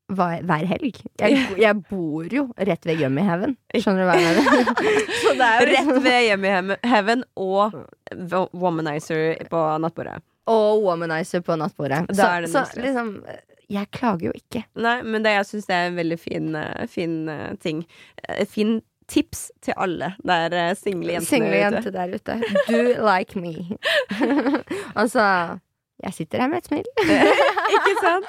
hver, 0.09 0.43
hver 0.49 0.65
helg. 0.71 0.97
Jeg, 1.21 1.43
jeg 1.61 1.77
bor 1.91 2.33
jo 2.33 2.47
rett 2.57 2.89
ved 2.89 3.03
Yummyhaven. 3.03 3.55
Skjønner 3.77 4.05
du 4.05 4.09
hva 4.09 4.17
jeg 4.17 4.39
mener? 4.39 4.73
Er 5.49 5.67
Rett 5.69 5.75
liksom- 5.75 6.03
ved 6.03 6.25
i 6.25 6.89
Heaven 6.89 7.25
og 7.37 7.77
Womanizer 8.57 9.37
på 9.53 9.63
nattbordet. 9.83 10.23
Og 10.49 10.83
womanizer 10.83 11.45
på 11.45 11.57
nattbordet. 11.61 12.07
Så, 12.17 12.29
det 12.41 12.49
så 12.49 12.65
liksom 12.81 13.11
Jeg 13.69 13.91
klager 13.93 14.31
jo 14.31 14.33
ikke. 14.35 14.65
Nei, 14.81 15.03
men 15.05 15.23
det, 15.23 15.35
jeg 15.37 15.49
syns 15.51 15.69
det 15.69 15.77
er 15.77 15.91
en 15.91 15.99
veldig 15.99 16.19
fin, 16.19 16.55
eh, 16.57 16.87
fin 16.89 17.19
eh, 17.29 17.51
ting. 17.61 17.83
Et 18.33 18.49
fin 18.49 18.79
tips 19.09 19.51
til 19.65 19.77
alle 19.77 20.15
der 20.25 20.57
eh, 20.57 20.75
single 20.77 21.13
jenter, 21.19 21.29
Single 21.29 21.53
er 21.53 21.65
jente 21.67 21.93
der 21.93 22.15
ute. 22.17 22.39
Do 22.69 22.81
like 23.05 23.37
me. 23.41 23.77
altså 25.01 25.59
Jeg 25.99 26.15
sitter 26.15 26.45
her 26.45 26.51
med 26.53 26.63
et 26.63 26.69
smil. 26.69 26.85
Ikke 27.75 27.95
sant? 27.99 28.29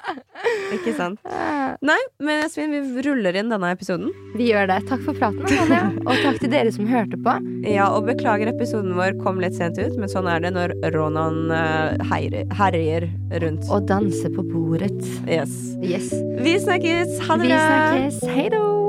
Ikke 0.73 0.93
sant? 0.97 1.19
Nei, 1.89 1.99
men 2.17 2.41
Yasmin, 2.41 2.73
vi 2.73 3.03
ruller 3.05 3.37
inn 3.37 3.51
denne 3.53 3.69
episoden. 3.75 4.09
Vi 4.33 4.49
gjør 4.49 4.71
det. 4.71 4.79
Takk 4.89 5.03
for 5.05 5.17
praten, 5.19 5.45
Anja. 5.65 5.83
Og 6.01 6.23
takk 6.23 6.41
til 6.41 6.49
dere 6.53 6.73
som 6.73 6.89
hørte 6.89 7.19
på. 7.21 7.35
Ja, 7.69 7.91
og 7.93 8.09
beklager 8.09 8.49
episoden 8.49 8.97
vår 8.97 9.19
kom 9.21 9.41
litt 9.43 9.57
sent 9.59 9.77
ut, 9.77 9.93
men 10.01 10.09
sånn 10.09 10.29
er 10.31 10.41
det 10.41 10.55
når 10.57 10.73
Ronan 10.97 11.53
eh, 11.53 12.09
herjer 12.57 13.05
rundt. 13.45 13.69
Og 13.69 13.85
danser 13.89 14.33
på 14.33 14.45
bordet. 14.49 14.97
Yes. 15.29 15.53
Yes. 15.85 16.09
Vi 16.41 16.57
snakkes! 16.65 17.19
Ha 17.29 17.37
det 17.37 17.49
Vi 17.49 17.55
snakkes. 17.55 18.23
Hei 18.33 18.49
då! 18.49 18.88